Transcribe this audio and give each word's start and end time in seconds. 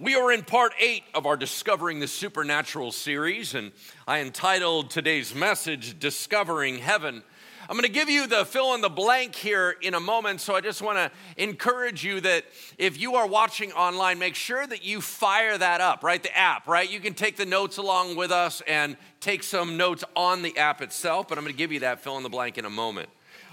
We 0.00 0.14
are 0.14 0.30
in 0.30 0.44
part 0.44 0.74
eight 0.78 1.02
of 1.12 1.26
our 1.26 1.36
Discovering 1.36 1.98
the 1.98 2.06
Supernatural 2.06 2.92
series, 2.92 3.56
and 3.56 3.72
I 4.06 4.20
entitled 4.20 4.90
today's 4.90 5.34
message, 5.34 5.98
Discovering 5.98 6.78
Heaven. 6.78 7.20
I'm 7.62 7.74
going 7.74 7.82
to 7.82 7.88
give 7.88 8.08
you 8.08 8.28
the 8.28 8.44
fill 8.44 8.74
in 8.76 8.80
the 8.80 8.88
blank 8.88 9.34
here 9.34 9.74
in 9.82 9.94
a 9.94 10.00
moment, 10.00 10.40
so 10.40 10.54
I 10.54 10.60
just 10.60 10.82
want 10.82 10.98
to 10.98 11.10
encourage 11.36 12.04
you 12.04 12.20
that 12.20 12.44
if 12.78 12.96
you 12.96 13.16
are 13.16 13.26
watching 13.26 13.72
online, 13.72 14.20
make 14.20 14.36
sure 14.36 14.64
that 14.68 14.84
you 14.84 15.00
fire 15.00 15.58
that 15.58 15.80
up, 15.80 16.04
right? 16.04 16.22
The 16.22 16.38
app, 16.38 16.68
right? 16.68 16.88
You 16.88 17.00
can 17.00 17.14
take 17.14 17.36
the 17.36 17.44
notes 17.44 17.76
along 17.76 18.14
with 18.14 18.30
us 18.30 18.62
and 18.68 18.96
take 19.18 19.42
some 19.42 19.76
notes 19.76 20.04
on 20.14 20.42
the 20.42 20.56
app 20.58 20.80
itself, 20.80 21.26
but 21.26 21.38
I'm 21.38 21.42
going 21.42 21.52
to 21.52 21.58
give 21.58 21.72
you 21.72 21.80
that 21.80 21.98
fill 21.98 22.16
in 22.18 22.22
the 22.22 22.28
blank 22.28 22.56
in 22.56 22.66
a 22.66 22.70
moment. 22.70 23.08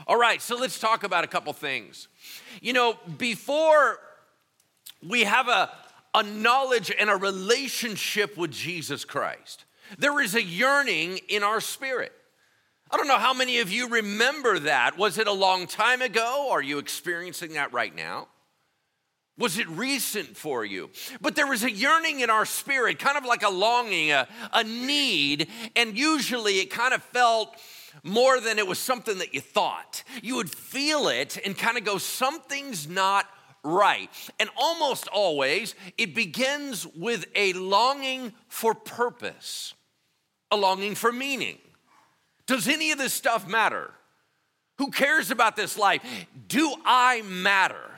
All 0.06 0.20
right, 0.20 0.40
so 0.40 0.56
let's 0.56 0.78
talk 0.78 1.04
about 1.04 1.24
a 1.24 1.28
couple 1.28 1.52
things. 1.54 2.08
You 2.62 2.74
know, 2.74 3.00
before 3.18 3.98
we 5.02 5.24
have 5.24 5.48
a 5.48 5.72
a 6.16 6.24
knowledge 6.24 6.92
and 6.98 7.10
a 7.10 7.16
relationship 7.16 8.38
with 8.38 8.50
Jesus 8.50 9.04
Christ. 9.04 9.66
There 10.00 10.22
is 10.22 10.34
a 10.34 10.42
yearning 10.42 11.20
in 11.28 11.44
our 11.44 11.60
spirit. 11.60 12.14
I 12.90 12.98
don't 12.98 13.08
know 13.08 13.18
how 13.18 13.34
many 13.34 13.60
of 13.60 13.70
you 13.70 13.90
remember 13.90 14.58
that. 14.60 14.98
Was 14.98 15.18
it 15.18 15.28
a 15.28 15.34
long 15.34 15.68
time 15.68 16.02
ago? 16.02 16.50
Are 16.52 16.62
you 16.62 16.78
experiencing 16.78 17.54
that 17.54 17.74
right 17.74 17.94
now? 17.94 18.30
Was 19.38 19.60
it 19.60 19.68
recent 19.68 20.38
for 20.38 20.64
you? 20.64 20.90
But 21.20 21.36
there 21.36 21.48
was 21.48 21.64
a 21.64 21.72
yearning 21.72 22.22
in 22.22 22.30
our 22.30 22.46
spirit, 22.46 22.98
kind 23.00 23.18
of 23.18 23.26
like 23.26 23.44
a 23.44 23.50
longing, 23.50 24.12
a, 24.12 24.30
a 24.54 24.64
need, 24.64 25.50
and 25.76 25.98
usually 25.98 26.60
it 26.60 26.70
kind 26.70 26.94
of 26.94 27.04
felt 27.04 27.54
more 28.04 28.40
than 28.40 28.58
it 28.58 28.68
was 28.68 28.80
something 28.80 29.18
that 29.18 29.34
you 29.34 29.42
thought. 29.42 30.04
You 30.22 30.38
would 30.38 30.50
feel 30.50 31.10
it 31.10 31.38
and 31.44 31.58
kind 31.58 31.78
of 31.78 31.84
go, 31.84 31.98
something's 31.98 32.88
not 32.88 33.26
right. 33.66 34.10
And 34.40 34.50
almost 34.56 35.08
always, 35.10 35.76
it 35.98 36.16
begins 36.16 36.86
with 36.96 37.26
a 37.36 37.54
longing 37.54 38.34
for 38.48 38.74
purpose, 38.74 39.74
a 40.52 40.56
longing 40.56 40.96
for 40.96 41.12
meaning. 41.12 41.58
Does 42.48 42.68
any 42.68 42.92
of 42.92 42.98
this 42.98 43.14
stuff 43.14 43.48
matter? 43.48 43.92
Who 44.78 44.92
cares 44.92 45.32
about 45.32 45.56
this 45.56 45.78
life? 45.78 46.02
Do 46.48 46.74
I 46.86 47.24
matter? 47.24 47.92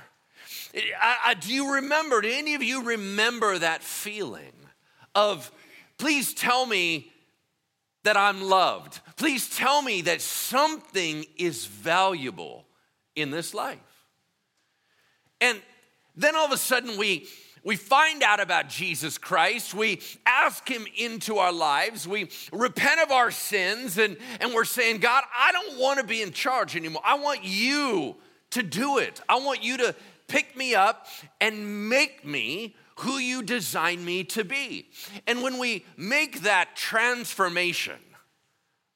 I, 0.76 1.18
I, 1.26 1.34
do 1.34 1.54
you 1.54 1.76
remember, 1.76 2.22
do 2.22 2.30
any 2.32 2.56
of 2.56 2.64
you 2.64 2.84
remember 2.84 3.58
that 3.58 3.84
feeling 3.84 4.54
of, 5.16 5.52
please 5.98 6.34
tell 6.34 6.66
me 6.66 7.12
that 8.04 8.16
I'm 8.16 8.42
loved? 8.42 9.00
Please 9.18 9.50
tell 9.50 9.82
me 9.82 10.02
that 10.04 10.22
something 10.22 11.26
is 11.38 11.66
valuable 11.66 12.66
in 13.16 13.32
this 13.32 13.54
life. 13.54 13.80
And 15.42 15.62
then 16.16 16.36
all 16.36 16.46
of 16.46 16.52
a 16.52 16.58
sudden 16.58 16.98
we 16.98 17.28
we 17.68 17.76
find 17.76 18.24
out 18.24 18.40
about 18.40 18.70
Jesus 18.70 19.18
Christ. 19.18 19.74
We 19.74 20.00
ask 20.26 20.66
him 20.70 20.88
into 20.96 21.38
our 21.38 21.52
lives. 21.52 22.08
We 22.08 22.30
repent 22.54 23.02
of 23.02 23.12
our 23.12 23.30
sins 23.30 23.98
and, 23.98 24.16
and 24.40 24.54
we're 24.54 24.64
saying, 24.64 25.00
God, 25.00 25.26
I 25.38 25.52
don't 25.52 25.78
want 25.78 26.00
to 26.00 26.06
be 26.06 26.22
in 26.22 26.32
charge 26.32 26.78
anymore. 26.78 27.02
I 27.04 27.16
want 27.16 27.44
you 27.44 28.16
to 28.52 28.64
do 28.64 29.00
it. 29.00 29.20
I 29.28 29.40
want 29.40 29.64
you 29.64 29.76
to 29.80 29.96
pick 30.30 30.56
me 30.56 30.76
up 30.76 31.08
and 31.42 31.90
make 31.90 32.24
me 32.26 32.74
who 33.00 33.18
you 33.18 33.44
designed 33.44 34.06
me 34.06 34.24
to 34.24 34.46
be. 34.46 34.88
And 35.28 35.44
when 35.44 35.60
we 35.60 35.86
make 35.98 36.44
that 36.44 36.76
transformation, 36.76 38.00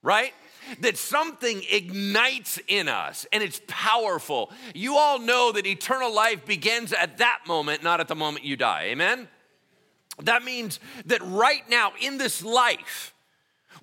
right? 0.02 0.34
That 0.80 0.98
something 0.98 1.64
ignites 1.72 2.60
in 2.68 2.88
us 2.88 3.26
and 3.32 3.44
it's 3.44 3.62
powerful. 3.68 4.52
You 4.74 4.98
all 4.98 5.20
know 5.20 5.52
that 5.52 5.66
eternal 5.66 6.14
life 6.14 6.46
begins 6.46 6.94
at 6.94 7.18
that 7.18 7.40
moment, 7.48 7.84
not 7.84 8.00
at 8.00 8.08
the 8.08 8.16
moment 8.16 8.46
you 8.46 8.56
die. 8.56 8.84
Amen? 8.86 9.28
That 10.24 10.44
means 10.44 10.80
that 11.06 11.22
right 11.24 11.68
now 11.70 11.94
in 12.00 12.18
this 12.18 12.44
life, 12.44 13.14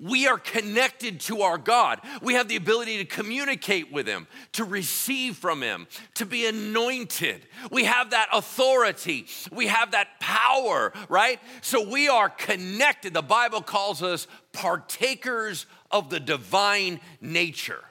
we 0.01 0.29
are 0.29 0.39
connected 0.39 1.21
to 1.21 1.43
our 1.43 1.59
God. 1.59 2.01
We 2.23 2.35
have 2.35 2.47
the 2.47 2.57
ability 2.57 2.99
to 2.99 3.05
communicate 3.05 3.93
with 3.93 4.07
Him, 4.07 4.29
to 4.53 4.65
receive 4.65 5.37
from 5.37 5.61
Him, 5.61 5.89
to 6.15 6.27
be 6.27 6.47
anointed. 6.47 7.45
We 7.71 7.85
have 7.85 8.11
that 8.11 8.29
authority. 8.33 9.27
We 9.51 9.67
have 9.67 9.93
that 9.93 10.21
power, 10.21 10.93
right? 11.09 11.41
So 11.63 11.89
we 11.89 12.09
are 12.09 12.29
connected. 12.29 13.13
The 13.13 13.23
Bible 13.23 13.61
calls 13.61 14.03
us 14.03 14.29
partakers 14.53 15.67
of 15.91 16.11
the 16.11 16.21
divine 16.21 17.01
nature 17.21 17.85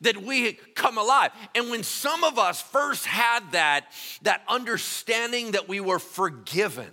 that 0.00 0.22
we 0.22 0.52
come 0.74 0.98
alive. 0.98 1.30
And 1.54 1.70
when 1.70 1.82
some 1.82 2.24
of 2.24 2.38
us 2.38 2.60
first 2.60 3.06
had 3.06 3.52
that, 3.52 3.86
that 4.22 4.42
understanding 4.48 5.52
that 5.52 5.68
we 5.68 5.80
were 5.80 5.98
forgiven, 5.98 6.90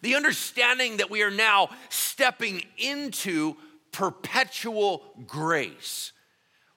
the 0.00 0.14
understanding 0.14 0.96
that 0.96 1.10
we 1.10 1.22
are 1.22 1.30
now 1.30 1.68
stepping 1.90 2.64
into 2.78 3.56
perpetual 3.92 5.02
grace. 5.26 6.11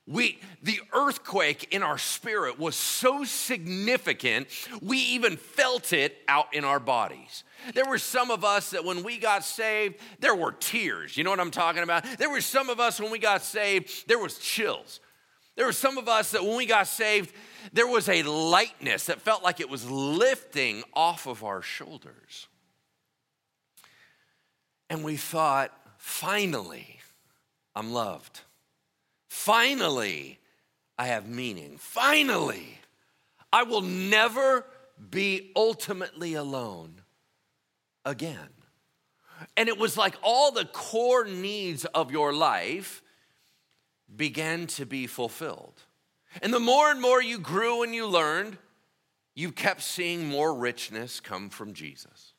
We, 0.08 0.40
the 0.62 0.80
earthquake 0.94 1.70
in 1.72 1.82
our 1.82 1.98
spirit 1.98 2.60
was 2.60 2.76
so 2.76 3.24
significant, 3.24 4.48
we 4.80 5.00
even 5.00 5.36
felt 5.36 5.94
it 5.94 6.18
out 6.28 6.54
in 6.54 6.64
our 6.64 6.80
bodies. 6.80 7.44
There 7.74 7.86
were 7.86 7.98
some 7.98 8.30
of 8.30 8.44
us 8.44 8.70
that 8.70 8.86
when 8.86 9.04
we 9.04 9.18
got 9.18 9.44
saved, 9.44 9.96
there 10.20 10.36
were 10.36 10.52
tears. 10.52 11.18
You 11.18 11.24
know 11.24 11.32
what 11.32 11.40
I'm 11.40 11.50
talking 11.50 11.82
about? 11.82 12.04
There 12.20 12.30
were 12.30 12.42
some 12.42 12.70
of 12.70 12.80
us 12.80 13.00
when 13.00 13.12
we 13.12 13.18
got 13.18 13.42
saved, 13.42 14.08
there 14.08 14.20
was 14.20 14.38
chills. 14.38 15.00
There 15.56 15.66
were 15.66 15.74
some 15.74 15.98
of 15.98 16.08
us 16.08 16.32
that 16.32 16.44
when 16.44 16.58
we 16.58 16.68
got 16.68 16.88
saved, 16.88 17.34
there 17.74 17.88
was 17.88 18.08
a 18.08 18.22
lightness 18.24 19.06
that 19.06 19.22
felt 19.22 19.42
like 19.42 19.60
it 19.60 19.70
was 19.70 19.90
lifting 19.90 20.84
off 20.94 21.26
of 21.26 21.44
our 21.44 21.64
shoulders. 21.64 22.48
And 24.90 25.04
we 25.04 25.18
thought, 25.18 25.72
finally, 25.98 27.00
I'm 27.76 27.92
loved. 27.92 28.42
Finally, 29.28 30.40
I 30.97 31.08
have 31.08 31.28
meaning. 31.28 31.78
Finally, 31.78 32.80
I 33.52 33.63
will 33.63 33.81
never 33.81 34.66
be 35.09 35.52
ultimately 35.56 36.36
alone 36.36 37.02
again. 38.06 38.50
And 39.58 39.68
it 39.68 39.78
was 39.78 39.97
like 39.97 40.16
all 40.22 40.52
the 40.52 40.66
core 40.66 41.25
needs 41.25 41.85
of 41.85 42.12
your 42.12 42.34
life 42.34 43.02
began 44.16 44.68
to 44.68 44.85
be 44.85 45.08
fulfilled. 45.08 45.81
And 46.41 46.53
the 46.53 46.59
more 46.59 46.91
and 46.91 47.02
more 47.02 47.22
you 47.22 47.40
grew 47.40 47.84
and 47.84 47.94
you 47.94 48.08
learned, 48.08 48.58
you 49.34 49.52
kept 49.52 49.81
seeing 49.81 50.28
more 50.28 50.53
richness 50.53 51.19
come 51.19 51.50
from 51.50 51.74
Jesus. 51.74 52.34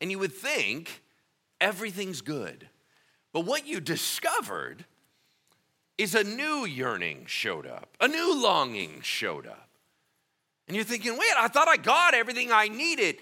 And 0.00 0.10
you 0.10 0.18
would 0.18 0.32
think 0.32 1.02
everything's 1.60 2.22
good. 2.22 2.68
But 3.32 3.44
what 3.44 3.66
you 3.66 3.80
discovered 3.80 4.86
is 6.00 6.14
a 6.14 6.24
new 6.24 6.64
yearning 6.64 7.24
showed 7.26 7.66
up, 7.66 7.94
a 8.00 8.08
new 8.08 8.42
longing 8.42 9.02
showed 9.02 9.46
up. 9.46 9.68
And 10.66 10.74
you're 10.74 10.84
thinking, 10.84 11.12
wait, 11.12 11.32
I 11.36 11.48
thought 11.48 11.68
I 11.68 11.76
got 11.76 12.14
everything 12.14 12.50
I 12.50 12.68
needed. 12.68 13.16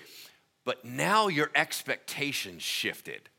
But 0.65 0.85
now 0.85 1.27
your 1.27 1.51
expectations 1.57 2.63
shifted. 2.63 3.31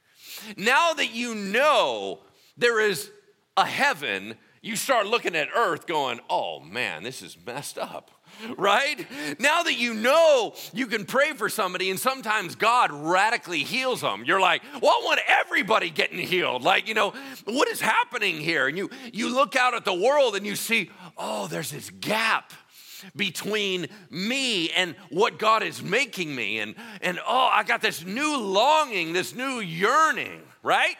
Now 0.57 0.93
that 0.93 1.13
you 1.13 1.35
know 1.35 2.19
there 2.57 2.81
is 2.81 3.11
a 3.55 3.65
heaven, 3.65 4.35
you 4.61 4.75
start 4.75 5.07
looking 5.07 5.35
at 5.35 5.47
earth 5.55 5.87
going, 5.87 6.19
oh 6.29 6.59
man, 6.59 7.03
this 7.03 7.21
is 7.21 7.37
messed 7.45 7.77
up 7.77 8.11
right? 8.57 9.05
Now 9.39 9.63
that 9.63 9.77
you 9.77 9.93
know 9.93 10.53
you 10.73 10.87
can 10.87 11.05
pray 11.05 11.33
for 11.33 11.49
somebody 11.49 11.89
and 11.89 11.99
sometimes 11.99 12.55
God 12.55 12.91
radically 12.91 13.59
heals 13.59 14.01
them, 14.01 14.23
you're 14.25 14.41
like, 14.41 14.61
well, 14.81 14.91
I 14.91 15.01
want 15.03 15.19
everybody 15.27 15.89
getting 15.89 16.19
healed. 16.19 16.63
Like, 16.63 16.87
you 16.87 16.93
know, 16.93 17.13
what 17.45 17.67
is 17.67 17.81
happening 17.81 18.37
here? 18.37 18.67
And 18.67 18.77
you 18.77 18.89
you 19.13 19.33
look 19.33 19.55
out 19.55 19.73
at 19.73 19.85
the 19.85 19.93
world 19.93 20.35
and 20.35 20.45
you 20.45 20.55
see, 20.55 20.89
oh, 21.17 21.47
there's 21.47 21.71
this 21.71 21.89
gap 21.89 22.53
between 23.15 23.87
me 24.09 24.69
and 24.71 24.95
what 25.09 25.39
God 25.39 25.63
is 25.63 25.81
making 25.81 26.35
me. 26.35 26.59
And, 26.59 26.75
and 27.01 27.19
oh, 27.25 27.49
I 27.51 27.63
got 27.63 27.81
this 27.81 28.05
new 28.05 28.37
longing, 28.37 29.13
this 29.13 29.35
new 29.35 29.59
yearning, 29.59 30.41
right? 30.63 30.95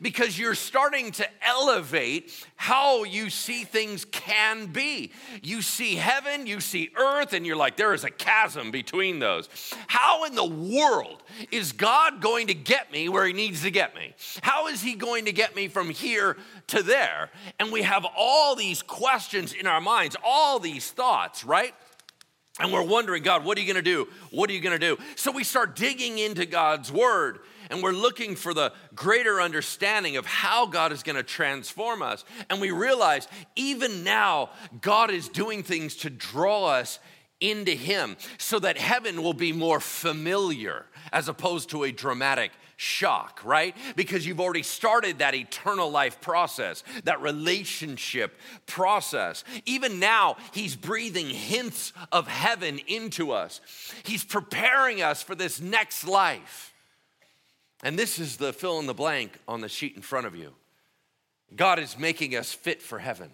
Because 0.00 0.38
you're 0.38 0.54
starting 0.54 1.12
to 1.12 1.28
elevate 1.46 2.32
how 2.56 3.04
you 3.04 3.30
see 3.30 3.64
things 3.64 4.04
can 4.04 4.66
be. 4.66 5.12
You 5.42 5.62
see 5.62 5.96
heaven, 5.96 6.46
you 6.46 6.60
see 6.60 6.90
earth, 6.96 7.32
and 7.32 7.46
you're 7.46 7.56
like, 7.56 7.76
there 7.76 7.94
is 7.94 8.04
a 8.04 8.10
chasm 8.10 8.70
between 8.70 9.18
those. 9.18 9.48
How 9.86 10.24
in 10.24 10.34
the 10.34 10.44
world 10.44 11.22
is 11.50 11.72
God 11.72 12.20
going 12.20 12.48
to 12.48 12.54
get 12.54 12.92
me 12.92 13.08
where 13.08 13.26
He 13.26 13.32
needs 13.32 13.62
to 13.62 13.70
get 13.70 13.94
me? 13.94 14.14
How 14.42 14.68
is 14.68 14.82
He 14.82 14.94
going 14.94 15.26
to 15.26 15.32
get 15.32 15.54
me 15.56 15.68
from 15.68 15.90
here 15.90 16.36
to 16.68 16.82
there? 16.82 17.30
And 17.58 17.72
we 17.72 17.82
have 17.82 18.06
all 18.16 18.54
these 18.54 18.82
questions 18.82 19.52
in 19.52 19.66
our 19.66 19.80
minds, 19.80 20.16
all 20.24 20.58
these 20.58 20.90
thoughts, 20.90 21.44
right? 21.44 21.74
And 22.60 22.72
we're 22.72 22.82
wondering, 22.82 23.24
God, 23.24 23.44
what 23.44 23.58
are 23.58 23.60
you 23.60 23.66
gonna 23.66 23.82
do? 23.82 24.06
What 24.30 24.48
are 24.48 24.52
you 24.52 24.60
gonna 24.60 24.78
do? 24.78 24.96
So 25.16 25.32
we 25.32 25.42
start 25.42 25.74
digging 25.74 26.18
into 26.18 26.46
God's 26.46 26.92
word 26.92 27.40
and 27.70 27.82
we're 27.82 27.92
looking 27.92 28.36
for 28.36 28.54
the 28.54 28.72
greater 28.94 29.40
understanding 29.40 30.16
of 30.16 30.26
how 30.26 30.66
God 30.66 30.92
is 30.92 31.02
going 31.02 31.16
to 31.16 31.22
transform 31.22 32.02
us. 32.02 32.24
And 32.50 32.60
we 32.60 32.70
realize 32.70 33.28
even 33.56 34.04
now, 34.04 34.50
God 34.80 35.10
is 35.10 35.28
doing 35.28 35.62
things 35.62 35.96
to 35.96 36.10
draw 36.10 36.66
us 36.66 36.98
into 37.40 37.72
Him 37.72 38.16
so 38.38 38.58
that 38.58 38.78
heaven 38.78 39.22
will 39.22 39.34
be 39.34 39.52
more 39.52 39.80
familiar 39.80 40.86
as 41.12 41.28
opposed 41.28 41.70
to 41.70 41.84
a 41.84 41.92
dramatic 41.92 42.52
shock, 42.76 43.40
right? 43.44 43.76
Because 43.96 44.26
you've 44.26 44.40
already 44.40 44.62
started 44.62 45.18
that 45.18 45.34
eternal 45.34 45.90
life 45.90 46.20
process, 46.20 46.82
that 47.04 47.20
relationship 47.20 48.38
process. 48.66 49.44
Even 49.66 50.00
now, 50.00 50.36
He's 50.52 50.76
breathing 50.76 51.28
hints 51.30 51.92
of 52.12 52.28
heaven 52.28 52.78
into 52.86 53.32
us, 53.32 53.60
He's 54.04 54.24
preparing 54.24 55.02
us 55.02 55.22
for 55.22 55.34
this 55.34 55.60
next 55.60 56.06
life. 56.06 56.73
And 57.84 57.98
this 57.98 58.18
is 58.18 58.38
the 58.38 58.54
fill 58.54 58.80
in 58.80 58.86
the 58.86 58.94
blank 58.94 59.38
on 59.46 59.60
the 59.60 59.68
sheet 59.68 59.94
in 59.94 60.00
front 60.00 60.26
of 60.26 60.34
you. 60.34 60.54
God 61.54 61.78
is 61.78 61.98
making 61.98 62.34
us 62.34 62.50
fit 62.50 62.80
for 62.80 62.98
heaven. 62.98 63.30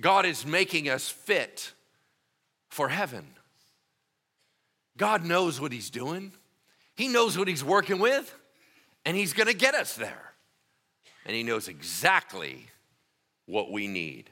God 0.00 0.26
is 0.26 0.44
making 0.44 0.88
us 0.88 1.08
fit 1.08 1.72
for 2.68 2.88
heaven. 2.88 3.24
God 4.96 5.24
knows 5.24 5.60
what 5.60 5.70
He's 5.70 5.90
doing, 5.90 6.32
He 6.96 7.06
knows 7.06 7.38
what 7.38 7.46
He's 7.46 7.62
working 7.62 8.00
with, 8.00 8.34
and 9.04 9.16
He's 9.16 9.32
gonna 9.32 9.54
get 9.54 9.76
us 9.76 9.94
there. 9.94 10.32
And 11.24 11.36
He 11.36 11.44
knows 11.44 11.68
exactly 11.68 12.66
what 13.46 13.70
we 13.70 13.86
need. 13.86 14.28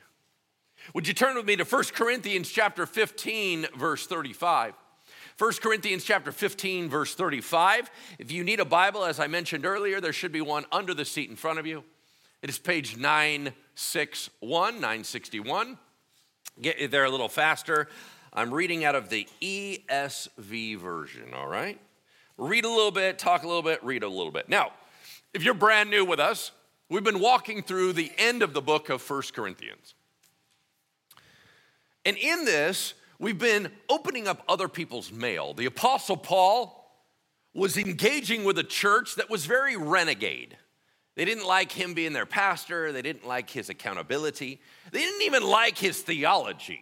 Would 0.93 1.07
you 1.07 1.15
turn 1.15 1.37
with 1.37 1.47
me 1.47 1.55
to 1.55 1.65
1 1.65 1.85
Corinthians 1.95 2.49
chapter 2.49 2.87
15 2.87 3.69
verse 3.77 4.09
35? 4.09 4.75
1 5.39 5.53
Corinthians 5.63 6.05
chapter 6.05 6.33
15 6.33 6.89
verse 6.89 7.15
35. 7.15 7.91
If 8.19 8.31
you 8.31 8.45
need 8.45 8.61
a 8.61 8.65
Bible 8.65 9.05
as 9.05 9.19
I 9.19 9.27
mentioned 9.27 9.65
earlier, 9.65 10.01
there 10.01 10.13
should 10.13 10.33
be 10.33 10.41
one 10.41 10.65
under 10.71 10.95
the 10.95 11.05
seat 11.05 11.31
in 11.31 11.37
front 11.37 11.59
of 11.59 11.67
you. 11.67 11.85
It 12.43 12.51
is 12.51 12.59
page 12.59 12.97
961, 12.97 14.75
961. 14.75 15.79
Get 16.61 16.91
there 16.91 17.05
a 17.05 17.11
little 17.11 17.29
faster. 17.29 17.89
I'm 18.33 18.53
reading 18.53 18.85
out 18.85 18.95
of 18.95 19.09
the 19.09 19.27
ESV 19.41 20.79
version, 20.79 21.35
all 21.35 21.47
right? 21.47 21.79
Read 22.37 22.65
a 22.65 22.69
little 22.69 22.91
bit, 22.91 23.19
talk 23.19 23.43
a 23.43 23.47
little 23.47 23.63
bit, 23.63 23.83
read 23.85 24.03
a 24.03 24.09
little 24.09 24.33
bit. 24.33 24.49
Now, 24.49 24.73
if 25.33 25.45
you're 25.45 25.55
brand 25.55 25.91
new 25.91 26.05
with 26.05 26.19
us, 26.19 26.51
we've 26.89 27.05
been 27.05 27.21
walking 27.21 27.63
through 27.63 27.93
the 27.93 28.11
end 28.19 28.43
of 28.43 28.55
the 28.55 28.61
book 28.61 28.89
of 28.89 29.01
First 29.01 29.35
Corinthians. 29.35 29.95
And 32.05 32.17
in 32.17 32.45
this, 32.45 32.95
we've 33.23 33.39
been 33.39 33.71
opening 33.89 34.27
up 34.27 34.43
other 34.49 34.67
people's 34.67 35.13
mail. 35.13 35.55
The 35.55 35.67
Apostle 35.67 36.17
Paul 36.17 36.91
was 37.55 37.79
engaging 37.79 38.43
with 38.45 38.59
a 38.59 38.65
church 38.65 39.15
that 39.15 39.31
was 39.31 39.47
very 39.47 39.77
renegade. 39.77 40.59
They 41.15 41.25
didn't 41.25 41.47
like 41.47 41.71
him 41.71 41.95
being 41.95 42.15
their 42.15 42.27
pastor, 42.27 42.91
they 42.91 43.03
didn't 43.03 43.27
like 43.27 43.49
his 43.49 43.69
accountability, 43.69 44.61
they 44.91 44.99
didn't 44.99 45.23
even 45.23 45.45
like 45.45 45.79
his 45.79 46.01
theology. 46.01 46.81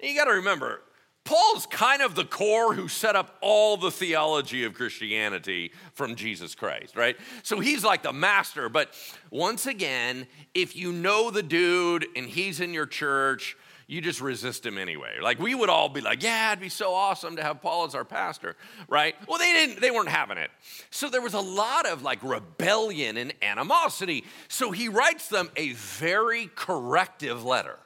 You 0.00 0.16
got 0.16 0.26
to 0.26 0.34
remember, 0.34 0.80
Paul's 1.24 1.66
kind 1.66 2.00
of 2.00 2.14
the 2.14 2.24
core 2.24 2.72
who 2.72 2.88
set 2.88 3.16
up 3.16 3.36
all 3.42 3.76
the 3.76 3.90
theology 3.90 4.64
of 4.64 4.74
Christianity 4.74 5.72
from 5.92 6.14
Jesus 6.14 6.54
Christ, 6.54 6.96
right? 6.96 7.16
So 7.42 7.58
he's 7.58 7.84
like 7.84 8.02
the 8.02 8.12
master. 8.12 8.68
But 8.68 8.94
once 9.30 9.66
again, 9.66 10.28
if 10.54 10.76
you 10.76 10.92
know 10.92 11.30
the 11.30 11.42
dude 11.42 12.06
and 12.14 12.26
he's 12.26 12.60
in 12.60 12.72
your 12.72 12.86
church, 12.86 13.56
you 13.88 14.00
just 14.00 14.20
resist 14.20 14.66
him 14.66 14.78
anyway. 14.78 15.18
Like 15.22 15.38
we 15.38 15.54
would 15.54 15.68
all 15.68 15.88
be 15.88 16.00
like, 16.00 16.22
yeah, 16.22 16.50
it'd 16.52 16.60
be 16.60 16.68
so 16.68 16.92
awesome 16.92 17.36
to 17.36 17.42
have 17.42 17.62
Paul 17.62 17.86
as 17.86 17.94
our 17.94 18.04
pastor, 18.04 18.56
right? 18.88 19.14
Well, 19.28 19.38
they 19.38 19.52
didn't, 19.52 19.80
they 19.80 19.92
weren't 19.92 20.08
having 20.08 20.38
it. 20.38 20.50
So 20.90 21.08
there 21.08 21.20
was 21.22 21.34
a 21.34 21.40
lot 21.40 21.86
of 21.86 22.02
like 22.02 22.22
rebellion 22.22 23.16
and 23.16 23.32
animosity. 23.42 24.24
So 24.48 24.72
he 24.72 24.88
writes 24.88 25.28
them 25.28 25.50
a 25.56 25.72
very 25.72 26.50
corrective 26.54 27.44
letter. 27.44 27.78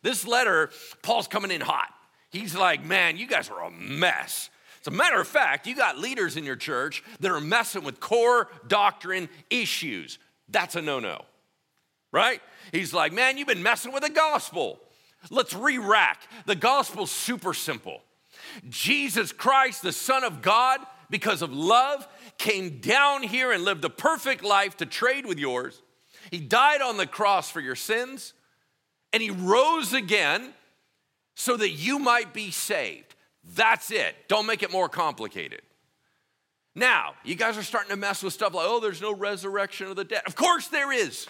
This 0.00 0.26
letter, 0.26 0.70
Paul's 1.02 1.28
coming 1.28 1.50
in 1.50 1.60
hot. 1.60 1.92
He's 2.30 2.56
like, 2.56 2.82
man, 2.84 3.18
you 3.18 3.26
guys 3.26 3.50
are 3.50 3.62
a 3.62 3.70
mess. 3.70 4.48
As 4.80 4.86
a 4.88 4.90
matter 4.90 5.20
of 5.20 5.28
fact, 5.28 5.66
you 5.66 5.76
got 5.76 5.98
leaders 5.98 6.36
in 6.36 6.44
your 6.44 6.56
church 6.56 7.04
that 7.20 7.30
are 7.30 7.40
messing 7.40 7.84
with 7.84 8.00
core 8.00 8.48
doctrine 8.66 9.28
issues. 9.50 10.18
That's 10.48 10.74
a 10.74 10.82
no 10.82 10.98
no, 10.98 11.24
right? 12.10 12.40
He's 12.72 12.92
like, 12.92 13.12
man, 13.12 13.38
you've 13.38 13.46
been 13.46 13.62
messing 13.62 13.92
with 13.92 14.02
the 14.02 14.10
gospel. 14.10 14.80
Let's 15.30 15.54
re 15.54 15.78
rack. 15.78 16.22
The 16.46 16.54
gospel's 16.54 17.10
super 17.10 17.54
simple. 17.54 18.02
Jesus 18.68 19.32
Christ, 19.32 19.82
the 19.82 19.92
Son 19.92 20.24
of 20.24 20.42
God, 20.42 20.80
because 21.10 21.42
of 21.42 21.52
love, 21.52 22.06
came 22.38 22.80
down 22.80 23.22
here 23.22 23.52
and 23.52 23.64
lived 23.64 23.84
a 23.84 23.90
perfect 23.90 24.42
life 24.42 24.76
to 24.78 24.86
trade 24.86 25.26
with 25.26 25.38
yours. 25.38 25.80
He 26.30 26.38
died 26.38 26.80
on 26.80 26.96
the 26.96 27.06
cross 27.06 27.50
for 27.50 27.60
your 27.60 27.76
sins 27.76 28.32
and 29.12 29.22
he 29.22 29.30
rose 29.30 29.92
again 29.92 30.52
so 31.34 31.56
that 31.56 31.70
you 31.70 31.98
might 31.98 32.32
be 32.32 32.50
saved. 32.50 33.14
That's 33.54 33.90
it. 33.90 34.14
Don't 34.28 34.46
make 34.46 34.62
it 34.62 34.70
more 34.70 34.88
complicated. 34.88 35.62
Now, 36.74 37.14
you 37.24 37.34
guys 37.34 37.58
are 37.58 37.62
starting 37.62 37.90
to 37.90 37.96
mess 37.96 38.22
with 38.22 38.32
stuff 38.32 38.54
like, 38.54 38.66
oh, 38.66 38.80
there's 38.80 39.02
no 39.02 39.14
resurrection 39.14 39.88
of 39.88 39.96
the 39.96 40.04
dead. 40.04 40.22
Of 40.26 40.36
course 40.36 40.68
there 40.68 40.92
is. 40.92 41.26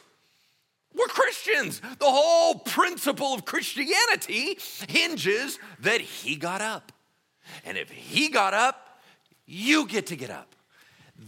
We're 0.95 1.07
Christians. 1.07 1.81
The 1.81 2.05
whole 2.05 2.57
principle 2.57 3.35
of 3.35 3.45
Christianity 3.45 4.59
hinges 4.89 5.59
that 5.81 6.01
he 6.01 6.37
got 6.37 6.61
up. 6.61 6.93
And 7.65 7.77
if 7.77 7.91
he 7.91 8.29
got 8.29 8.55
up, 8.55 9.01
you 9.47 9.87
get 9.87 10.07
to 10.07 10.17
get 10.17 10.31
up. 10.31 10.55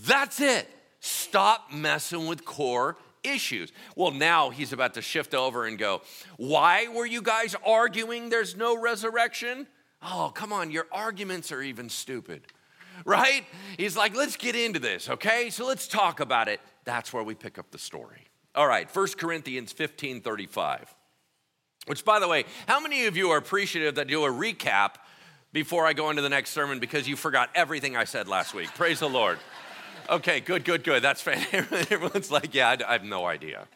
That's 0.07 0.41
it. 0.41 0.69
Stop 1.01 1.73
messing 1.73 2.27
with 2.27 2.45
core 2.45 2.97
issues. 3.23 3.73
Well, 3.97 4.11
now 4.11 4.51
he's 4.51 4.73
about 4.73 4.95
to 4.95 5.03
shift 5.03 5.35
over 5.35 5.67
and 5.67 5.79
go, 5.79 6.03
Why 6.37 6.89
were 6.89 7.07
you 7.07 7.23
guys 7.23 7.55
arguing 7.67 8.29
there's 8.29 8.57
no 8.57 8.79
resurrection? 8.79 9.67
Oh, 10.03 10.31
come 10.35 10.53
on, 10.53 10.71
your 10.71 10.87
arguments 10.93 11.51
are 11.51 11.63
even 11.63 11.89
stupid, 11.89 12.43
right? 13.05 13.45
He's 13.79 13.97
like, 13.97 14.15
Let's 14.15 14.37
get 14.37 14.55
into 14.55 14.79
this, 14.79 15.09
okay? 15.09 15.51
So 15.51 15.67
let's 15.67 15.89
talk 15.89 16.21
about 16.21 16.49
it. 16.49 16.61
That's 16.85 17.13
where 17.13 17.23
we 17.23 17.35
pick 17.35 17.59
up 17.59 17.71
the 17.71 17.79
story. 17.79 18.29
All 18.55 18.67
right, 18.67 18.89
1 18.95 19.07
Corinthians 19.19 19.73
15 19.73 20.21
35. 20.21 20.95
Which, 21.87 22.05
by 22.05 22.19
the 22.19 22.29
way, 22.29 22.45
how 22.67 22.81
many 22.81 23.07
of 23.07 23.17
you 23.17 23.31
are 23.31 23.37
appreciative 23.37 23.97
that 23.97 24.07
I 24.07 24.11
do 24.11 24.25
a 24.25 24.31
recap 24.31 24.95
before 25.53 25.87
I 25.87 25.93
go 25.93 26.09
into 26.09 26.23
the 26.23 26.31
next 26.31 26.51
sermon 26.51 26.79
because 26.79 27.07
you 27.07 27.15
forgot 27.15 27.51
everything 27.55 27.97
I 27.97 28.05
said 28.05 28.27
last 28.27 28.55
week? 28.55 28.69
Praise 28.75 29.01
the 29.01 29.09
Lord. 29.09 29.39
Okay, 30.09 30.41
good, 30.41 30.65
good, 30.65 30.83
good. 30.85 31.03
That's 31.03 31.21
fantastic. 31.21 31.93
Everyone's 31.93 32.31
like, 32.31 32.55
yeah, 32.55 32.71
I, 32.71 32.89
I 32.89 32.93
have 32.93 33.05
no 33.05 33.27
idea. 33.27 33.67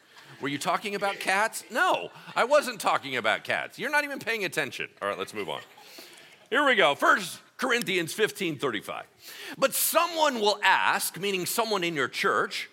Were 0.41 0.47
you 0.47 0.57
talking 0.57 0.95
about 0.95 1.19
cats? 1.19 1.65
No, 1.69 2.09
I 2.35 2.45
wasn't 2.45 2.79
talking 2.79 3.17
about 3.17 3.43
cats. 3.43 3.77
You're 3.77 3.91
not 3.91 4.03
even 4.05 4.19
paying 4.19 4.45
attention. 4.45 4.87
All 5.01 5.09
right, 5.09 5.17
let's 5.17 5.33
move 5.33 5.49
on. 5.49 5.61
Here 6.49 6.65
we 6.65 6.75
go. 6.75 6.95
First 6.95 7.41
Corinthians 7.57 8.13
15 8.13 8.57
35. 8.57 9.05
But 9.57 9.73
someone 9.73 10.39
will 10.39 10.59
ask, 10.63 11.19
meaning 11.19 11.45
someone 11.45 11.83
in 11.83 11.93
your 11.93 12.07
church, 12.07 12.69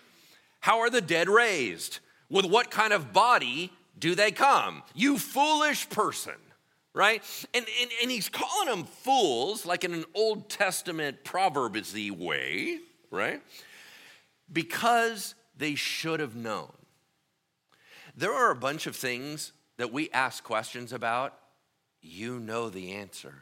how 0.67 0.81
are 0.81 0.89
the 0.89 0.99
dead 0.99 1.29
raised? 1.29 1.99
With 2.29 2.43
what 2.43 2.69
kind 2.69 2.91
of 2.91 3.13
body 3.13 3.71
do 3.97 4.15
they 4.15 4.31
come? 4.31 4.83
You 4.93 5.17
foolish 5.17 5.89
person, 5.89 6.33
right? 6.93 7.23
And, 7.53 7.65
and, 7.81 7.89
and 8.01 8.11
he's 8.11 8.27
calling 8.27 8.67
them 8.67 8.83
fools, 8.83 9.65
like 9.65 9.85
in 9.85 9.93
an 9.93 10.03
Old 10.13 10.49
Testament 10.49 11.23
proverbsy 11.23 12.11
way, 12.11 12.79
right? 13.11 13.41
Because 14.51 15.35
they 15.55 15.75
should 15.75 16.19
have 16.19 16.35
known. 16.35 16.73
There 18.17 18.33
are 18.33 18.51
a 18.51 18.55
bunch 18.55 18.87
of 18.87 18.95
things 18.97 19.53
that 19.77 19.93
we 19.93 20.09
ask 20.09 20.43
questions 20.43 20.91
about, 20.91 21.33
you 22.01 22.41
know 22.41 22.69
the 22.69 22.91
answer. 22.91 23.35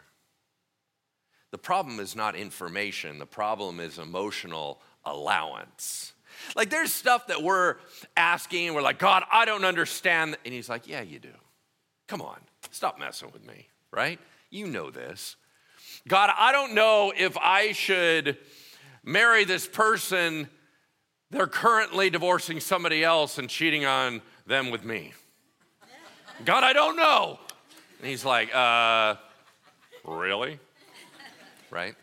The 1.50 1.58
problem 1.58 2.00
is 2.00 2.16
not 2.16 2.36
information, 2.36 3.18
the 3.18 3.26
problem 3.26 3.80
is 3.80 3.98
emotional 3.98 4.80
allowance. 5.04 6.12
Like 6.56 6.70
there's 6.70 6.92
stuff 6.92 7.28
that 7.28 7.42
we're 7.42 7.76
asking, 8.18 8.74
we're 8.74 8.82
like, 8.82 9.00
God, 9.00 9.24
I 9.32 9.46
don't 9.46 9.66
understand. 9.66 10.38
And 10.46 10.54
He's 10.54 10.70
like, 10.70 10.88
Yeah, 10.88 11.02
you 11.02 11.20
do. 11.20 11.30
Come 12.08 12.22
on, 12.22 12.38
stop 12.72 13.00
messing 13.00 13.32
with 13.32 13.46
me, 13.46 13.68
right? 13.92 14.20
You 14.50 14.68
know 14.68 14.92
this. 14.92 15.36
God, 16.08 16.30
I 16.38 16.52
don't 16.52 16.76
know 16.76 17.12
if 17.16 17.36
I 17.38 17.72
should 17.72 18.38
marry 19.04 19.46
this 19.46 19.68
person, 19.68 20.50
they're 21.32 21.48
currently 21.48 22.10
divorcing 22.10 22.60
somebody 22.60 23.04
else 23.04 23.38
and 23.38 23.50
cheating 23.50 23.86
on 23.86 24.22
them 24.46 24.72
with 24.72 24.84
me. 24.84 25.14
God, 26.44 26.64
I 26.64 26.74
don't 26.74 26.96
know. 26.98 27.40
And 28.00 28.10
he's 28.10 28.26
like, 28.26 28.54
uh, 28.54 29.16
really? 30.04 30.60
Right? 31.72 31.96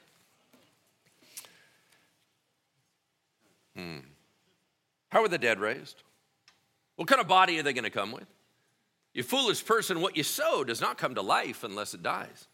Hmm. 3.76 3.98
How 5.12 5.22
are 5.22 5.28
the 5.28 5.36
dead 5.36 5.60
raised? 5.60 6.02
What 6.96 7.06
kind 7.06 7.20
of 7.20 7.28
body 7.28 7.58
are 7.58 7.62
they 7.62 7.74
going 7.74 7.84
to 7.84 7.90
come 7.90 8.12
with? 8.12 8.26
You 9.12 9.22
foolish 9.22 9.62
person, 9.62 10.00
what 10.00 10.16
you 10.16 10.22
sow 10.22 10.64
does 10.64 10.80
not 10.80 10.96
come 10.96 11.16
to 11.16 11.20
life 11.20 11.64
unless 11.64 11.92
it 11.92 12.02
dies. 12.02 12.48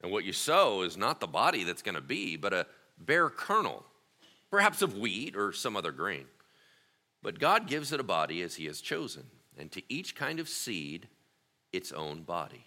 And 0.00 0.12
what 0.12 0.22
you 0.22 0.32
sow 0.32 0.82
is 0.82 0.96
not 0.96 1.18
the 1.18 1.26
body 1.26 1.64
that's 1.64 1.82
going 1.82 1.96
to 1.96 2.00
be, 2.00 2.36
but 2.36 2.52
a 2.52 2.68
bare 2.96 3.28
kernel, 3.28 3.84
perhaps 4.52 4.82
of 4.82 4.96
wheat 4.96 5.34
or 5.34 5.52
some 5.52 5.76
other 5.76 5.90
grain. 5.90 6.26
But 7.24 7.40
God 7.40 7.66
gives 7.66 7.92
it 7.92 7.98
a 7.98 8.04
body 8.04 8.40
as 8.42 8.54
He 8.54 8.66
has 8.66 8.80
chosen, 8.80 9.24
and 9.58 9.72
to 9.72 9.82
each 9.88 10.14
kind 10.14 10.38
of 10.38 10.48
seed, 10.48 11.08
its 11.72 11.90
own 11.90 12.22
body. 12.22 12.66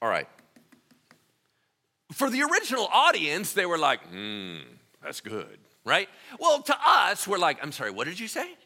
All 0.00 0.08
right, 0.08 0.26
For 2.10 2.28
the 2.28 2.42
original 2.42 2.88
audience, 2.92 3.52
they 3.52 3.64
were 3.64 3.78
like, 3.78 4.04
hmm, 4.08 4.56
that's 5.00 5.20
good, 5.20 5.60
right? 5.84 6.08
Well, 6.38 6.62
to 6.62 6.76
us, 6.84 7.26
we're 7.26 7.38
like, 7.38 7.58
I'm 7.62 7.72
sorry, 7.72 7.90
what 7.90 8.06
did 8.06 8.20
you 8.20 8.28
say? 8.28 8.56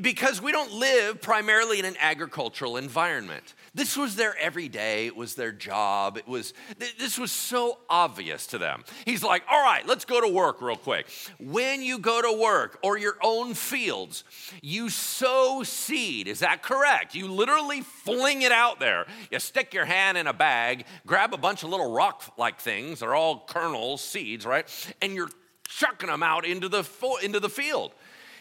because 0.00 0.40
we 0.42 0.52
don't 0.52 0.72
live 0.72 1.20
primarily 1.20 1.78
in 1.78 1.84
an 1.84 1.96
agricultural 2.00 2.76
environment. 2.76 3.54
This 3.74 3.96
was 3.96 4.16
their 4.16 4.36
everyday, 4.38 5.06
it 5.06 5.16
was 5.16 5.34
their 5.34 5.52
job. 5.52 6.18
It 6.18 6.28
was 6.28 6.52
this 6.78 7.18
was 7.18 7.32
so 7.32 7.78
obvious 7.88 8.46
to 8.48 8.58
them. 8.58 8.84
He's 9.06 9.22
like, 9.22 9.42
"All 9.50 9.62
right, 9.62 9.86
let's 9.86 10.04
go 10.04 10.20
to 10.20 10.28
work 10.28 10.60
real 10.60 10.76
quick. 10.76 11.06
When 11.38 11.82
you 11.82 11.98
go 11.98 12.20
to 12.20 12.38
work 12.38 12.78
or 12.82 12.98
your 12.98 13.16
own 13.22 13.54
fields, 13.54 14.24
you 14.60 14.90
sow 14.90 15.62
seed. 15.62 16.28
Is 16.28 16.40
that 16.40 16.62
correct? 16.62 17.14
You 17.14 17.28
literally 17.28 17.80
fling 17.80 18.42
it 18.42 18.52
out 18.52 18.78
there. 18.78 19.06
You 19.30 19.38
stick 19.38 19.72
your 19.72 19.86
hand 19.86 20.18
in 20.18 20.26
a 20.26 20.34
bag, 20.34 20.84
grab 21.06 21.32
a 21.32 21.38
bunch 21.38 21.62
of 21.62 21.70
little 21.70 21.92
rock-like 21.92 22.60
things, 22.60 23.00
they're 23.00 23.14
all 23.14 23.44
kernels, 23.46 24.02
seeds, 24.02 24.44
right? 24.44 24.68
And 25.00 25.14
you're 25.14 25.30
chucking 25.76 26.08
them 26.08 26.22
out 26.22 26.44
into 26.44 26.68
the 26.68 26.84
into 27.22 27.40
the 27.40 27.48
field. 27.48 27.92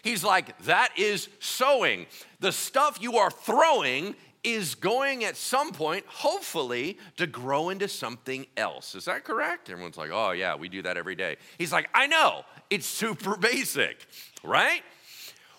He's 0.04 0.24
like, 0.24 0.58
that 0.64 0.90
is 0.98 1.30
sowing. 1.40 2.08
The 2.40 2.52
stuff 2.52 2.98
you 3.02 3.18
are 3.18 3.30
throwing 3.30 4.16
is 4.44 4.74
going 4.74 5.24
at 5.24 5.38
some 5.38 5.72
point, 5.72 6.04
hopefully, 6.08 6.98
to 7.18 7.28
grow 7.28 7.70
into 7.70 7.88
something 7.88 8.48
else. 8.58 8.96
Is 8.96 9.06
that 9.06 9.24
correct? 9.24 9.70
Everyone's 9.70 9.98
like, 9.98 10.10
oh, 10.12 10.32
yeah, 10.32 10.56
we 10.56 10.70
do 10.70 10.82
that 10.82 10.98
every 10.98 11.16
day. 11.16 11.38
He's 11.58 11.72
like, 11.72 11.88
I 11.94 12.08
know, 12.08 12.44
it's 12.70 12.88
super 12.88 13.38
basic, 13.40 14.06
right? 14.44 14.82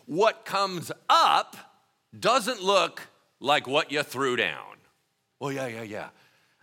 What 0.07 0.45
comes 0.45 0.91
up 1.09 1.57
doesn't 2.19 2.63
look 2.63 3.03
like 3.39 3.69
what 3.69 3.93
you 3.93 4.03
threw 4.03 4.35
down. 4.37 4.77
Well, 5.39 5.53
yeah, 5.53 5.69
yeah, 5.69 5.83
yeah. 5.83 6.09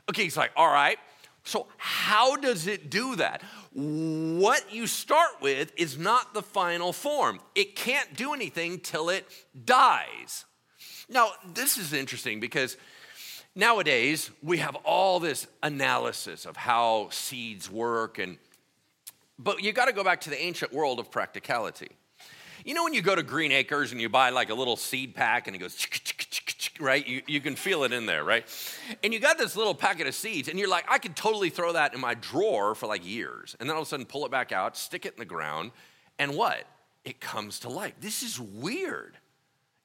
Okay, 0.09 0.23
he's 0.23 0.37
like, 0.37 0.51
all 0.55 0.71
right, 0.71 0.97
so 1.43 1.67
how 1.77 2.36
does 2.36 2.67
it 2.67 2.89
do 2.89 3.15
that? 3.15 3.41
what 3.72 4.74
you 4.74 4.88
start 4.88 5.41
with 5.41 5.72
is 5.77 5.98
not 5.98 6.34
the 6.34 6.41
final 6.41 6.91
form. 6.91 7.39
It 7.53 7.75
can't 7.75 8.15
do 8.15 8.34
anything 8.34 8.79
till 8.79 9.10
it 9.10 9.25
dies. 9.65 10.46
Now, 11.08 11.31
this 11.53 11.77
is 11.77 11.93
interesting 11.93 12.39
because 12.39 12.77
nowadays 13.55 14.31
we 14.41 14.58
have 14.58 14.75
all 14.77 15.19
this 15.19 15.48
analysis 15.62 16.46
of 16.46 16.58
how 16.58 17.10
seeds 17.12 17.69
work 17.69 18.19
and 18.19 18.38
but 19.41 19.63
you 19.63 19.72
got 19.72 19.86
to 19.86 19.93
go 19.93 20.03
back 20.03 20.19
to 20.22 20.29
the 20.29 20.41
ancient 20.41 20.74
world 20.74 21.00
of 21.00 21.10
practicality. 21.12 21.88
You 22.65 22.74
know 22.74 22.84
when 22.84 22.93
you 22.93 23.01
go 23.01 23.15
to 23.15 23.24
Green 23.24 23.53
Acres 23.53 23.93
and 23.93 24.01
you 24.01 24.10
buy 24.10 24.31
like 24.31 24.50
a 24.50 24.53
little 24.53 24.75
seed 24.75 25.15
pack 25.15 25.48
and 25.48 25.55
it 25.55 25.60
goes 25.60 25.75
right? 26.79 27.05
You, 27.05 27.21
you 27.27 27.41
can 27.41 27.55
feel 27.55 27.83
it 27.83 27.93
in 27.93 28.05
there, 28.05 28.24
right? 28.24 28.45
And 29.03 29.13
you 29.13 29.19
got 29.19 29.38
this 29.38 29.55
little 29.55 29.75
packet 29.75 30.07
of 30.07 30.15
seeds, 30.15 30.48
and 30.48 30.57
you're 30.57 30.69
like, 30.69 30.86
I 30.89 30.98
could 30.98 31.15
totally 31.15 31.50
throw 31.50 31.74
that 31.74 31.93
in 31.93 32.00
my 32.00 32.13
drawer 32.15 32.75
for 32.75 32.88
like 32.88 33.05
years. 33.05 33.55
And 33.59 33.69
then 33.69 33.75
all 33.75 33.81
of 33.81 33.88
a 33.88 33.89
sudden 33.89 34.05
pull 34.05 34.25
it 34.25 34.31
back 34.31 34.51
out, 34.51 34.77
stick 34.77 35.05
it 35.05 35.13
in 35.13 35.19
the 35.19 35.25
ground, 35.25 35.71
and 36.17 36.36
what? 36.36 36.63
It 37.03 37.19
comes 37.19 37.59
to 37.62 37.69
life. 37.69 37.93
This 38.01 38.24
is 38.24 38.39
weird. 38.39 39.17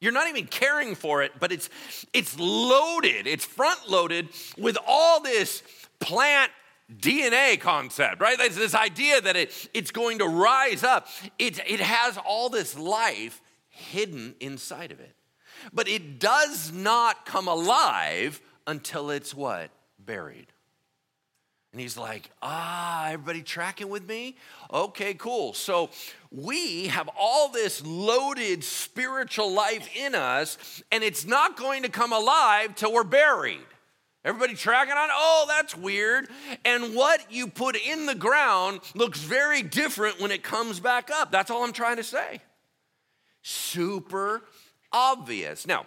You're 0.00 0.12
not 0.12 0.28
even 0.28 0.46
caring 0.46 0.94
for 0.94 1.22
it, 1.22 1.32
but 1.40 1.52
it's 1.52 1.70
it's 2.12 2.38
loaded, 2.38 3.26
it's 3.26 3.44
front 3.44 3.88
loaded 3.88 4.28
with 4.58 4.76
all 4.86 5.20
this 5.20 5.62
plant 6.00 6.50
DNA 6.92 7.58
concept, 7.58 8.20
right? 8.20 8.36
There's 8.36 8.56
this 8.56 8.74
idea 8.74 9.20
that 9.20 9.36
it, 9.36 9.68
it's 9.72 9.90
going 9.90 10.18
to 10.18 10.26
rise 10.26 10.82
up. 10.82 11.08
It, 11.38 11.58
it 11.66 11.80
has 11.80 12.18
all 12.18 12.50
this 12.50 12.76
life 12.78 13.40
hidden 13.70 14.34
inside 14.40 14.92
of 14.92 15.00
it. 15.00 15.13
But 15.72 15.88
it 15.88 16.18
does 16.18 16.72
not 16.72 17.26
come 17.26 17.48
alive 17.48 18.40
until 18.66 19.10
it's 19.10 19.34
what? 19.34 19.70
Buried. 19.98 20.46
And 21.72 21.80
he's 21.80 21.96
like, 21.96 22.30
ah, 22.40 23.08
everybody 23.08 23.42
tracking 23.42 23.88
with 23.88 24.08
me? 24.08 24.36
Okay, 24.72 25.14
cool. 25.14 25.54
So 25.54 25.90
we 26.30 26.86
have 26.86 27.10
all 27.18 27.48
this 27.48 27.84
loaded 27.84 28.62
spiritual 28.62 29.52
life 29.52 29.88
in 29.96 30.14
us, 30.14 30.82
and 30.92 31.02
it's 31.02 31.24
not 31.24 31.56
going 31.56 31.82
to 31.82 31.88
come 31.88 32.12
alive 32.12 32.76
till 32.76 32.92
we're 32.92 33.02
buried. 33.02 33.66
Everybody 34.24 34.54
tracking 34.54 34.94
on? 34.94 35.08
Oh, 35.10 35.46
that's 35.48 35.76
weird. 35.76 36.28
And 36.64 36.94
what 36.94 37.32
you 37.32 37.48
put 37.48 37.76
in 37.76 38.06
the 38.06 38.14
ground 38.14 38.78
looks 38.94 39.18
very 39.18 39.62
different 39.62 40.20
when 40.20 40.30
it 40.30 40.44
comes 40.44 40.78
back 40.78 41.10
up. 41.10 41.32
That's 41.32 41.50
all 41.50 41.64
I'm 41.64 41.72
trying 41.72 41.96
to 41.96 42.04
say. 42.04 42.40
Super 43.42 44.42
obvious. 44.94 45.66
Now, 45.66 45.84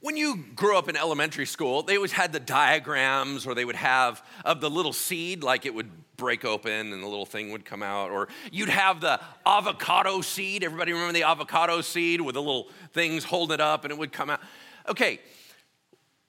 when 0.00 0.16
you 0.16 0.44
grew 0.54 0.76
up 0.76 0.88
in 0.88 0.96
elementary 0.96 1.46
school, 1.46 1.82
they 1.82 1.96
always 1.96 2.12
had 2.12 2.32
the 2.32 2.40
diagrams 2.40 3.46
or 3.46 3.54
they 3.54 3.64
would 3.64 3.76
have 3.76 4.22
of 4.44 4.60
the 4.60 4.68
little 4.68 4.92
seed, 4.92 5.42
like 5.42 5.66
it 5.66 5.74
would 5.74 5.90
break 6.16 6.44
open 6.44 6.92
and 6.92 7.02
the 7.02 7.06
little 7.06 7.26
thing 7.26 7.52
would 7.52 7.64
come 7.64 7.82
out. 7.82 8.10
Or 8.10 8.28
you'd 8.50 8.68
have 8.68 9.00
the 9.00 9.20
avocado 9.46 10.20
seed. 10.20 10.64
Everybody 10.64 10.92
remember 10.92 11.12
the 11.12 11.22
avocado 11.22 11.80
seed 11.80 12.20
with 12.20 12.34
the 12.34 12.42
little 12.42 12.68
things 12.92 13.24
holding 13.24 13.54
it 13.54 13.60
up 13.60 13.84
and 13.84 13.92
it 13.92 13.98
would 13.98 14.12
come 14.12 14.30
out? 14.30 14.40
Okay, 14.88 15.20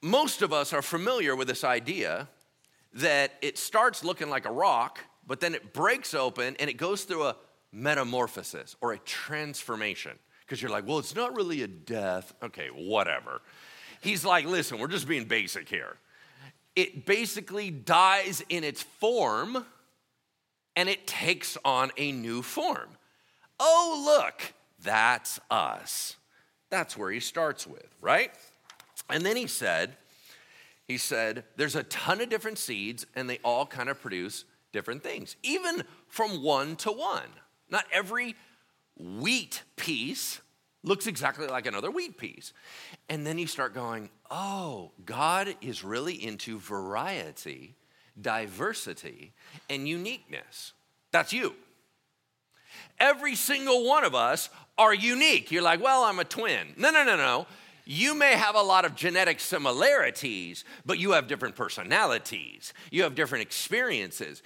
most 0.01 0.41
of 0.41 0.53
us 0.53 0.73
are 0.73 0.81
familiar 0.81 1.35
with 1.35 1.47
this 1.47 1.63
idea 1.63 2.27
that 2.93 3.31
it 3.41 3.57
starts 3.57 4.03
looking 4.03 4.29
like 4.29 4.45
a 4.45 4.51
rock, 4.51 4.99
but 5.25 5.39
then 5.39 5.55
it 5.55 5.73
breaks 5.73 6.13
open 6.13 6.57
and 6.59 6.69
it 6.69 6.73
goes 6.73 7.03
through 7.03 7.23
a 7.23 7.35
metamorphosis 7.71 8.75
or 8.81 8.91
a 8.91 8.97
transformation 8.99 10.17
because 10.51 10.61
you're 10.61 10.69
like, 10.69 10.85
well, 10.85 10.99
it's 10.99 11.15
not 11.15 11.33
really 11.33 11.61
a 11.61 11.67
death. 11.67 12.33
Okay, 12.43 12.67
whatever. 12.67 13.41
He's 14.01 14.25
like, 14.25 14.45
listen, 14.45 14.79
we're 14.79 14.89
just 14.89 15.07
being 15.07 15.23
basic 15.23 15.69
here. 15.69 15.95
It 16.75 17.05
basically 17.05 17.71
dies 17.71 18.43
in 18.49 18.65
its 18.65 18.81
form 18.81 19.65
and 20.75 20.89
it 20.89 21.07
takes 21.07 21.57
on 21.63 21.91
a 21.95 22.11
new 22.11 22.41
form. 22.41 22.89
Oh, 23.61 24.03
look, 24.05 24.53
that's 24.83 25.39
us. 25.49 26.17
That's 26.69 26.97
where 26.97 27.11
he 27.11 27.21
starts 27.21 27.65
with, 27.65 27.87
right? 28.01 28.31
And 29.09 29.25
then 29.25 29.37
he 29.37 29.47
said, 29.47 29.95
he 30.85 30.97
said, 30.97 31.45
there's 31.55 31.77
a 31.77 31.83
ton 31.83 32.19
of 32.19 32.27
different 32.27 32.57
seeds 32.57 33.05
and 33.15 33.29
they 33.29 33.39
all 33.41 33.65
kind 33.65 33.87
of 33.87 34.01
produce 34.01 34.43
different 34.73 35.01
things, 35.01 35.37
even 35.43 35.85
from 36.09 36.43
one 36.43 36.75
to 36.77 36.91
one. 36.91 37.29
Not 37.69 37.85
every 37.93 38.35
wheat 38.97 39.63
piece 39.75 40.41
looks 40.83 41.07
exactly 41.07 41.47
like 41.47 41.65
another 41.65 41.91
wheat 41.91 42.17
piece. 42.17 42.53
And 43.09 43.25
then 43.25 43.37
you 43.37 43.47
start 43.47 43.73
going, 43.73 44.09
oh, 44.29 44.91
God 45.05 45.55
is 45.61 45.83
really 45.83 46.13
into 46.13 46.59
variety, 46.59 47.75
diversity, 48.19 49.33
and 49.69 49.87
uniqueness. 49.87 50.73
That's 51.11 51.33
you. 51.33 51.55
Every 52.99 53.35
single 53.35 53.85
one 53.85 54.03
of 54.03 54.15
us 54.15 54.49
are 54.77 54.93
unique. 54.93 55.51
You're 55.51 55.61
like, 55.61 55.83
well, 55.83 56.03
I'm 56.03 56.19
a 56.19 56.23
twin. 56.23 56.73
No, 56.77 56.89
no, 56.91 57.03
no, 57.03 57.15
no. 57.15 57.47
You 57.93 58.15
may 58.15 58.35
have 58.35 58.55
a 58.55 58.61
lot 58.61 58.85
of 58.85 58.95
genetic 58.95 59.41
similarities, 59.41 60.63
but 60.85 60.97
you 60.97 61.11
have 61.11 61.27
different 61.27 61.57
personalities. 61.57 62.73
You 62.89 63.03
have 63.03 63.15
different 63.15 63.41
experiences. 63.41 64.41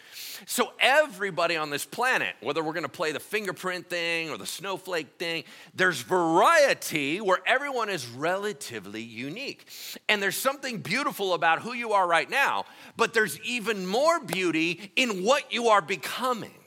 So, 0.48 0.72
everybody 0.80 1.56
on 1.56 1.70
this 1.70 1.86
planet, 1.86 2.34
whether 2.42 2.64
we're 2.64 2.74
gonna 2.74 2.90
play 2.90 3.12
the 3.12 3.20
fingerprint 3.20 3.88
thing 3.88 4.32
or 4.32 4.40
the 4.40 4.48
snowflake 4.48 5.20
thing, 5.20 5.44
there's 5.76 6.02
variety 6.02 7.22
where 7.22 7.38
everyone 7.46 7.90
is 7.90 8.08
relatively 8.08 9.04
unique. 9.04 9.68
And 10.10 10.24
there's 10.24 10.36
something 10.36 10.80
beautiful 10.80 11.36
about 11.36 11.62
who 11.62 11.74
you 11.74 11.94
are 11.94 12.08
right 12.08 12.28
now, 12.28 12.66
but 12.98 13.14
there's 13.14 13.40
even 13.42 13.86
more 13.86 14.20
beauty 14.20 14.92
in 14.96 15.24
what 15.24 15.54
you 15.54 15.68
are 15.68 15.84
becoming. 15.84 16.65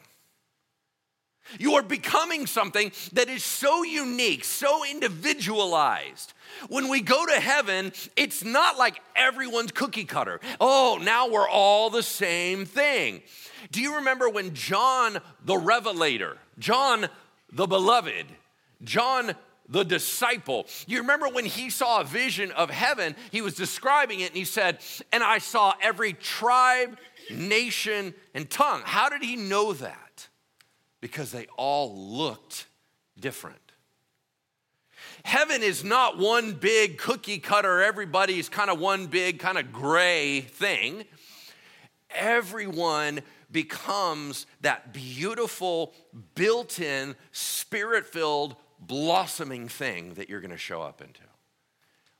You 1.58 1.74
are 1.74 1.82
becoming 1.82 2.46
something 2.46 2.92
that 3.12 3.28
is 3.28 3.44
so 3.44 3.82
unique, 3.82 4.44
so 4.44 4.84
individualized. 4.84 6.32
When 6.68 6.88
we 6.88 7.00
go 7.00 7.24
to 7.26 7.40
heaven, 7.40 7.92
it's 8.16 8.44
not 8.44 8.76
like 8.76 9.00
everyone's 9.16 9.72
cookie 9.72 10.04
cutter. 10.04 10.40
Oh, 10.60 10.98
now 11.00 11.28
we're 11.28 11.48
all 11.48 11.90
the 11.90 12.02
same 12.02 12.66
thing. 12.66 13.22
Do 13.70 13.80
you 13.80 13.96
remember 13.96 14.28
when 14.28 14.54
John 14.54 15.18
the 15.44 15.56
Revelator, 15.56 16.38
John 16.58 17.08
the 17.52 17.66
Beloved, 17.66 18.26
John 18.82 19.34
the 19.68 19.84
disciple. 19.84 20.66
You 20.86 20.98
remember 21.00 21.28
when 21.28 21.44
he 21.44 21.70
saw 21.70 22.00
a 22.00 22.04
vision 22.04 22.52
of 22.52 22.70
heaven, 22.70 23.14
he 23.30 23.42
was 23.42 23.54
describing 23.54 24.20
it 24.20 24.28
and 24.28 24.36
he 24.36 24.44
said, 24.44 24.78
And 25.12 25.22
I 25.22 25.38
saw 25.38 25.74
every 25.82 26.14
tribe, 26.14 26.96
nation, 27.30 28.14
and 28.34 28.48
tongue. 28.48 28.80
How 28.84 29.08
did 29.08 29.22
he 29.22 29.36
know 29.36 29.74
that? 29.74 30.07
Because 31.00 31.32
they 31.32 31.46
all 31.56 31.94
looked 31.96 32.66
different. 33.18 33.58
Heaven 35.24 35.62
is 35.62 35.84
not 35.84 36.18
one 36.18 36.52
big 36.52 36.98
cookie 36.98 37.38
cutter, 37.38 37.82
everybody's 37.82 38.48
kind 38.48 38.70
of 38.70 38.78
one 38.78 39.06
big 39.06 39.38
kind 39.38 39.58
of 39.58 39.72
gray 39.72 40.40
thing. 40.40 41.04
Everyone 42.10 43.20
becomes 43.50 44.46
that 44.62 44.92
beautiful, 44.92 45.94
built 46.34 46.80
in, 46.80 47.16
spirit 47.32 48.06
filled, 48.06 48.56
blossoming 48.80 49.68
thing 49.68 50.14
that 50.14 50.28
you're 50.28 50.40
going 50.40 50.50
to 50.50 50.56
show 50.56 50.82
up 50.82 51.00
into. 51.00 51.20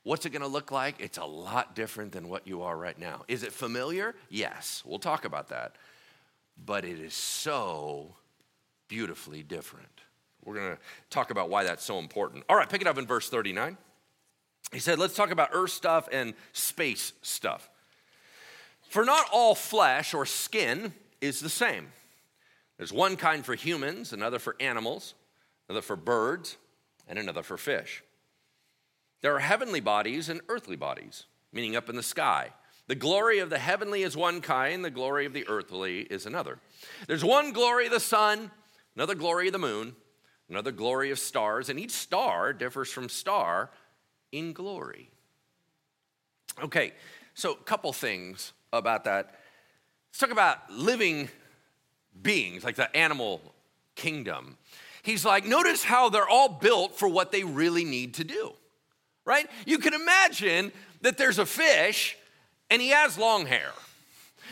What's 0.03 0.25
it 0.25 0.31
gonna 0.31 0.47
look 0.47 0.71
like? 0.71 0.95
It's 0.99 1.17
a 1.17 1.25
lot 1.25 1.75
different 1.75 2.13
than 2.13 2.29
what 2.29 2.47
you 2.47 2.63
are 2.63 2.75
right 2.75 2.97
now. 2.97 3.23
Is 3.27 3.43
it 3.43 3.51
familiar? 3.51 4.15
Yes, 4.29 4.81
we'll 4.85 4.97
talk 4.97 5.25
about 5.25 5.49
that. 5.49 5.75
But 6.65 6.85
it 6.85 6.99
is 6.99 7.13
so 7.13 8.15
beautifully 8.89 9.43
different. 9.43 9.87
We're 10.43 10.55
gonna 10.55 10.77
talk 11.09 11.31
about 11.31 11.49
why 11.49 11.63
that's 11.63 11.85
so 11.85 11.99
important. 11.99 12.43
All 12.49 12.57
right, 12.57 12.67
pick 12.67 12.81
it 12.81 12.87
up 12.87 12.97
in 12.97 13.05
verse 13.05 13.29
39. 13.29 13.77
He 14.73 14.79
said, 14.79 14.99
let's 14.99 15.15
talk 15.15 15.31
about 15.31 15.49
earth 15.53 15.71
stuff 15.71 16.09
and 16.11 16.33
space 16.51 17.13
stuff. 17.21 17.69
For 18.89 19.05
not 19.05 19.25
all 19.31 19.55
flesh 19.55 20.13
or 20.13 20.25
skin 20.25 20.93
is 21.21 21.39
the 21.39 21.49
same. 21.49 21.87
There's 22.77 22.93
one 22.93 23.17
kind 23.17 23.45
for 23.45 23.55
humans, 23.55 24.13
another 24.13 24.39
for 24.39 24.55
animals, 24.59 25.13
another 25.67 25.81
for 25.81 25.95
birds, 25.95 26.57
and 27.07 27.19
another 27.19 27.43
for 27.43 27.57
fish. 27.57 28.03
There 29.21 29.35
are 29.35 29.39
heavenly 29.39 29.79
bodies 29.79 30.29
and 30.29 30.41
earthly 30.49 30.75
bodies, 30.75 31.25
meaning 31.51 31.75
up 31.75 31.89
in 31.89 31.95
the 31.95 32.03
sky. 32.03 32.49
The 32.87 32.95
glory 32.95 33.39
of 33.39 33.49
the 33.49 33.59
heavenly 33.59 34.03
is 34.03 34.15
one 34.15 34.41
kind, 34.41 34.83
the 34.83 34.89
glory 34.89 35.25
of 35.25 35.33
the 35.33 35.47
earthly 35.47 36.01
is 36.01 36.25
another. 36.25 36.57
There's 37.07 37.23
one 37.23 37.51
glory 37.51 37.87
of 37.87 37.91
the 37.91 37.99
sun, 37.99 38.49
another 38.99 39.15
glory 39.15 39.47
of 39.47 39.53
the 39.53 39.59
moon, 39.59 39.95
another 40.49 40.71
glory 40.71 41.09
of 41.09 41.17
stars, 41.17 41.69
and 41.69 41.79
each 41.79 41.91
star 41.91 42.51
differs 42.51 42.91
from 42.91 43.07
star 43.07 43.69
in 44.33 44.51
glory. 44.51 45.09
Okay, 46.61 46.91
so 47.33 47.53
a 47.53 47.63
couple 47.63 47.93
things 47.93 48.51
about 48.73 49.05
that. 49.05 49.39
Let's 50.09 50.19
talk 50.19 50.31
about 50.31 50.69
living 50.69 51.29
beings, 52.21 52.65
like 52.65 52.75
the 52.75 52.93
animal 52.93 53.41
kingdom. 53.95 54.57
He's 55.01 55.23
like, 55.23 55.45
notice 55.45 55.83
how 55.83 56.09
they're 56.09 56.27
all 56.27 56.49
built 56.49 56.99
for 56.99 57.07
what 57.07 57.31
they 57.31 57.45
really 57.45 57.85
need 57.85 58.15
to 58.15 58.25
do 58.25 58.53
right? 59.29 59.47
You 59.67 59.77
can 59.77 59.93
imagine 59.93 60.71
that 61.01 61.19
there's 61.19 61.37
a 61.37 61.45
fish 61.45 62.17
and 62.71 62.81
he 62.81 62.89
has 62.89 63.15
long 63.15 63.45
hair. 63.45 63.71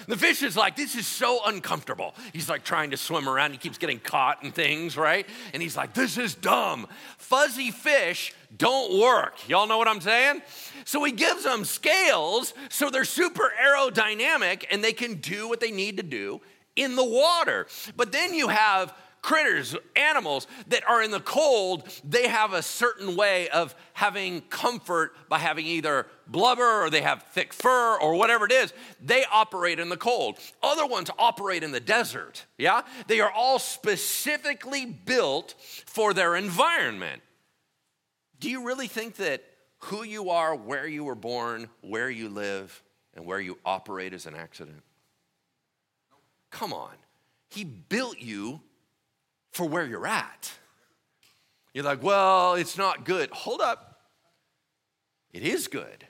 The 0.07 0.17
fish 0.17 0.43
is 0.43 0.55
like, 0.55 0.75
this 0.75 0.95
is 0.95 1.07
so 1.07 1.41
uncomfortable. 1.45 2.15
He's 2.33 2.49
like 2.49 2.63
trying 2.63 2.91
to 2.91 2.97
swim 2.97 3.27
around. 3.27 3.51
He 3.51 3.57
keeps 3.57 3.77
getting 3.77 3.99
caught 3.99 4.43
and 4.43 4.53
things, 4.53 4.95
right? 4.95 5.27
And 5.53 5.61
he's 5.61 5.75
like, 5.75 5.93
this 5.93 6.17
is 6.17 6.35
dumb. 6.35 6.87
Fuzzy 7.17 7.71
fish 7.71 8.33
don't 8.55 8.99
work. 8.99 9.49
Y'all 9.49 9.67
know 9.67 9.77
what 9.77 9.87
I'm 9.87 10.01
saying? 10.01 10.41
So 10.85 11.03
he 11.03 11.11
gives 11.11 11.43
them 11.43 11.65
scales 11.65 12.53
so 12.69 12.89
they're 12.89 13.03
super 13.03 13.51
aerodynamic 13.61 14.65
and 14.71 14.83
they 14.83 14.93
can 14.93 15.15
do 15.15 15.49
what 15.49 15.59
they 15.59 15.71
need 15.71 15.97
to 15.97 16.03
do 16.03 16.41
in 16.75 16.95
the 16.95 17.03
water. 17.03 17.67
But 17.95 18.11
then 18.11 18.33
you 18.33 18.47
have 18.47 18.93
critters, 19.27 19.75
animals 19.97 20.47
that 20.67 20.87
are 20.87 21.03
in 21.03 21.11
the 21.11 21.19
cold, 21.19 21.83
they 22.01 22.29
have 22.29 22.53
a 22.53 22.61
certain 22.61 23.17
way 23.17 23.49
of 23.49 23.75
having 23.91 24.39
comfort 24.43 25.11
by 25.27 25.37
having 25.37 25.65
either 25.65 26.07
blubber 26.27 26.85
or 26.85 26.89
they 26.89 27.01
have 27.01 27.23
thick 27.23 27.51
fur 27.51 27.97
or 27.97 28.15
whatever 28.15 28.45
it 28.45 28.53
is. 28.53 28.71
They 29.03 29.25
operate 29.29 29.81
in 29.81 29.89
the 29.89 29.97
cold. 29.97 30.39
Other 30.63 30.85
ones 30.85 31.11
operate 31.19 31.61
in 31.61 31.73
the 31.73 31.81
desert. 31.81 32.45
Yeah? 32.57 32.83
They 33.07 33.19
are 33.19 33.29
all 33.29 33.59
specifically 33.59 34.85
built 34.85 35.55
for 35.85 36.13
their 36.13 36.37
environment. 36.37 37.21
Do 38.39 38.49
you 38.49 38.65
really 38.65 38.87
think 38.87 39.17
that 39.17 39.43
who 39.79 40.03
you 40.03 40.29
are, 40.29 40.55
where 40.55 40.87
you 40.87 41.03
were 41.03 41.15
born, 41.15 41.67
where 41.81 42.09
you 42.09 42.29
live, 42.29 42.81
and 43.13 43.25
where 43.25 43.41
you 43.41 43.57
operate 43.65 44.13
is 44.13 44.25
an 44.25 44.35
accident? 44.35 44.83
Come 46.49 46.71
on. 46.71 46.93
He 47.49 47.65
built 47.65 48.19
you 48.19 48.61
for 49.57 49.67
where 49.67 49.85
you're 49.85 50.07
at. 50.07 50.53
You're 51.73 51.83
like, 51.83 52.03
well, 52.03 52.53
it's 52.53 52.77
not 52.77 53.05
good. 53.05 53.29
Hold 53.31 53.59
up. 53.59 54.01
It 55.33 55.43
is 55.43 55.67
good. 55.67 56.05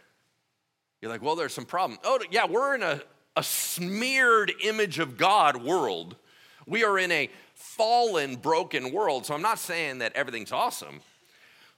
You're 1.01 1.09
like, 1.09 1.21
well, 1.21 1.35
there's 1.35 1.53
some 1.53 1.65
problem. 1.65 1.97
Oh, 2.03 2.19
yeah, 2.29 2.45
we're 2.45 2.75
in 2.75 2.83
a, 2.83 3.01
a 3.35 3.43
smeared 3.43 4.51
image 4.63 4.99
of 4.99 5.17
God 5.17 5.63
world. 5.63 6.17
We 6.65 6.83
are 6.83 6.99
in 6.99 7.11
a 7.11 7.29
fallen, 7.53 8.35
broken 8.35 8.91
world. 8.91 9.25
So 9.25 9.33
I'm 9.33 9.41
not 9.41 9.59
saying 9.59 9.99
that 9.99 10.13
everything's 10.13 10.51
awesome. 10.51 10.99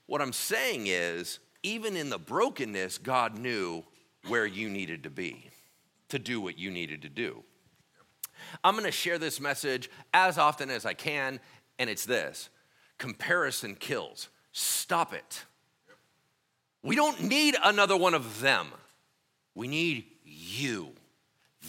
What 0.07 0.21
I'm 0.21 0.33
saying 0.33 0.87
is, 0.87 1.39
even 1.61 1.95
in 1.95 2.09
the 2.09 2.17
brokenness, 2.17 2.97
God 2.97 3.37
knew 3.37 3.83
where 4.27 4.45
you 4.45 4.69
needed 4.69 5.03
to 5.03 5.09
be 5.09 5.49
to 6.09 6.17
do 6.17 6.41
what 6.41 6.57
you 6.57 6.71
needed 6.71 7.03
to 7.03 7.09
do. 7.09 7.43
I'm 8.63 8.73
going 8.73 8.85
to 8.85 8.91
share 8.91 9.17
this 9.17 9.39
message 9.39 9.89
as 10.13 10.37
often 10.37 10.69
as 10.69 10.85
I 10.85 10.93
can 10.93 11.39
and 11.79 11.89
it's 11.89 12.05
this 12.05 12.49
comparison 12.97 13.75
kills. 13.75 14.27
Stop 14.51 15.13
it. 15.13 15.45
We 16.83 16.95
don't 16.95 17.23
need 17.23 17.55
another 17.63 17.97
one 17.97 18.13
of 18.13 18.41
them. 18.41 18.67
We 19.55 19.67
need 19.67 20.05
you. 20.23 20.91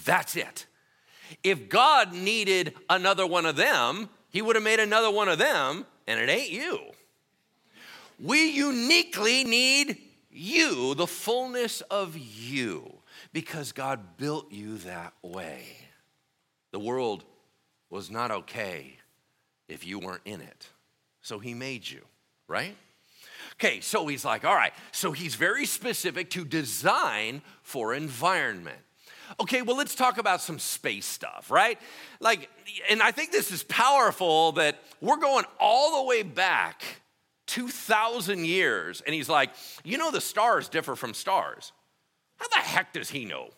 That's 0.04 0.36
it. 0.36 0.66
If 1.42 1.68
God 1.68 2.12
needed 2.12 2.74
another 2.88 3.26
one 3.26 3.46
of 3.46 3.56
them, 3.56 4.10
He 4.28 4.42
would 4.42 4.56
have 4.56 4.64
made 4.64 4.80
another 4.80 5.10
one 5.10 5.28
of 5.28 5.38
them, 5.38 5.86
and 6.06 6.20
it 6.20 6.28
ain't 6.28 6.50
you. 6.50 6.80
We 8.18 8.50
uniquely 8.50 9.44
need 9.44 9.98
you, 10.30 10.94
the 10.94 11.06
fullness 11.06 11.80
of 11.82 12.16
you, 12.18 12.92
because 13.32 13.72
God 13.72 14.16
built 14.16 14.52
you 14.52 14.78
that 14.78 15.12
way. 15.22 15.76
The 16.72 16.78
world 16.78 17.24
was 17.88 18.10
not 18.10 18.30
okay 18.30 18.99
if 19.70 19.86
you 19.86 19.98
weren't 19.98 20.22
in 20.24 20.40
it. 20.40 20.68
So 21.22 21.38
he 21.38 21.54
made 21.54 21.88
you, 21.88 22.02
right? 22.48 22.76
Okay, 23.54 23.80
so 23.80 24.06
he's 24.06 24.24
like, 24.24 24.44
all 24.44 24.54
right, 24.54 24.72
so 24.92 25.12
he's 25.12 25.34
very 25.34 25.66
specific 25.66 26.30
to 26.30 26.44
design 26.44 27.42
for 27.62 27.94
environment. 27.94 28.78
Okay, 29.38 29.62
well, 29.62 29.76
let's 29.76 29.94
talk 29.94 30.18
about 30.18 30.40
some 30.40 30.58
space 30.58 31.06
stuff, 31.06 31.50
right? 31.50 31.78
Like, 32.20 32.48
and 32.88 33.02
I 33.02 33.12
think 33.12 33.30
this 33.30 33.52
is 33.52 33.62
powerful 33.62 34.52
that 34.52 34.82
we're 35.00 35.18
going 35.18 35.44
all 35.60 36.02
the 36.02 36.08
way 36.08 36.22
back 36.22 36.82
2,000 37.46 38.44
years, 38.44 39.02
and 39.02 39.14
he's 39.14 39.28
like, 39.28 39.50
you 39.84 39.98
know, 39.98 40.10
the 40.10 40.20
stars 40.20 40.68
differ 40.68 40.96
from 40.96 41.14
stars. 41.14 41.72
How 42.36 42.48
the 42.48 42.60
heck 42.60 42.92
does 42.92 43.10
he 43.10 43.24
know? 43.24 43.50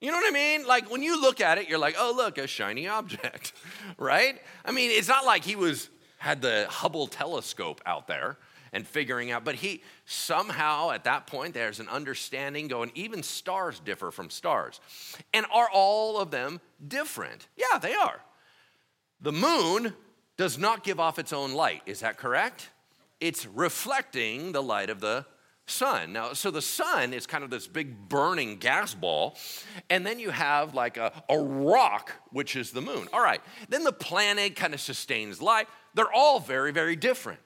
You 0.00 0.10
know 0.10 0.18
what 0.18 0.28
I 0.28 0.34
mean? 0.34 0.66
Like 0.66 0.90
when 0.90 1.02
you 1.02 1.20
look 1.20 1.40
at 1.40 1.58
it, 1.58 1.68
you're 1.68 1.78
like, 1.78 1.96
oh, 1.98 2.12
look, 2.14 2.38
a 2.38 2.46
shiny 2.46 2.86
object, 2.86 3.52
right? 3.98 4.40
I 4.64 4.72
mean, 4.72 4.90
it's 4.90 5.08
not 5.08 5.24
like 5.24 5.44
he 5.44 5.56
was 5.56 5.88
had 6.18 6.42
the 6.42 6.66
Hubble 6.68 7.06
telescope 7.06 7.80
out 7.86 8.06
there 8.06 8.36
and 8.72 8.86
figuring 8.86 9.30
out, 9.30 9.44
but 9.44 9.54
he 9.54 9.82
somehow 10.04 10.90
at 10.90 11.04
that 11.04 11.26
point 11.26 11.54
there's 11.54 11.80
an 11.80 11.88
understanding 11.88 12.68
going, 12.68 12.90
even 12.94 13.22
stars 13.22 13.80
differ 13.80 14.10
from 14.10 14.28
stars. 14.28 14.80
And 15.32 15.46
are 15.52 15.68
all 15.72 16.18
of 16.18 16.30
them 16.30 16.60
different? 16.86 17.48
Yeah, 17.56 17.78
they 17.78 17.94
are. 17.94 18.20
The 19.20 19.32
moon 19.32 19.94
does 20.36 20.58
not 20.58 20.84
give 20.84 21.00
off 21.00 21.18
its 21.18 21.32
own 21.32 21.52
light. 21.52 21.82
Is 21.86 22.00
that 22.00 22.18
correct? 22.18 22.70
It's 23.20 23.46
reflecting 23.46 24.52
the 24.52 24.62
light 24.62 24.90
of 24.90 25.00
the 25.00 25.24
sun. 25.66 26.12
Now, 26.12 26.32
so 26.32 26.50
the 26.50 26.62
sun 26.62 27.12
is 27.12 27.26
kind 27.26 27.44
of 27.44 27.50
this 27.50 27.66
big 27.66 28.08
burning 28.08 28.56
gas 28.56 28.94
ball, 28.94 29.36
and 29.90 30.06
then 30.06 30.18
you 30.18 30.30
have 30.30 30.74
like 30.74 30.96
a, 30.96 31.12
a 31.28 31.38
rock, 31.38 32.12
which 32.30 32.56
is 32.56 32.70
the 32.70 32.80
moon. 32.80 33.08
All 33.12 33.22
right, 33.22 33.40
then 33.68 33.84
the 33.84 33.92
planet 33.92 34.56
kind 34.56 34.74
of 34.74 34.80
sustains 34.80 35.42
life. 35.42 35.66
They're 35.94 36.12
all 36.12 36.40
very, 36.40 36.72
very 36.72 36.96
different. 36.96 37.40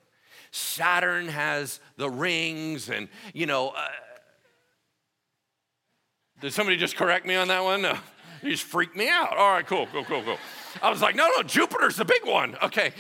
Saturn 0.51 1.29
has 1.29 1.81
the 1.97 2.11
rings, 2.11 2.89
and 2.91 3.09
you 3.33 3.47
know, 3.47 3.71
uh, 3.71 3.89
did 6.41 6.53
somebody 6.53 6.77
just 6.77 6.97
correct 6.97 7.27
me 7.27 7.35
on 7.35 7.49
that 7.49 7.65
one? 7.65 7.83
No. 7.83 7.99
You 8.43 8.53
just 8.53 8.65
freaked 8.65 8.97
me 8.97 9.07
out. 9.07 9.37
All 9.37 9.53
right, 9.53 9.67
cool, 9.67 9.87
cool, 9.93 10.03
cool, 10.03 10.23
cool. 10.23 10.39
I 10.83 10.89
was 10.89 11.03
like, 11.03 11.15
no, 11.15 11.29
no, 11.37 11.43
Jupiter's 11.43 11.97
the 11.97 12.07
big 12.07 12.25
one. 12.25 12.57
Okay. 12.63 12.93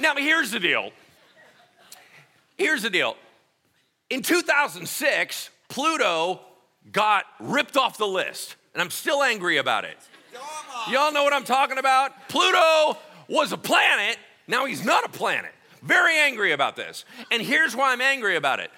Now, 0.00 0.14
here's 0.16 0.50
the 0.50 0.58
deal. 0.58 0.92
Here's 2.56 2.82
the 2.82 2.88
deal 2.88 3.18
in 4.10 4.22
2006, 4.22 5.50
Pluto 5.68 6.40
got 6.92 7.24
ripped 7.40 7.76
off 7.76 7.98
the 7.98 8.06
list, 8.06 8.56
and 8.72 8.82
I'm 8.82 8.90
still 8.90 9.22
angry 9.22 9.56
about 9.56 9.84
it. 9.84 9.96
Y'all 10.90 11.12
know 11.12 11.24
what 11.24 11.32
I'm 11.32 11.44
talking 11.44 11.78
about? 11.78 12.28
Pluto 12.28 12.98
was 13.28 13.52
a 13.52 13.56
planet, 13.56 14.18
now 14.46 14.66
he's 14.66 14.84
not 14.84 15.04
a 15.04 15.08
planet. 15.08 15.52
Very 15.82 16.16
angry 16.16 16.52
about 16.52 16.76
this. 16.76 17.04
And 17.30 17.42
here's 17.42 17.74
why 17.74 17.92
I'm 17.92 18.00
angry 18.00 18.36
about 18.36 18.60
it 18.60 18.70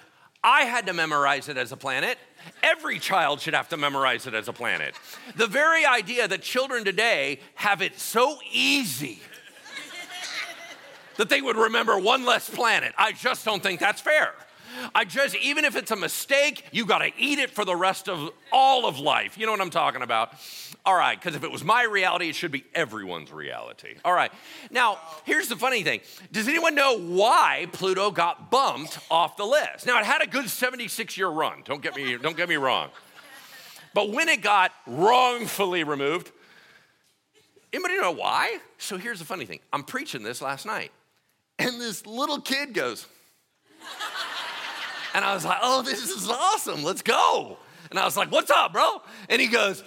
I 0.43 0.63
had 0.63 0.85
to 0.87 0.93
memorize 0.93 1.49
it 1.49 1.57
as 1.57 1.71
a 1.71 1.77
planet. 1.77 2.17
Every 2.63 2.99
child 2.99 3.41
should 3.41 3.53
have 3.53 3.69
to 3.69 3.77
memorize 3.77 4.25
it 4.25 4.33
as 4.33 4.47
a 4.47 4.53
planet. 4.53 4.95
The 5.35 5.47
very 5.47 5.85
idea 5.85 6.27
that 6.27 6.41
children 6.41 6.85
today 6.85 7.39
have 7.55 7.81
it 7.81 7.99
so 7.99 8.39
easy 8.51 9.19
that 11.17 11.27
they 11.27 11.41
would 11.41 11.57
remember 11.57 11.99
one 11.99 12.25
less 12.25 12.49
planet, 12.49 12.93
I 12.97 13.11
just 13.11 13.43
don't 13.43 13.61
think 13.61 13.81
that's 13.81 13.99
fair. 13.99 14.33
I 14.93 15.05
just, 15.05 15.35
even 15.35 15.65
if 15.65 15.75
it's 15.75 15.91
a 15.91 15.95
mistake, 15.95 16.65
you 16.71 16.85
got 16.85 16.99
to 16.99 17.11
eat 17.17 17.39
it 17.39 17.49
for 17.49 17.65
the 17.65 17.75
rest 17.75 18.09
of 18.09 18.31
all 18.51 18.85
of 18.85 18.99
life. 18.99 19.37
You 19.37 19.45
know 19.45 19.51
what 19.51 19.61
I'm 19.61 19.69
talking 19.69 20.01
about? 20.01 20.33
All 20.85 20.95
right, 20.95 21.19
because 21.19 21.35
if 21.35 21.43
it 21.43 21.51
was 21.51 21.63
my 21.63 21.83
reality, 21.83 22.29
it 22.29 22.35
should 22.35 22.51
be 22.51 22.63
everyone's 22.73 23.31
reality. 23.31 23.95
All 24.05 24.13
right. 24.13 24.31
Now, 24.71 24.97
here's 25.25 25.47
the 25.47 25.55
funny 25.55 25.83
thing 25.83 26.01
Does 26.31 26.47
anyone 26.47 26.75
know 26.75 26.97
why 26.99 27.67
Pluto 27.71 28.11
got 28.11 28.49
bumped 28.51 28.99
off 29.11 29.37
the 29.37 29.45
list? 29.45 29.85
Now, 29.85 29.99
it 29.99 30.05
had 30.05 30.21
a 30.21 30.27
good 30.27 30.49
76 30.49 31.17
year 31.17 31.27
run. 31.27 31.61
Don't 31.65 31.81
get 31.81 31.95
me, 31.95 32.17
don't 32.17 32.37
get 32.37 32.49
me 32.49 32.55
wrong. 32.55 32.89
But 33.93 34.11
when 34.11 34.29
it 34.29 34.41
got 34.41 34.71
wrongfully 34.85 35.83
removed, 35.83 36.31
anybody 37.73 37.97
know 37.97 38.11
why? 38.11 38.59
So 38.77 38.97
here's 38.97 39.19
the 39.19 39.25
funny 39.25 39.45
thing 39.45 39.59
I'm 39.73 39.83
preaching 39.83 40.23
this 40.23 40.41
last 40.41 40.65
night, 40.65 40.91
and 41.57 41.81
this 41.81 42.05
little 42.05 42.39
kid 42.39 42.73
goes, 42.73 43.07
and 45.13 45.25
I 45.25 45.33
was 45.33 45.45
like, 45.45 45.59
oh, 45.61 45.81
this 45.81 46.09
is 46.09 46.29
awesome. 46.29 46.83
Let's 46.83 47.01
go. 47.01 47.57
And 47.89 47.99
I 47.99 48.05
was 48.05 48.15
like, 48.15 48.31
what's 48.31 48.51
up, 48.51 48.73
bro? 48.73 49.01
And 49.29 49.41
he 49.41 49.47
goes, 49.47 49.83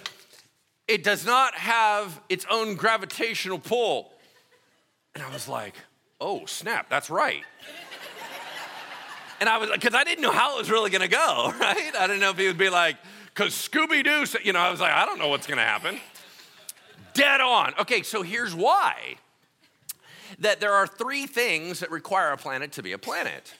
it 0.87 1.03
does 1.03 1.25
not 1.25 1.55
have 1.55 2.19
its 2.29 2.45
own 2.49 2.75
gravitational 2.75 3.59
pull. 3.59 4.11
And 5.15 5.23
I 5.23 5.31
was 5.31 5.47
like, 5.47 5.75
oh, 6.19 6.45
snap, 6.45 6.89
that's 6.89 7.09
right. 7.09 7.43
And 9.39 9.49
I 9.49 9.57
was, 9.57 9.69
because 9.71 9.93
I 9.93 10.03
didn't 10.03 10.21
know 10.21 10.31
how 10.31 10.55
it 10.55 10.59
was 10.59 10.71
really 10.71 10.89
gonna 10.89 11.07
go, 11.07 11.53
right? 11.59 11.91
I 11.97 12.07
didn't 12.07 12.19
know 12.19 12.29
if 12.29 12.37
he 12.37 12.47
would 12.47 12.57
be 12.57 12.69
like, 12.69 12.97
because 13.25 13.53
Scooby 13.53 14.03
Doo, 14.03 14.25
you 14.43 14.53
know, 14.53 14.59
I 14.59 14.71
was 14.71 14.79
like, 14.79 14.93
I 14.93 15.05
don't 15.05 15.19
know 15.19 15.27
what's 15.27 15.47
gonna 15.47 15.61
happen. 15.61 15.99
Dead 17.13 17.41
on. 17.41 17.73
Okay, 17.79 18.03
so 18.03 18.21
here's 18.21 18.55
why 18.55 19.15
that 20.39 20.59
there 20.59 20.73
are 20.73 20.87
three 20.87 21.27
things 21.27 21.79
that 21.79 21.91
require 21.91 22.31
a 22.31 22.37
planet 22.37 22.71
to 22.73 22.83
be 22.83 22.93
a 22.93 22.97
planet. 22.97 23.53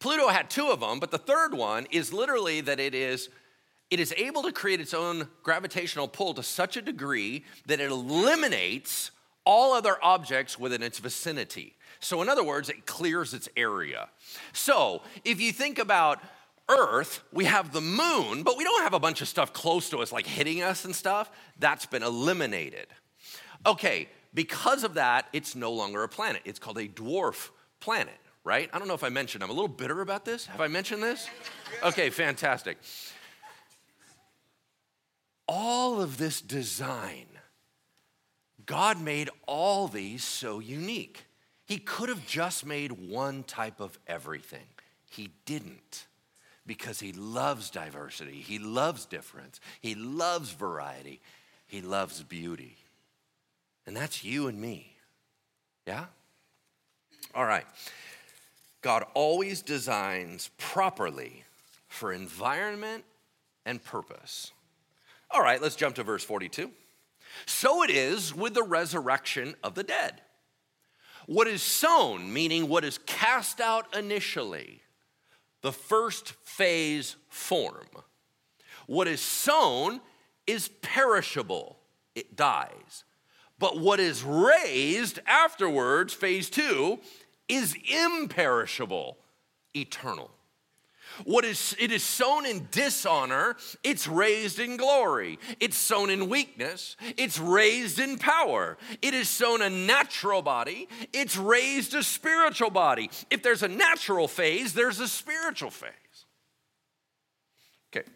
Pluto 0.00 0.28
had 0.28 0.50
two 0.50 0.68
of 0.68 0.80
them, 0.80 0.98
but 0.98 1.10
the 1.10 1.18
third 1.18 1.54
one 1.54 1.86
is 1.90 2.12
literally 2.12 2.60
that 2.62 2.80
it 2.80 2.94
is 2.94 3.28
it 3.90 3.98
is 3.98 4.14
able 4.16 4.42
to 4.44 4.52
create 4.52 4.80
its 4.80 4.94
own 4.94 5.28
gravitational 5.42 6.06
pull 6.06 6.32
to 6.34 6.44
such 6.44 6.76
a 6.76 6.82
degree 6.82 7.44
that 7.66 7.80
it 7.80 7.90
eliminates 7.90 9.10
all 9.44 9.72
other 9.72 9.96
objects 10.02 10.58
within 10.58 10.82
its 10.82 11.00
vicinity. 11.00 11.74
So, 11.98 12.22
in 12.22 12.28
other 12.28 12.44
words, 12.44 12.68
it 12.68 12.86
clears 12.86 13.34
its 13.34 13.48
area. 13.56 14.08
So, 14.52 15.02
if 15.24 15.40
you 15.40 15.52
think 15.52 15.78
about 15.78 16.20
Earth, 16.68 17.24
we 17.32 17.46
have 17.46 17.72
the 17.72 17.80
moon, 17.80 18.44
but 18.44 18.56
we 18.56 18.62
don't 18.62 18.82
have 18.82 18.94
a 18.94 19.00
bunch 19.00 19.20
of 19.22 19.28
stuff 19.28 19.52
close 19.52 19.90
to 19.90 19.98
us, 19.98 20.12
like 20.12 20.26
hitting 20.26 20.62
us 20.62 20.84
and 20.84 20.94
stuff. 20.94 21.30
That's 21.58 21.84
been 21.84 22.04
eliminated. 22.04 22.86
Okay, 23.66 24.08
because 24.32 24.84
of 24.84 24.94
that, 24.94 25.26
it's 25.32 25.56
no 25.56 25.72
longer 25.72 26.04
a 26.04 26.08
planet. 26.08 26.42
It's 26.44 26.60
called 26.60 26.78
a 26.78 26.86
dwarf 26.86 27.50
planet, 27.80 28.18
right? 28.50 28.68
I 28.72 28.78
don't 28.78 28.88
know 28.88 28.94
if 28.94 29.04
I 29.04 29.10
mentioned, 29.10 29.44
I'm 29.44 29.50
a 29.50 29.52
little 29.52 29.68
bitter 29.68 30.00
about 30.00 30.24
this. 30.24 30.46
Have 30.46 30.60
I 30.60 30.68
mentioned 30.68 31.02
this? 31.02 31.28
Okay, 31.84 32.10
fantastic 32.10 32.78
all 35.50 36.00
of 36.00 36.16
this 36.16 36.40
design, 36.40 37.26
God 38.66 39.00
made 39.00 39.28
all 39.48 39.88
these 39.88 40.22
so 40.22 40.60
unique. 40.60 41.24
He 41.64 41.78
could 41.78 42.08
have 42.08 42.24
just 42.24 42.64
made 42.64 42.92
one 42.92 43.42
type 43.42 43.80
of 43.80 43.98
everything. 44.06 44.68
He 45.10 45.30
didn't 45.46 46.06
because 46.66 47.00
he 47.00 47.12
loves 47.12 47.68
diversity, 47.68 48.40
he 48.40 48.60
loves 48.60 49.06
difference, 49.06 49.58
he 49.80 49.96
loves 49.96 50.52
variety, 50.52 51.20
he 51.66 51.80
loves 51.80 52.22
beauty. 52.22 52.76
And 53.88 53.96
that's 53.96 54.22
you 54.22 54.46
and 54.46 54.60
me. 54.60 54.94
Yeah? 55.84 56.04
All 57.34 57.44
right. 57.44 57.66
God 58.82 59.04
always 59.14 59.62
designs 59.62 60.50
properly 60.56 61.44
for 61.88 62.12
environment 62.12 63.04
and 63.66 63.82
purpose. 63.82 64.52
All 65.30 65.42
right, 65.42 65.60
let's 65.60 65.76
jump 65.76 65.96
to 65.96 66.02
verse 66.02 66.24
42. 66.24 66.70
So 67.46 67.82
it 67.82 67.90
is 67.90 68.34
with 68.34 68.54
the 68.54 68.62
resurrection 68.62 69.54
of 69.62 69.74
the 69.74 69.82
dead. 69.82 70.22
What 71.26 71.46
is 71.46 71.62
sown, 71.62 72.32
meaning 72.32 72.68
what 72.68 72.84
is 72.84 72.98
cast 72.98 73.60
out 73.60 73.94
initially, 73.96 74.80
the 75.62 75.72
first 75.72 76.32
phase 76.42 77.16
form. 77.28 77.86
What 78.86 79.06
is 79.06 79.20
sown 79.20 80.00
is 80.46 80.68
perishable, 80.82 81.78
it 82.14 82.34
dies. 82.34 83.04
But 83.58 83.78
what 83.78 84.00
is 84.00 84.24
raised 84.24 85.20
afterwards, 85.26 86.14
phase 86.14 86.48
two, 86.50 86.98
is 87.50 87.76
imperishable, 87.88 89.18
eternal. 89.74 90.30
What 91.24 91.44
is 91.44 91.74
it 91.78 91.90
is 91.90 92.02
sown 92.02 92.46
in 92.46 92.68
dishonor, 92.70 93.56
it's 93.82 94.06
raised 94.06 94.58
in 94.58 94.76
glory. 94.76 95.38
It's 95.58 95.76
sown 95.76 96.08
in 96.08 96.28
weakness, 96.28 96.96
it's 97.16 97.38
raised 97.38 97.98
in 97.98 98.18
power. 98.18 98.78
It 99.02 99.12
is 99.14 99.28
sown 99.28 99.60
a 99.60 99.70
natural 99.70 100.42
body, 100.42 100.88
it's 101.12 101.36
raised 101.36 101.94
a 101.94 102.02
spiritual 102.02 102.70
body. 102.70 103.10
If 103.30 103.42
there's 103.42 103.62
a 103.62 103.68
natural 103.68 104.28
phase, 104.28 104.72
there's 104.72 105.00
a 105.00 105.08
spiritual 105.08 105.70
phase. 105.70 105.90
Okay. 107.92 108.08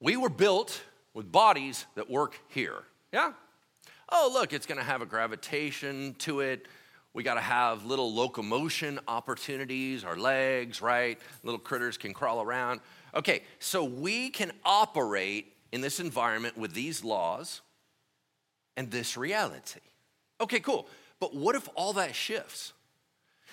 We 0.00 0.16
were 0.16 0.30
built 0.30 0.80
with 1.12 1.30
bodies 1.30 1.84
that 1.96 2.08
work 2.08 2.38
here. 2.48 2.82
Yeah? 3.12 3.32
Oh, 4.10 4.30
look, 4.32 4.52
it's 4.52 4.66
going 4.66 4.78
to 4.78 4.84
have 4.84 5.02
a 5.02 5.06
gravitation 5.06 6.14
to 6.20 6.40
it 6.40 6.66
we 7.18 7.24
got 7.24 7.34
to 7.34 7.40
have 7.40 7.84
little 7.84 8.14
locomotion 8.14 9.00
opportunities, 9.08 10.04
our 10.04 10.16
legs, 10.16 10.80
right? 10.80 11.18
Little 11.42 11.58
critters 11.58 11.96
can 11.96 12.12
crawl 12.12 12.42
around. 12.42 12.80
Okay, 13.14 13.42
so 13.58 13.82
we 13.82 14.30
can 14.30 14.52
operate 14.64 15.52
in 15.72 15.80
this 15.80 16.00
environment 16.00 16.56
with 16.56 16.74
these 16.74 17.02
laws 17.02 17.60
and 18.76 18.90
this 18.90 19.16
reality. 19.16 19.80
Okay, 20.40 20.60
cool. 20.60 20.86
But 21.18 21.34
what 21.34 21.56
if 21.56 21.68
all 21.74 21.94
that 21.94 22.14
shifts? 22.14 22.72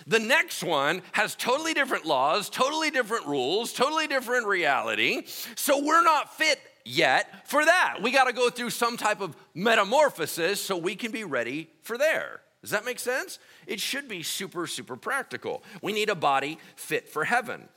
The 0.05 0.19
next 0.19 0.61
one 0.61 1.01
has 1.13 1.35
totally 1.35 1.73
different 1.73 2.05
laws, 2.05 2.49
totally 2.49 2.91
different 2.91 3.25
rules, 3.25 3.71
totally 3.73 4.07
different 4.07 4.45
reality. 4.45 5.23
So 5.55 5.83
we're 5.83 6.03
not 6.03 6.35
fit 6.37 6.59
yet 6.85 7.49
for 7.49 7.65
that. 7.65 7.97
We 8.01 8.11
got 8.11 8.25
to 8.25 8.33
go 8.33 8.49
through 8.49 8.69
some 8.69 8.95
type 8.95 9.19
of 9.19 9.35
metamorphosis 9.53 10.61
so 10.61 10.77
we 10.77 10.95
can 10.95 11.11
be 11.11 11.23
ready 11.23 11.69
for 11.81 11.97
there. 11.97 12.41
Does 12.61 12.71
that 12.71 12.85
make 12.85 12.99
sense? 12.99 13.39
It 13.67 13.79
should 13.79 14.07
be 14.07 14.23
super, 14.23 14.65
super 14.65 14.95
practical. 14.95 15.63
We 15.81 15.93
need 15.93 16.09
a 16.09 16.15
body 16.15 16.57
fit 16.75 17.09
for 17.09 17.25
heaven. 17.25 17.67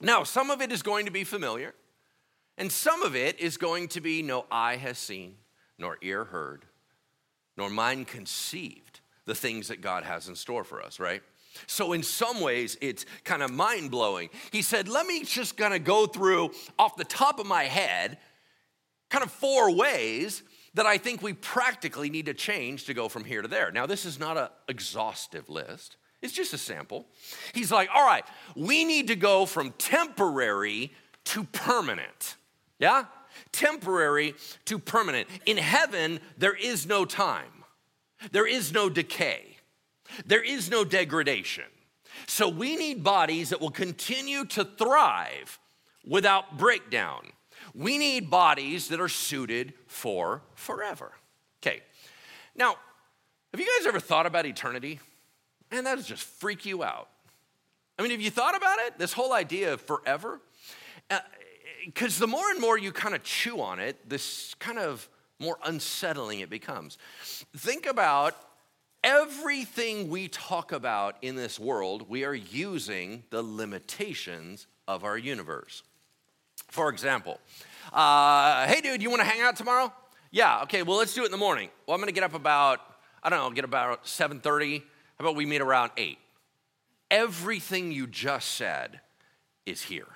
Now, 0.00 0.22
some 0.22 0.50
of 0.50 0.62
it 0.62 0.72
is 0.72 0.82
going 0.82 1.06
to 1.06 1.12
be 1.12 1.24
familiar, 1.24 1.74
and 2.56 2.72
some 2.72 3.02
of 3.02 3.14
it 3.14 3.38
is 3.38 3.58
going 3.58 3.88
to 3.88 4.00
be 4.00 4.22
no 4.22 4.46
eye 4.50 4.76
has 4.76 4.96
seen, 4.96 5.36
nor 5.78 5.98
ear 6.00 6.24
heard, 6.24 6.64
nor 7.56 7.68
mind 7.68 8.06
conceived 8.06 9.00
the 9.26 9.34
things 9.34 9.68
that 9.68 9.82
God 9.82 10.04
has 10.04 10.28
in 10.28 10.34
store 10.34 10.64
for 10.64 10.82
us, 10.82 10.98
right? 10.98 11.22
So, 11.66 11.92
in 11.92 12.02
some 12.02 12.40
ways, 12.40 12.76
it's 12.80 13.06
kind 13.24 13.42
of 13.42 13.50
mind 13.50 13.90
blowing. 13.90 14.30
He 14.52 14.62
said, 14.62 14.88
Let 14.88 15.06
me 15.06 15.24
just 15.24 15.56
kind 15.56 15.74
of 15.74 15.84
go 15.84 16.06
through 16.06 16.52
off 16.78 16.96
the 16.96 17.04
top 17.04 17.38
of 17.38 17.46
my 17.46 17.64
head, 17.64 18.18
kind 19.08 19.24
of 19.24 19.30
four 19.30 19.74
ways 19.74 20.42
that 20.74 20.86
I 20.86 20.98
think 20.98 21.22
we 21.22 21.32
practically 21.32 22.10
need 22.10 22.26
to 22.26 22.34
change 22.34 22.84
to 22.84 22.94
go 22.94 23.08
from 23.08 23.24
here 23.24 23.42
to 23.42 23.48
there. 23.48 23.72
Now, 23.72 23.86
this 23.86 24.04
is 24.04 24.20
not 24.20 24.36
an 24.36 24.48
exhaustive 24.68 25.48
list, 25.48 25.96
it's 26.22 26.32
just 26.32 26.52
a 26.52 26.58
sample. 26.58 27.06
He's 27.54 27.72
like, 27.72 27.88
all 27.94 28.04
right, 28.04 28.24
we 28.54 28.84
need 28.84 29.08
to 29.08 29.16
go 29.16 29.46
from 29.46 29.72
temporary 29.72 30.92
to 31.24 31.44
permanent. 31.44 32.36
Yeah? 32.78 33.04
Temporary 33.52 34.34
to 34.66 34.78
permanent. 34.78 35.28
In 35.46 35.56
heaven, 35.56 36.20
there 36.36 36.54
is 36.54 36.86
no 36.86 37.04
time, 37.04 37.64
there 38.32 38.46
is 38.46 38.72
no 38.72 38.90
decay, 38.90 39.49
there 40.26 40.42
is 40.42 40.70
no 40.70 40.84
degradation. 40.84 41.64
So 42.26 42.48
we 42.48 42.76
need 42.76 43.02
bodies 43.02 43.50
that 43.50 43.60
will 43.60 43.70
continue 43.70 44.44
to 44.46 44.64
thrive 44.64 45.58
without 46.06 46.58
breakdown. 46.58 47.32
We 47.74 47.98
need 47.98 48.30
bodies 48.30 48.88
that 48.88 49.00
are 49.00 49.08
suited 49.08 49.74
for 49.86 50.42
forever. 50.54 51.12
Okay, 51.62 51.82
now, 52.56 52.76
have 53.52 53.60
you 53.60 53.66
guys 53.78 53.86
ever 53.86 54.00
thought 54.00 54.26
about 54.26 54.46
eternity? 54.46 55.00
Man, 55.70 55.84
that 55.84 56.02
just 56.04 56.24
freak 56.24 56.66
you 56.66 56.82
out. 56.82 57.08
I 57.98 58.02
mean, 58.02 58.10
have 58.12 58.20
you 58.20 58.30
thought 58.30 58.56
about 58.56 58.78
it? 58.80 58.98
This 58.98 59.12
whole 59.12 59.32
idea 59.32 59.74
of 59.74 59.80
forever? 59.82 60.40
Because 61.84 62.16
uh, 62.16 62.26
the 62.26 62.26
more 62.26 62.50
and 62.50 62.60
more 62.60 62.78
you 62.78 62.92
kind 62.92 63.14
of 63.14 63.22
chew 63.22 63.60
on 63.60 63.78
it, 63.78 64.08
this 64.08 64.54
kind 64.54 64.78
of 64.78 65.08
more 65.38 65.58
unsettling 65.64 66.40
it 66.40 66.50
becomes. 66.50 66.98
Think 67.56 67.86
about 67.86 68.34
everything 69.02 70.08
we 70.08 70.28
talk 70.28 70.72
about 70.72 71.16
in 71.22 71.36
this 71.36 71.58
world, 71.58 72.08
we 72.08 72.24
are 72.24 72.34
using 72.34 73.24
the 73.30 73.42
limitations 73.42 74.66
of 74.86 75.04
our 75.04 75.16
universe. 75.16 75.82
For 76.68 76.88
example, 76.88 77.40
uh, 77.92 78.66
hey 78.66 78.80
dude, 78.80 79.02
you 79.02 79.10
want 79.10 79.20
to 79.20 79.28
hang 79.28 79.40
out 79.40 79.56
tomorrow? 79.56 79.92
Yeah, 80.30 80.62
okay, 80.62 80.82
well 80.82 80.98
let's 80.98 81.14
do 81.14 81.22
it 81.22 81.26
in 81.26 81.32
the 81.32 81.36
morning. 81.36 81.70
Well, 81.86 81.94
I'm 81.94 82.00
gonna 82.00 82.12
get 82.12 82.24
up 82.24 82.34
about, 82.34 82.80
I 83.22 83.30
don't 83.30 83.40
know, 83.40 83.50
get 83.50 83.64
about 83.64 84.06
7:30. 84.06 84.80
How 84.80 85.24
about 85.24 85.36
we 85.36 85.46
meet 85.46 85.60
around 85.60 85.90
8? 85.96 86.18
Everything 87.10 87.92
you 87.92 88.06
just 88.06 88.52
said 88.52 89.00
is 89.66 89.82
here. 89.82 90.06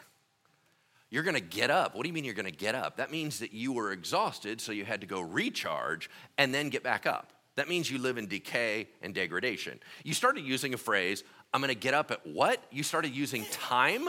You're 1.10 1.24
gonna 1.24 1.40
get 1.40 1.70
up. 1.70 1.94
What 1.94 2.02
do 2.02 2.08
you 2.08 2.12
mean 2.12 2.24
you're 2.24 2.34
gonna 2.34 2.50
get 2.50 2.74
up? 2.74 2.96
That 2.96 3.10
means 3.10 3.40
that 3.40 3.52
you 3.52 3.72
were 3.72 3.92
exhausted, 3.92 4.60
so 4.60 4.72
you 4.72 4.84
had 4.84 5.00
to 5.00 5.06
go 5.06 5.20
recharge 5.20 6.08
and 6.38 6.54
then 6.54 6.68
get 6.68 6.82
back 6.82 7.06
up. 7.06 7.33
That 7.56 7.68
means 7.68 7.90
you 7.90 7.98
live 7.98 8.18
in 8.18 8.26
decay 8.26 8.88
and 9.02 9.14
degradation. 9.14 9.78
You 10.02 10.14
started 10.14 10.44
using 10.44 10.74
a 10.74 10.78
phrase, 10.78 11.22
I'm 11.52 11.60
gonna 11.60 11.74
get 11.74 11.94
up 11.94 12.10
at 12.10 12.26
what? 12.26 12.62
You 12.70 12.82
started 12.82 13.14
using 13.14 13.44
time? 13.46 14.08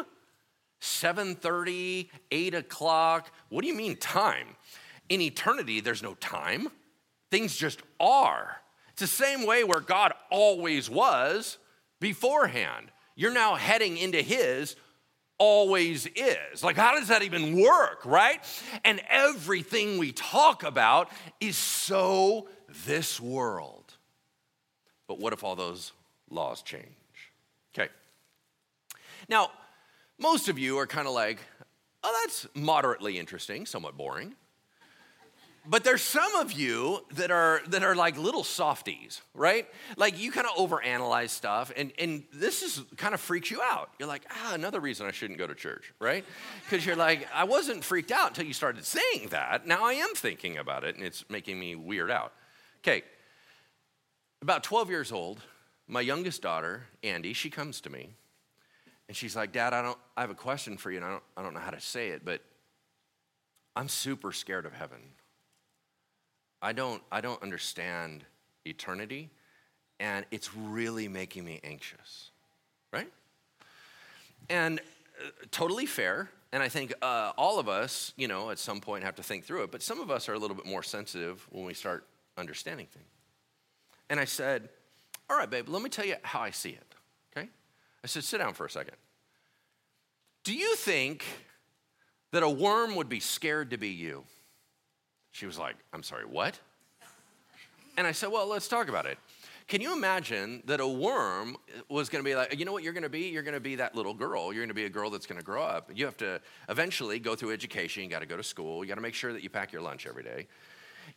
7:30, 0.80 2.10
8 2.32 2.54
o'clock. 2.54 3.32
What 3.50 3.62
do 3.62 3.68
you 3.68 3.76
mean 3.76 3.98
time? 3.98 4.56
In 5.10 5.22
eternity, 5.22 5.80
there's 5.80 6.04
no 6.04 6.16
time. 6.16 6.70
Things 7.32 7.56
just 7.56 7.82
are. 8.00 8.62
It's 8.92 9.02
the 9.02 9.08
same 9.08 9.46
way 9.46 9.64
where 9.64 9.80
God 9.80 10.14
always 10.30 10.90
was 10.90 11.58
beforehand. 12.00 12.92
You're 13.16 13.34
now 13.34 13.56
heading 13.56 13.98
into 13.98 14.22
His 14.22 14.76
always 15.38 16.08
is. 16.08 16.64
Like, 16.64 16.78
how 16.78 16.98
does 16.98 17.10
that 17.10 17.24
even 17.24 17.60
work, 17.60 18.06
right? 18.06 18.42
And 18.84 19.02
everything 19.10 19.98
we 19.98 20.12
talk 20.12 20.64
about 20.64 21.12
is 21.40 21.58
so 21.58 22.48
this 22.86 23.20
world. 23.20 23.94
But 25.08 25.20
what 25.20 25.34
if 25.34 25.44
all 25.44 25.56
those 25.56 25.92
laws 26.30 26.62
change? 26.62 26.86
Okay. 27.78 27.90
Now, 29.30 29.52
most 30.18 30.50
of 30.50 30.58
you 30.58 30.78
are 30.80 30.88
kind 30.88 31.08
of 31.08 31.14
like, 31.14 31.40
oh, 32.04 32.22
that's 32.24 32.48
moderately 32.56 33.20
interesting, 33.20 33.66
somewhat 33.66 33.98
boring. 33.98 34.36
But 35.68 35.84
there's 35.84 36.04
some 36.04 36.36
of 36.36 36.52
you 36.52 37.04
that 37.16 37.32
are 37.32 37.62
that 37.70 37.84
are 37.84 37.96
like 37.96 38.18
little 38.20 38.44
softies, 38.44 39.22
right? 39.34 39.68
Like 39.98 40.20
you 40.20 40.32
kind 40.32 40.46
of 40.46 40.56
overanalyze 40.58 41.30
stuff, 41.30 41.72
and 41.76 41.92
and 41.98 42.24
this 42.32 42.62
is 42.62 42.84
kind 42.98 43.16
of 43.16 43.20
freaks 43.20 43.50
you 43.50 43.62
out. 43.64 43.90
You're 43.98 44.08
like, 44.08 44.26
ah, 44.30 44.54
another 44.54 44.80
reason 44.80 45.08
I 45.08 45.12
shouldn't 45.12 45.40
go 45.40 45.48
to 45.48 45.56
church, 45.56 45.92
right? 46.00 46.24
Because 46.64 46.86
you're 46.86 46.96
like, 46.96 47.28
I 47.34 47.46
wasn't 47.46 47.84
freaked 47.84 48.12
out 48.12 48.30
until 48.30 48.46
you 48.46 48.54
started 48.54 48.86
saying 48.86 49.30
that. 49.30 49.66
Now 49.66 49.84
I 49.84 49.94
am 49.94 50.14
thinking 50.14 50.60
about 50.60 50.84
it, 50.84 50.96
and 50.96 51.04
it's 51.04 51.26
making 51.30 51.60
me 51.60 51.76
weird 51.76 52.12
out. 52.12 52.32
Okay, 52.88 53.02
about 54.44 54.64
12 54.64 54.92
years 54.92 55.12
old, 55.12 55.42
my 55.88 56.02
youngest 56.02 56.44
daughter, 56.44 56.84
Andy, 57.02 57.34
she 57.34 57.50
comes 57.50 57.82
to 57.82 57.90
me, 57.90 58.12
and 59.08 59.18
she's 59.18 59.36
like, 59.36 59.52
Dad, 59.52 59.74
I 59.74 59.82
don't, 59.82 59.98
I 60.16 60.22
have 60.22 60.30
a 60.30 60.36
question 60.36 60.78
for 60.78 60.92
you, 60.92 60.98
and 60.98 61.06
I 61.06 61.10
don't, 61.10 61.24
I 61.36 61.42
don't 61.42 61.56
know 61.56 61.62
how 61.62 61.72
to 61.72 61.80
say 61.80 62.10
it, 62.10 62.24
but 62.24 62.42
I'm 63.76 63.90
super 63.90 64.32
scared 64.32 64.68
of 64.68 64.74
heaven. 64.74 65.00
I 66.62 66.74
don't, 66.74 67.02
I 67.12 67.22
don't 67.22 67.42
understand 67.42 68.24
eternity, 68.66 69.32
and 70.00 70.28
it's 70.30 70.56
really 70.56 71.08
making 71.08 71.44
me 71.44 71.62
anxious, 71.64 72.30
right? 72.94 73.12
And 74.48 74.80
uh, 75.20 75.30
totally 75.50 75.88
fair. 75.88 76.30
And 76.52 76.62
I 76.62 76.70
think 76.70 76.94
uh, 77.02 77.32
all 77.36 77.58
of 77.58 77.68
us, 77.68 78.14
you 78.16 78.28
know, 78.28 78.52
at 78.52 78.60
some 78.60 78.80
point 78.80 79.06
have 79.06 79.16
to 79.16 79.24
think 79.24 79.44
through 79.44 79.64
it, 79.64 79.72
but 79.72 79.82
some 79.82 80.00
of 80.00 80.12
us 80.12 80.30
are 80.30 80.34
a 80.34 80.38
little 80.38 80.56
bit 80.56 80.68
more 80.68 80.84
sensitive 80.84 81.48
when 81.50 81.66
we 81.66 81.74
start 81.74 82.06
understanding 82.38 82.88
thing. 82.88 83.04
And 84.10 84.20
I 84.20 84.26
said, 84.26 84.70
All 85.30 85.38
right, 85.38 85.50
babe, 85.50 85.70
let 85.70 85.82
me 85.82 85.90
tell 85.90 86.06
you 86.06 86.16
how 86.24 86.42
I 86.42 86.52
see 86.52 86.70
it, 86.70 86.96
okay? 87.36 87.50
I 88.04 88.08
said, 88.08 88.24
Sit 88.24 88.40
down 88.40 88.54
for 88.54 88.66
a 88.66 88.70
second. 88.70 88.96
Do 90.44 90.54
you 90.54 90.76
think 90.76 91.26
that 92.32 92.44
a 92.44 92.50
worm 92.50 92.96
would 92.96 93.10
be 93.10 93.20
scared 93.20 93.72
to 93.72 93.78
be 93.78 93.90
you? 93.90 94.24
She 95.32 95.46
was 95.46 95.58
like, 95.58 95.76
I'm 95.92 96.04
sorry, 96.04 96.26
what? 96.26 96.60
And 97.98 98.06
I 98.06 98.12
said, 98.12 98.32
Well, 98.32 98.48
let's 98.48 98.68
talk 98.68 98.90
about 98.90 99.06
it. 99.06 99.18
Can 99.68 99.82
you 99.82 99.94
imagine 99.94 100.62
that 100.66 100.80
a 100.80 100.88
worm 100.88 101.58
was 101.90 102.08
going 102.08 102.24
to 102.24 102.30
be 102.30 102.36
like, 102.36 102.58
you 102.60 102.66
know 102.66 102.72
what 102.72 102.84
you're 102.84 102.94
going 102.94 103.02
to 103.02 103.10
be? 103.10 103.30
You're 103.30 103.42
going 103.42 103.56
to 103.56 103.60
be 103.60 103.76
that 103.78 103.96
little 103.96 104.14
girl. 104.14 104.54
You're 104.54 104.62
going 104.62 104.68
to 104.68 104.76
be 104.76 104.86
a 104.86 104.90
girl 104.90 105.10
that's 105.10 105.26
going 105.26 105.40
to 105.40 105.44
grow 105.44 105.64
up. 105.64 105.90
You 105.96 106.06
have 106.06 106.18
to 106.18 106.40
eventually 106.70 107.18
go 107.18 107.36
through 107.36 107.52
education. 107.52 108.04
You 108.04 108.10
got 108.10 108.20
to 108.20 108.28
go 108.28 108.38
to 108.38 108.44
school. 108.44 108.84
You 108.84 108.90
got 108.90 108.96
to 108.96 109.02
make 109.02 109.16
sure 109.16 109.34
that 109.34 109.42
you 109.42 109.50
pack 109.50 109.74
your 109.74 109.82
lunch 109.82 110.06
every 110.06 110.22
day. 110.22 110.48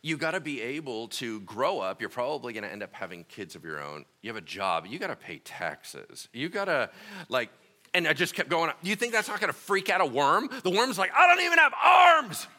You 0.01 0.17
got 0.17 0.31
to 0.31 0.39
be 0.39 0.61
able 0.61 1.07
to 1.09 1.41
grow 1.41 1.79
up. 1.79 2.01
You're 2.01 2.09
probably 2.09 2.53
going 2.53 2.63
to 2.63 2.71
end 2.71 2.83
up 2.83 2.93
having 2.93 3.23
kids 3.25 3.55
of 3.55 3.63
your 3.63 3.81
own. 3.81 4.05
You 4.21 4.29
have 4.29 4.37
a 4.37 4.41
job. 4.41 4.85
You 4.87 4.99
got 4.99 5.07
to 5.07 5.15
pay 5.15 5.39
taxes. 5.39 6.27
You 6.33 6.49
got 6.49 6.65
to, 6.65 6.89
like, 7.27 7.49
and 7.93 8.07
I 8.07 8.13
just 8.13 8.33
kept 8.33 8.49
going. 8.49 8.71
Do 8.83 8.89
you 8.89 8.95
think 8.95 9.13
that's 9.13 9.27
not 9.27 9.39
going 9.39 9.51
to 9.51 9.57
freak 9.57 9.89
out 9.89 10.01
a 10.01 10.05
worm? 10.05 10.49
The 10.63 10.69
worm's 10.69 10.97
like, 10.97 11.11
I 11.15 11.27
don't 11.27 11.45
even 11.45 11.57
have 11.57 11.73
arms 11.83 12.47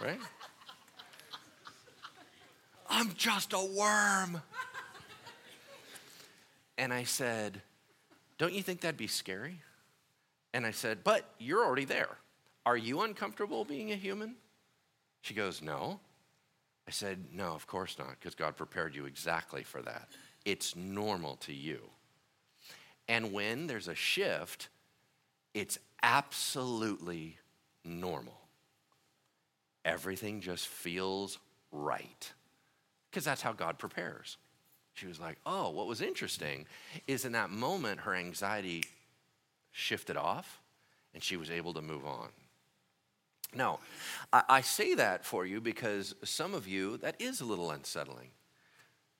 right? 0.00 0.18
I'm 2.88 3.12
just 3.14 3.52
a 3.52 3.68
worm. 3.76 4.40
And 6.76 6.92
I 6.92 7.04
said, 7.04 7.62
Don't 8.38 8.52
you 8.52 8.62
think 8.62 8.80
that'd 8.80 8.96
be 8.96 9.06
scary? 9.06 9.60
And 10.52 10.66
I 10.66 10.70
said, 10.70 11.04
But 11.04 11.28
you're 11.38 11.64
already 11.64 11.84
there. 11.84 12.18
Are 12.66 12.76
you 12.76 13.02
uncomfortable 13.02 13.64
being 13.64 13.92
a 13.92 13.96
human? 13.96 14.36
She 15.22 15.34
goes, 15.34 15.62
No. 15.62 16.00
I 16.86 16.90
said, 16.90 17.26
No, 17.32 17.52
of 17.54 17.66
course 17.66 17.98
not, 17.98 18.16
because 18.20 18.34
God 18.34 18.56
prepared 18.56 18.94
you 18.94 19.06
exactly 19.06 19.62
for 19.62 19.82
that. 19.82 20.08
It's 20.44 20.76
normal 20.76 21.36
to 21.36 21.52
you. 21.52 21.80
And 23.08 23.32
when 23.32 23.66
there's 23.66 23.88
a 23.88 23.94
shift, 23.94 24.68
it's 25.54 25.78
absolutely 26.02 27.38
normal 27.84 28.44
everything 29.84 30.40
just 30.40 30.66
feels 30.66 31.38
right. 31.70 32.32
Because 33.10 33.24
that's 33.24 33.42
how 33.42 33.52
God 33.52 33.78
prepares. 33.78 34.38
She 34.94 35.06
was 35.06 35.20
like, 35.20 35.38
oh, 35.44 35.70
what 35.70 35.86
was 35.86 36.00
interesting 36.00 36.66
is 37.06 37.24
in 37.24 37.32
that 37.32 37.50
moment, 37.50 38.00
her 38.00 38.14
anxiety 38.14 38.84
shifted 39.72 40.16
off 40.16 40.60
and 41.12 41.22
she 41.22 41.36
was 41.36 41.50
able 41.50 41.74
to 41.74 41.82
move 41.82 42.06
on. 42.06 42.28
Now, 43.54 43.80
I, 44.32 44.42
I 44.48 44.60
say 44.60 44.94
that 44.94 45.24
for 45.24 45.46
you 45.46 45.60
because 45.60 46.14
some 46.24 46.54
of 46.54 46.66
you, 46.66 46.96
that 46.98 47.16
is 47.18 47.40
a 47.40 47.44
little 47.44 47.70
unsettling. 47.70 48.30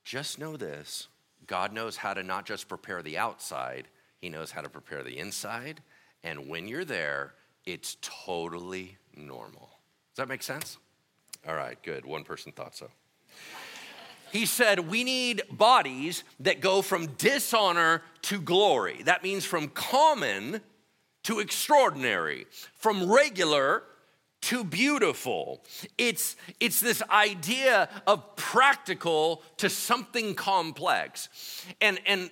Just 0.04 0.38
know 0.38 0.56
this 0.56 1.08
God 1.46 1.72
knows 1.72 1.96
how 1.96 2.14
to 2.14 2.22
not 2.22 2.46
just 2.46 2.68
prepare 2.68 3.02
the 3.02 3.18
outside, 3.18 3.88
He 4.20 4.28
knows 4.28 4.50
how 4.50 4.62
to 4.62 4.68
prepare 4.68 5.02
the 5.02 5.18
inside. 5.18 5.82
And 6.22 6.48
when 6.48 6.68
you're 6.68 6.86
there, 6.86 7.34
it's 7.66 7.96
totally 8.00 8.96
normal. 9.14 9.68
Does 10.14 10.16
that 10.16 10.28
make 10.28 10.42
sense? 10.42 10.78
All 11.46 11.54
right, 11.54 11.80
good. 11.82 12.06
One 12.06 12.24
person 12.24 12.52
thought 12.52 12.74
so. 12.74 12.88
He 14.32 14.46
said, 14.46 14.90
We 14.90 15.04
need 15.04 15.42
bodies 15.50 16.24
that 16.40 16.60
go 16.60 16.82
from 16.82 17.06
dishonor 17.18 18.02
to 18.22 18.40
glory. 18.40 19.02
That 19.04 19.22
means 19.22 19.44
from 19.44 19.68
common 19.68 20.60
to 21.24 21.40
extraordinary, 21.40 22.46
from 22.76 23.10
regular 23.10 23.82
to 24.44 24.64
beautiful. 24.64 25.62
It's, 25.98 26.36
it's 26.60 26.80
this 26.80 27.02
idea 27.10 27.88
of 28.06 28.36
practical 28.36 29.42
to 29.58 29.70
something 29.70 30.34
complex. 30.34 31.28
And, 31.80 31.98
and, 32.06 32.30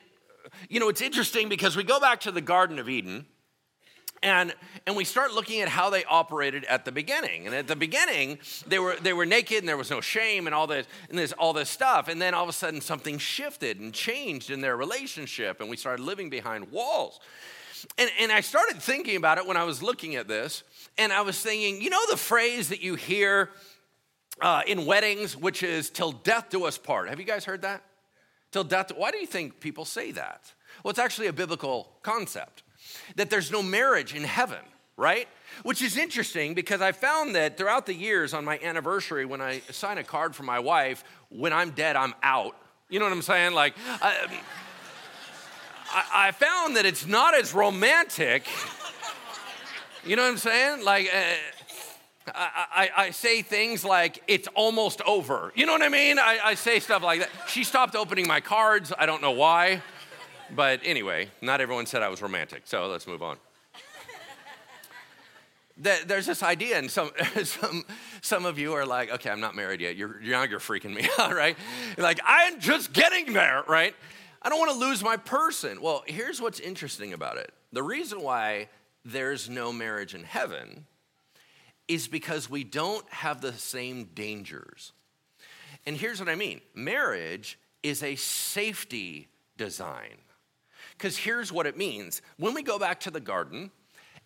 you 0.69 0.81
know, 0.81 0.89
it's 0.89 1.01
interesting 1.01 1.49
because 1.49 1.77
we 1.77 1.85
go 1.85 2.01
back 2.01 2.21
to 2.21 2.33
the 2.33 2.41
Garden 2.41 2.79
of 2.79 2.89
Eden 2.89 3.27
and, 4.23 4.55
and 4.87 4.95
we 4.95 5.05
start 5.05 5.33
looking 5.33 5.63
at 5.63 5.69
how 5.69 5.91
they 5.91 6.05
operated 6.05 6.65
at 6.67 6.85
the 6.85 6.93
beginning. 6.93 7.47
And 7.47 7.57
at 7.57 7.67
the 7.67 7.75
beginning, 7.75 8.39
they 8.67 8.79
were, 8.79 8.97
they 9.03 9.13
were 9.13 9.27
naked 9.27 9.59
and 9.59 9.69
there 9.69 9.77
was 9.77 9.91
no 9.91 10.01
shame 10.01 10.47
and 10.47 10.55
all 10.55 10.69
this, 10.69 10.87
and 11.09 11.19
this, 11.19 11.33
all 11.33 11.53
this 11.53 11.69
stuff. 11.69 12.09
And 12.09 12.23
then 12.23 12.33
all 12.33 12.45
of 12.45 12.49
a 12.49 12.53
sudden, 12.53 12.81
something 12.81 13.19
shifted 13.19 13.81
and 13.81 13.93
changed 13.93 14.51
in 14.51 14.61
their 14.61 14.77
relationship, 14.77 15.61
and 15.61 15.69
we 15.69 15.77
started 15.77 16.05
living 16.05 16.31
behind 16.31 16.71
walls. 16.71 17.19
And, 17.99 18.11
and 18.21 18.33
I 18.33 18.41
started 18.41 18.83
thinking 18.83 19.17
about 19.17 19.39
it 19.39 19.47
when 19.47 19.57
I 19.57 19.65
was 19.65 19.83
looking 19.83 20.17
at 20.17 20.29
this, 20.29 20.63
and 20.99 21.13
I 21.13 21.23
was 21.23 21.41
thinking, 21.41 21.81
you 21.83 21.91
know, 21.91 22.01
the 22.11 22.17
phrase 22.17 22.69
that 22.69 22.83
you 22.83 22.95
hear 22.95 23.51
uh, 24.41 24.63
in 24.67 24.87
weddings, 24.87 25.37
which 25.37 25.63
is, 25.63 25.91
till 25.91 26.13
death 26.13 26.51
do 26.51 26.65
us 26.65 26.79
part. 26.79 27.09
Have 27.09 27.21
you 27.21 27.27
guys 27.27 27.45
heard 27.45 27.63
that? 27.63 27.83
Till 28.51 28.65
death. 28.65 28.93
Why 28.95 29.11
do 29.11 29.19
you 29.19 29.27
think 29.27 29.61
people 29.61 29.85
say 29.85 30.13
that? 30.13 30.53
Well, 30.83 30.91
it's 30.91 30.99
actually 30.99 31.29
a 31.29 31.33
biblical 31.33 31.89
concept 32.03 32.63
that 33.17 33.31
there's 33.31 33.51
no 33.51 33.63
marriage 33.63 34.15
in 34.15 34.25
heaven, 34.25 34.59
right? 34.97 35.29
Which 35.63 35.83
is 35.83 35.97
interesting 35.97 36.55
because 36.55 36.81
I 36.81 36.93
found 36.93 37.35
that 37.35 37.57
throughout 37.57 37.87
the 37.87 37.95
years 37.95 38.35
on 38.35 38.45
my 38.45 38.59
anniversary, 38.63 39.25
when 39.25 39.41
I 39.41 39.61
sign 39.71 39.99
a 39.99 40.05
card 40.05 40.35
for 40.35 40.43
my 40.43 40.59
wife, 40.59 41.05
when 41.31 41.53
I'm 41.53 41.71
dead, 41.71 41.97
I'm 41.97 42.15
out. 42.23 42.57
You 42.89 42.99
know 42.99 43.07
what 43.07 43.13
I'm 43.13 43.23
saying? 43.23 43.53
Like, 43.53 43.75
I, 43.87 44.29
I 45.95 46.33
found 46.33 46.77
that 46.77 46.87
it's 46.87 47.07
not 47.07 47.35
as 47.35 47.53
romantic. 47.53 48.47
You 50.05 50.17
know 50.17 50.23
what 50.23 50.31
I'm 50.31 50.39
saying? 50.39 50.85
Like, 50.85 51.11
uh, 51.15 52.33
I, 52.35 52.67
I, 52.75 52.91
I, 52.97 53.11
say 53.11 53.43
things 53.43 53.85
like, 53.85 54.23
it's 54.27 54.49
almost 54.55 55.01
over. 55.03 55.53
You 55.55 55.67
know 55.67 55.73
what 55.73 55.83
I 55.83 55.89
mean? 55.89 56.19
I, 56.19 56.39
I 56.43 56.55
say 56.55 56.81
stuff 56.81 57.03
like 57.03 57.21
that. 57.21 57.31
She 57.49 57.63
stopped 57.63 57.95
opening 57.95 58.27
my 58.27 58.41
cards. 58.41 58.93
I 58.97 59.07
don't 59.07 59.23
know 59.23 59.33
why. 59.33 59.83
But 60.55 60.81
anyway, 60.85 61.31
not 61.41 61.61
everyone 61.61 61.87
said 61.87 62.03
I 62.03 62.09
was 62.09 62.23
romantic, 62.23 62.63
so 62.65 62.87
let's 62.87 63.07
move 63.07 63.23
on. 63.23 63.39
There's 65.79 66.27
this 66.27 66.43
idea, 66.43 66.79
and 66.79 66.91
some, 66.91 67.11
some, 67.45 67.85
some 68.21 68.45
of 68.45 68.59
you 68.59 68.73
are 68.75 68.87
like, 68.87 69.11
okay, 69.11 69.31
I'm 69.31 69.41
not 69.41 69.57
married 69.57 69.81
yet. 69.81 69.97
You're, 69.97 70.21
you're 70.21 70.61
freaking 70.61 70.95
me 70.95 71.09
out, 71.19 71.35
right? 71.35 71.57
Like, 71.97 72.21
I'm 72.25 72.61
just 72.61 72.93
getting 72.93 73.33
there, 73.33 73.65
right? 73.67 73.95
I 74.43 74.49
don't 74.49 74.59
want 74.59 74.73
to 74.73 74.79
lose 74.79 75.03
my 75.03 75.17
person. 75.17 75.81
Well, 75.81 76.03
here's 76.07 76.41
what's 76.41 76.61
interesting 76.61 77.13
about 77.13 77.39
it 77.39 77.53
The 77.73 77.83
reason 77.83 78.21
why 78.21 78.69
there's 79.05 79.49
no 79.49 79.73
marriage 79.73 80.15
in 80.15 80.25
heaven 80.25 80.87
is 81.89 82.09
because 82.09 82.49
we 82.49 82.65
don't 82.65 83.09
have 83.13 83.41
the 83.41 83.53
same 83.53 84.05
dangers. 84.15 84.93
And 85.87 85.97
here's 85.97 86.21
what 86.21 86.29
I 86.29 86.35
mean 86.35 86.61
marriage 86.75 87.59
is 87.83 88.03
a 88.03 88.17
safety 88.17 89.29
design. 89.57 90.19
Because 90.97 91.17
here's 91.17 91.53
what 91.53 91.67
it 91.67 91.77
means 91.77 92.23
when 92.37 92.55
we 92.55 92.63
go 92.63 92.79
back 92.79 93.01
to 93.01 93.11
the 93.11 93.21
garden, 93.21 93.71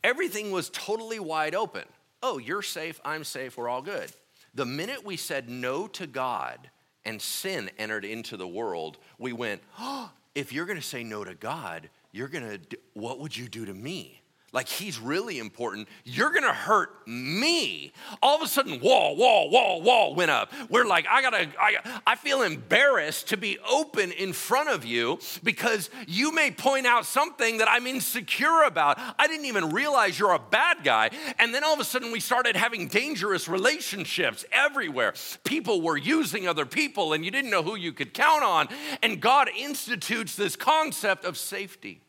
everything 0.02 0.50
was 0.50 0.70
totally 0.70 1.18
wide 1.18 1.54
open. 1.54 1.84
Oh, 2.22 2.38
you're 2.38 2.62
safe, 2.62 3.00
I'm 3.04 3.24
safe, 3.24 3.56
we're 3.56 3.68
all 3.68 3.82
good. 3.82 4.10
The 4.54 4.66
minute 4.66 5.04
we 5.04 5.16
said 5.16 5.48
no 5.48 5.86
to 5.88 6.06
God 6.06 6.70
and 7.06 7.22
sin 7.22 7.70
entered 7.78 8.04
into 8.04 8.36
the 8.36 8.46
world, 8.46 8.98
we 9.18 9.32
went, 9.32 9.62
oh, 9.78 10.10
if 10.34 10.52
you're 10.52 10.66
gonna 10.66 10.82
say 10.82 11.02
no 11.02 11.24
to 11.24 11.34
God, 11.34 11.88
you're 12.12 12.28
gonna, 12.28 12.58
what 12.92 13.20
would 13.20 13.34
you 13.34 13.48
do 13.48 13.64
to 13.64 13.72
me? 13.72 14.20
Like 14.56 14.68
he's 14.68 14.98
really 14.98 15.38
important, 15.38 15.86
you're 16.04 16.32
gonna 16.32 16.50
hurt 16.50 17.06
me. 17.06 17.92
All 18.22 18.36
of 18.36 18.42
a 18.42 18.46
sudden, 18.46 18.80
wall, 18.80 19.14
wall, 19.14 19.50
wall, 19.50 19.82
wall 19.82 20.14
went 20.14 20.30
up. 20.30 20.50
We're 20.70 20.86
like, 20.86 21.06
I 21.06 21.20
gotta, 21.20 21.48
I, 21.60 21.98
I 22.06 22.14
feel 22.16 22.40
embarrassed 22.40 23.28
to 23.28 23.36
be 23.36 23.58
open 23.70 24.12
in 24.12 24.32
front 24.32 24.70
of 24.70 24.86
you 24.86 25.18
because 25.44 25.90
you 26.08 26.32
may 26.32 26.50
point 26.50 26.86
out 26.86 27.04
something 27.04 27.58
that 27.58 27.68
I'm 27.68 27.86
insecure 27.86 28.62
about. 28.62 28.98
I 29.18 29.26
didn't 29.26 29.44
even 29.44 29.68
realize 29.68 30.18
you're 30.18 30.32
a 30.32 30.38
bad 30.38 30.78
guy. 30.82 31.10
And 31.38 31.54
then 31.54 31.62
all 31.62 31.74
of 31.74 31.80
a 31.80 31.84
sudden, 31.84 32.10
we 32.10 32.20
started 32.20 32.56
having 32.56 32.88
dangerous 32.88 33.48
relationships 33.48 34.46
everywhere. 34.52 35.12
People 35.44 35.82
were 35.82 35.98
using 35.98 36.48
other 36.48 36.64
people, 36.64 37.12
and 37.12 37.26
you 37.26 37.30
didn't 37.30 37.50
know 37.50 37.62
who 37.62 37.76
you 37.76 37.92
could 37.92 38.14
count 38.14 38.42
on. 38.42 38.68
And 39.02 39.20
God 39.20 39.50
institutes 39.54 40.34
this 40.34 40.56
concept 40.56 41.26
of 41.26 41.36
safety. 41.36 42.00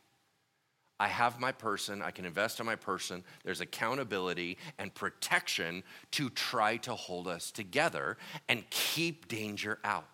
I 0.99 1.07
have 1.07 1.39
my 1.39 1.51
person, 1.51 2.01
I 2.01 2.11
can 2.11 2.25
invest 2.25 2.59
in 2.59 2.65
my 2.65 2.75
person. 2.75 3.23
There's 3.43 3.61
accountability 3.61 4.57
and 4.79 4.93
protection 4.93 5.83
to 6.11 6.29
try 6.31 6.77
to 6.77 6.95
hold 6.95 7.27
us 7.27 7.51
together 7.51 8.17
and 8.49 8.67
keep 8.69 9.27
danger 9.27 9.77
out. 9.83 10.05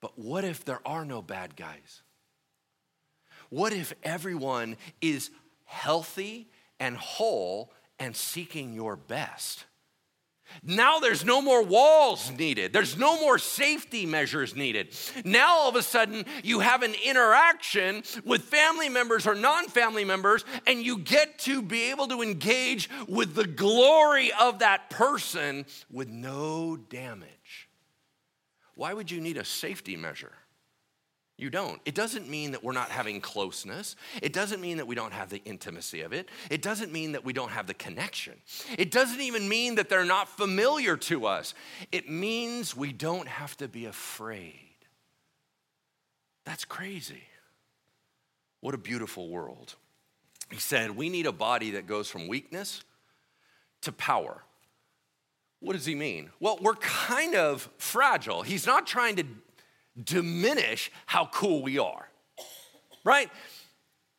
But 0.00 0.18
what 0.18 0.44
if 0.44 0.64
there 0.64 0.80
are 0.86 1.04
no 1.04 1.20
bad 1.20 1.56
guys? 1.56 2.02
What 3.50 3.72
if 3.72 3.92
everyone 4.02 4.76
is 5.00 5.30
healthy 5.64 6.48
and 6.80 6.96
whole 6.96 7.72
and 7.98 8.14
seeking 8.14 8.72
your 8.72 8.96
best? 8.96 9.64
Now 10.62 10.98
there's 10.98 11.24
no 11.24 11.40
more 11.40 11.62
walls 11.62 12.30
needed. 12.30 12.72
There's 12.72 12.96
no 12.96 13.20
more 13.20 13.38
safety 13.38 14.06
measures 14.06 14.56
needed. 14.56 14.94
Now 15.24 15.58
all 15.58 15.68
of 15.68 15.76
a 15.76 15.82
sudden 15.82 16.24
you 16.42 16.60
have 16.60 16.82
an 16.82 16.94
interaction 17.04 18.02
with 18.24 18.42
family 18.42 18.88
members 18.88 19.26
or 19.26 19.34
non 19.34 19.68
family 19.68 20.04
members, 20.04 20.44
and 20.66 20.82
you 20.82 20.98
get 20.98 21.38
to 21.40 21.62
be 21.62 21.90
able 21.90 22.08
to 22.08 22.22
engage 22.22 22.88
with 23.08 23.34
the 23.34 23.46
glory 23.46 24.32
of 24.38 24.60
that 24.60 24.90
person 24.90 25.66
with 25.90 26.08
no 26.08 26.76
damage. 26.76 27.68
Why 28.74 28.92
would 28.94 29.10
you 29.10 29.20
need 29.20 29.36
a 29.36 29.44
safety 29.44 29.96
measure? 29.96 30.32
You 31.38 31.50
don't. 31.50 31.80
It 31.84 31.94
doesn't 31.94 32.28
mean 32.28 32.50
that 32.50 32.64
we're 32.64 32.72
not 32.72 32.90
having 32.90 33.20
closeness. 33.20 33.94
It 34.20 34.32
doesn't 34.32 34.60
mean 34.60 34.78
that 34.78 34.88
we 34.88 34.96
don't 34.96 35.12
have 35.12 35.30
the 35.30 35.40
intimacy 35.44 36.00
of 36.00 36.12
it. 36.12 36.28
It 36.50 36.62
doesn't 36.62 36.92
mean 36.92 37.12
that 37.12 37.24
we 37.24 37.32
don't 37.32 37.52
have 37.52 37.68
the 37.68 37.74
connection. 37.74 38.34
It 38.76 38.90
doesn't 38.90 39.20
even 39.20 39.48
mean 39.48 39.76
that 39.76 39.88
they're 39.88 40.04
not 40.04 40.28
familiar 40.28 40.96
to 40.96 41.26
us. 41.26 41.54
It 41.92 42.10
means 42.10 42.76
we 42.76 42.92
don't 42.92 43.28
have 43.28 43.56
to 43.58 43.68
be 43.68 43.84
afraid. 43.84 44.54
That's 46.44 46.64
crazy. 46.64 47.22
What 48.60 48.74
a 48.74 48.78
beautiful 48.78 49.28
world. 49.28 49.76
He 50.50 50.58
said, 50.58 50.96
We 50.96 51.08
need 51.08 51.26
a 51.26 51.32
body 51.32 51.72
that 51.72 51.86
goes 51.86 52.10
from 52.10 52.26
weakness 52.26 52.82
to 53.82 53.92
power. 53.92 54.42
What 55.60 55.74
does 55.74 55.86
he 55.86 55.94
mean? 55.94 56.30
Well, 56.40 56.58
we're 56.60 56.74
kind 56.74 57.36
of 57.36 57.68
fragile. 57.78 58.42
He's 58.42 58.66
not 58.66 58.88
trying 58.88 59.16
to 59.16 59.24
diminish 60.02 60.90
how 61.06 61.26
cool 61.26 61.62
we 61.62 61.78
are, 61.78 62.08
right? 63.04 63.30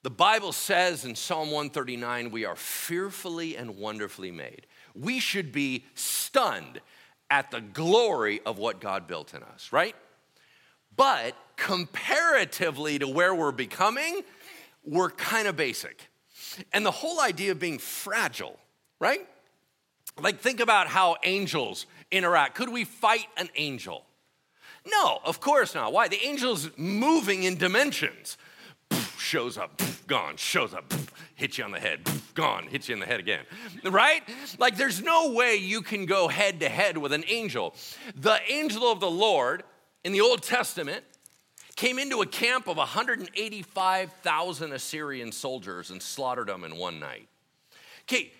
The 0.03 0.09
Bible 0.09 0.53
says 0.53 1.03
in 1.03 1.15
Psalm 1.15 1.51
139, 1.51 2.31
we 2.31 2.45
are 2.45 2.55
fearfully 2.55 3.57
and 3.57 3.77
wonderfully 3.77 4.31
made. 4.31 4.65
We 4.95 5.19
should 5.19 5.51
be 5.51 5.85
stunned 5.93 6.79
at 7.29 7.51
the 7.51 7.61
glory 7.61 8.39
of 8.45 8.57
what 8.57 8.79
God 8.79 9.07
built 9.07 9.33
in 9.33 9.43
us, 9.43 9.71
right? 9.71 9.95
But 10.95 11.35
comparatively 11.57 12.99
to 12.99 13.07
where 13.07 13.35
we're 13.35 13.51
becoming, 13.51 14.21
we're 14.83 15.11
kind 15.11 15.47
of 15.47 15.55
basic. 15.55 16.09
And 16.73 16.85
the 16.85 16.91
whole 16.91 17.21
idea 17.21 17.51
of 17.51 17.59
being 17.59 17.77
fragile, 17.77 18.57
right? 18.99 19.27
Like, 20.19 20.39
think 20.39 20.59
about 20.59 20.87
how 20.87 21.17
angels 21.23 21.85
interact. 22.11 22.55
Could 22.55 22.69
we 22.69 22.83
fight 22.83 23.27
an 23.37 23.49
angel? 23.55 24.05
No, 24.89 25.19
of 25.23 25.39
course 25.39 25.75
not. 25.75 25.93
Why? 25.93 26.07
The 26.07 26.25
angel's 26.25 26.69
moving 26.77 27.43
in 27.43 27.57
dimensions. 27.57 28.37
Shows 29.17 29.57
up, 29.57 29.81
gone, 30.07 30.37
shows 30.37 30.73
up, 30.73 30.91
hits 31.35 31.57
you 31.57 31.63
on 31.63 31.71
the 31.71 31.79
head, 31.79 32.01
gone, 32.33 32.67
hits 32.67 32.89
you 32.89 32.93
in 32.93 32.99
the 32.99 33.05
head 33.05 33.19
again. 33.19 33.45
Right? 33.83 34.23
Like 34.57 34.77
there's 34.77 35.01
no 35.03 35.31
way 35.33 35.55
you 35.55 35.81
can 35.81 36.05
go 36.05 36.27
head 36.27 36.61
to 36.61 36.69
head 36.69 36.97
with 36.97 37.13
an 37.13 37.23
angel. 37.27 37.75
The 38.15 38.39
angel 38.49 38.91
of 38.91 38.99
the 38.99 39.09
Lord 39.09 39.63
in 40.03 40.11
the 40.11 40.21
Old 40.21 40.41
Testament 40.41 41.03
came 41.75 41.99
into 41.99 42.21
a 42.21 42.25
camp 42.25 42.67
of 42.67 42.77
185,000 42.77 44.73
Assyrian 44.73 45.31
soldiers 45.31 45.91
and 45.91 46.01
slaughtered 46.01 46.47
them 46.47 46.63
in 46.63 46.75
one 46.77 46.99
night. 46.99 47.27
Okay, 48.03 48.31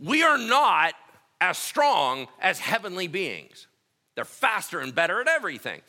we 0.00 0.22
are 0.22 0.38
not 0.38 0.94
as 1.40 1.56
strong 1.56 2.26
as 2.40 2.58
heavenly 2.58 3.06
beings. 3.06 3.66
They're 4.14 4.24
faster 4.24 4.80
and 4.80 4.94
better 4.94 5.20
at 5.20 5.28
everything. 5.28 5.80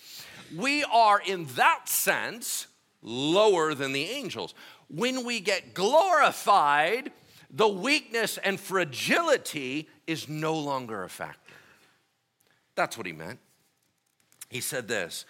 We 0.55 0.83
are, 0.85 1.19
in 1.19 1.45
that 1.55 1.89
sense, 1.89 2.67
lower 3.01 3.73
than 3.73 3.91
the 3.91 4.05
angels. 4.05 4.53
When 4.87 5.25
we 5.25 5.39
get 5.39 5.73
glorified, 5.73 7.11
the 7.49 7.67
weakness 7.67 8.37
and 8.37 8.59
fragility 8.59 9.89
is 10.07 10.29
no 10.29 10.55
longer 10.55 11.03
a 11.03 11.09
factor. 11.09 11.39
That's 12.75 12.97
what 12.97 13.05
he 13.05 13.13
meant. 13.13 13.39
He 14.49 14.61
said 14.61 14.87
this 14.87 15.25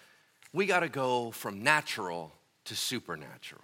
we 0.52 0.66
got 0.66 0.80
to 0.80 0.88
go 0.88 1.32
from 1.32 1.62
natural 1.62 2.32
to 2.66 2.76
supernatural. 2.76 3.62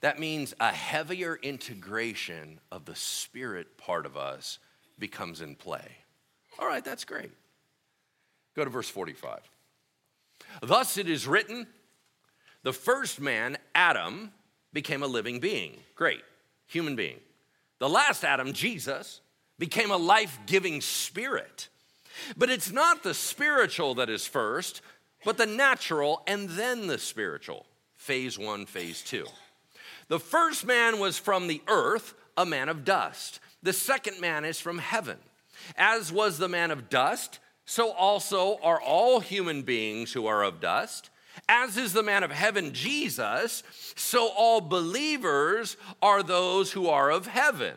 That 0.00 0.18
means 0.18 0.54
a 0.60 0.70
heavier 0.70 1.38
integration 1.42 2.60
of 2.70 2.84
the 2.84 2.94
spirit 2.94 3.78
part 3.78 4.06
of 4.06 4.16
us 4.16 4.58
becomes 4.98 5.40
in 5.40 5.54
play. 5.54 5.98
All 6.58 6.66
right, 6.66 6.84
that's 6.84 7.04
great. 7.04 7.30
Go 8.54 8.64
to 8.64 8.70
verse 8.70 8.88
45. 8.88 9.40
Thus 10.62 10.98
it 10.98 11.08
is 11.08 11.26
written, 11.26 11.66
the 12.62 12.72
first 12.72 13.20
man, 13.20 13.58
Adam, 13.74 14.32
became 14.72 15.02
a 15.02 15.06
living 15.06 15.40
being. 15.40 15.78
Great, 15.94 16.22
human 16.66 16.96
being. 16.96 17.18
The 17.78 17.88
last 17.88 18.24
Adam, 18.24 18.52
Jesus, 18.52 19.20
became 19.58 19.90
a 19.90 19.96
life 19.96 20.38
giving 20.46 20.80
spirit. 20.80 21.68
But 22.36 22.50
it's 22.50 22.70
not 22.70 23.02
the 23.02 23.14
spiritual 23.14 23.94
that 23.96 24.10
is 24.10 24.26
first, 24.26 24.82
but 25.24 25.38
the 25.38 25.46
natural 25.46 26.22
and 26.26 26.48
then 26.50 26.86
the 26.86 26.98
spiritual. 26.98 27.66
Phase 27.96 28.38
one, 28.38 28.66
phase 28.66 29.02
two. 29.02 29.26
The 30.08 30.20
first 30.20 30.66
man 30.66 30.98
was 30.98 31.18
from 31.18 31.46
the 31.46 31.62
earth, 31.68 32.14
a 32.36 32.44
man 32.44 32.68
of 32.68 32.84
dust. 32.84 33.40
The 33.62 33.72
second 33.72 34.20
man 34.20 34.44
is 34.44 34.60
from 34.60 34.78
heaven. 34.78 35.18
As 35.76 36.12
was 36.12 36.38
the 36.38 36.48
man 36.48 36.70
of 36.70 36.88
dust, 36.88 37.38
so 37.72 37.90
also 37.92 38.58
are 38.62 38.78
all 38.82 39.20
human 39.20 39.62
beings 39.62 40.12
who 40.12 40.26
are 40.26 40.44
of 40.44 40.60
dust. 40.60 41.08
As 41.48 41.78
is 41.78 41.94
the 41.94 42.02
man 42.02 42.22
of 42.22 42.30
heaven, 42.30 42.74
Jesus, 42.74 43.62
so 43.96 44.28
all 44.36 44.60
believers 44.60 45.78
are 46.02 46.22
those 46.22 46.72
who 46.72 46.88
are 46.88 47.10
of 47.10 47.26
heaven. 47.26 47.72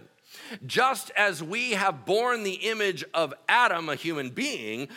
Just 0.65 1.12
as 1.15 1.41
we 1.41 1.71
have 1.71 2.05
borne 2.05 2.43
the 2.43 2.55
image 2.55 3.05
of 3.13 3.34
Adam, 3.47 3.88
a 3.88 3.95
human 3.95 4.31
being, 4.31 4.89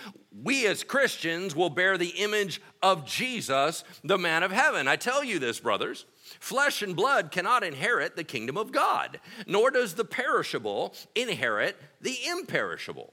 we 0.42 0.66
as 0.66 0.82
Christians 0.82 1.54
will 1.54 1.70
bear 1.70 1.96
the 1.96 2.14
image 2.16 2.60
of 2.82 3.06
Jesus, 3.06 3.84
the 4.02 4.18
man 4.18 4.42
of 4.42 4.50
heaven. 4.50 4.88
I 4.88 4.96
tell 4.96 5.22
you 5.22 5.38
this, 5.38 5.60
brothers. 5.60 6.06
Flesh 6.40 6.82
and 6.82 6.96
blood 6.96 7.30
cannot 7.30 7.62
inherit 7.62 8.16
the 8.16 8.24
kingdom 8.24 8.56
of 8.56 8.72
God, 8.72 9.20
nor 9.46 9.70
does 9.70 9.94
the 9.94 10.04
perishable 10.04 10.92
inherit 11.14 11.76
the 12.00 12.16
imperishable. 12.26 13.12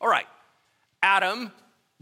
All 0.00 0.08
right, 0.08 0.26
Adam, 1.02 1.52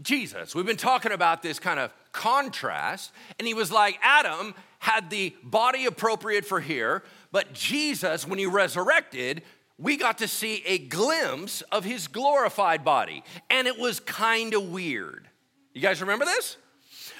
Jesus. 0.01 0.53
We've 0.53 0.65
been 0.65 0.77
talking 0.77 1.11
about 1.11 1.41
this 1.41 1.59
kind 1.59 1.79
of 1.79 1.91
contrast, 2.11 3.11
and 3.39 3.47
he 3.47 3.53
was 3.53 3.71
like, 3.71 3.97
Adam 4.01 4.53
had 4.79 5.09
the 5.09 5.35
body 5.43 5.85
appropriate 5.85 6.45
for 6.45 6.59
here, 6.59 7.03
but 7.31 7.53
Jesus, 7.53 8.27
when 8.27 8.37
he 8.39 8.45
resurrected, 8.45 9.41
we 9.77 9.97
got 9.97 10.19
to 10.19 10.27
see 10.27 10.63
a 10.65 10.77
glimpse 10.77 11.61
of 11.71 11.83
his 11.83 12.07
glorified 12.07 12.83
body, 12.83 13.23
and 13.49 13.67
it 13.67 13.77
was 13.77 13.99
kind 13.99 14.53
of 14.53 14.69
weird. 14.69 15.27
You 15.73 15.81
guys 15.81 16.01
remember 16.01 16.25
this? 16.25 16.57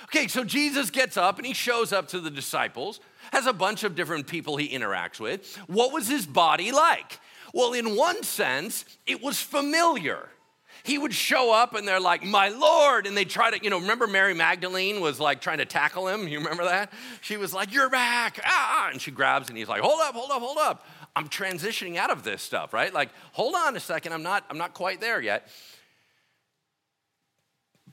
Okay, 0.05 0.27
so 0.27 0.43
Jesus 0.43 0.89
gets 0.89 1.17
up 1.17 1.37
and 1.37 1.45
he 1.45 1.53
shows 1.53 1.91
up 1.91 2.07
to 2.09 2.19
the 2.19 2.31
disciples 2.31 2.99
has 3.33 3.45
a 3.45 3.53
bunch 3.53 3.83
of 3.83 3.95
different 3.95 4.27
people 4.27 4.57
he 4.57 4.69
interacts 4.69 5.19
with. 5.19 5.55
What 5.67 5.91
was 5.91 6.07
his 6.07 6.25
body 6.25 6.71
like? 6.71 7.19
Well, 7.53 7.73
in 7.73 7.95
one 7.95 8.23
sense, 8.23 8.85
it 9.05 9.21
was 9.21 9.41
familiar. 9.41 10.29
He 10.87 10.97
would 10.97 11.13
show 11.13 11.53
up 11.53 11.75
and 11.75 11.85
they're 11.85 11.99
like, 11.99 12.23
My 12.23 12.47
Lord. 12.47 13.07
And 13.07 13.17
they 13.17 13.25
try 13.25 13.51
to, 13.51 13.61
you 13.61 13.69
know, 13.69 13.81
remember 13.81 14.07
Mary 14.07 14.33
Magdalene 14.33 15.01
was 15.01 15.19
like 15.19 15.41
trying 15.41 15.57
to 15.57 15.65
tackle 15.65 16.07
him? 16.07 16.29
You 16.29 16.37
remember 16.37 16.63
that? 16.63 16.93
She 17.19 17.35
was 17.35 17.53
like, 17.53 17.73
You're 17.73 17.89
back. 17.89 18.39
Ah. 18.45 18.89
And 18.89 19.01
she 19.01 19.11
grabs 19.11 19.49
and 19.49 19.57
he's 19.57 19.67
like, 19.67 19.81
Hold 19.81 19.99
up, 20.01 20.15
hold 20.15 20.31
up, 20.31 20.41
hold 20.41 20.57
up. 20.57 20.85
I'm 21.13 21.27
transitioning 21.27 21.97
out 21.97 22.09
of 22.09 22.23
this 22.23 22.41
stuff, 22.41 22.73
right? 22.73 22.93
Like, 22.93 23.09
hold 23.33 23.53
on 23.53 23.75
a 23.75 23.81
second. 23.81 24.13
I'm 24.13 24.23
not, 24.23 24.45
I'm 24.49 24.57
not 24.57 24.73
quite 24.73 25.01
there 25.01 25.19
yet. 25.19 25.49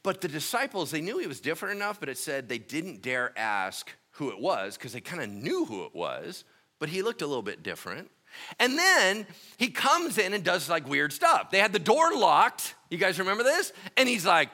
But 0.05 0.21
the 0.21 0.29
disciples, 0.29 0.93
they 0.93 1.01
knew 1.01 1.19
he 1.19 1.27
was 1.27 1.41
different 1.41 1.75
enough, 1.75 1.99
but 1.99 2.09
it 2.09 2.19
said 2.19 2.49
they 2.49 2.59
didn't 2.59 3.03
dare 3.03 3.33
ask 3.37 3.91
who 4.13 4.31
it 4.31 4.39
was 4.39 4.77
because 4.77 4.93
they 4.93 5.01
kind 5.01 5.21
of 5.21 5.31
knew 5.31 5.65
who 5.65 5.85
it 5.85 5.95
was, 5.95 6.45
but 6.79 6.91
he 6.91 7.03
looked 7.03 7.23
a 7.23 7.27
little 7.27 7.43
bit 7.43 7.65
different. 7.65 8.11
And 8.59 8.79
then 8.79 9.27
he 9.57 9.69
comes 9.69 10.19
in 10.19 10.35
and 10.35 10.45
does 10.45 10.69
like 10.69 10.89
weird 10.89 11.13
stuff. 11.13 11.51
They 11.51 11.59
had 11.59 11.73
the 11.73 11.79
door 11.79 12.15
locked. 12.15 12.75
You 12.91 12.99
guys 12.99 13.19
remember 13.19 13.43
this? 13.43 13.73
And 13.97 14.09
he's 14.09 14.27
like, 14.27 14.49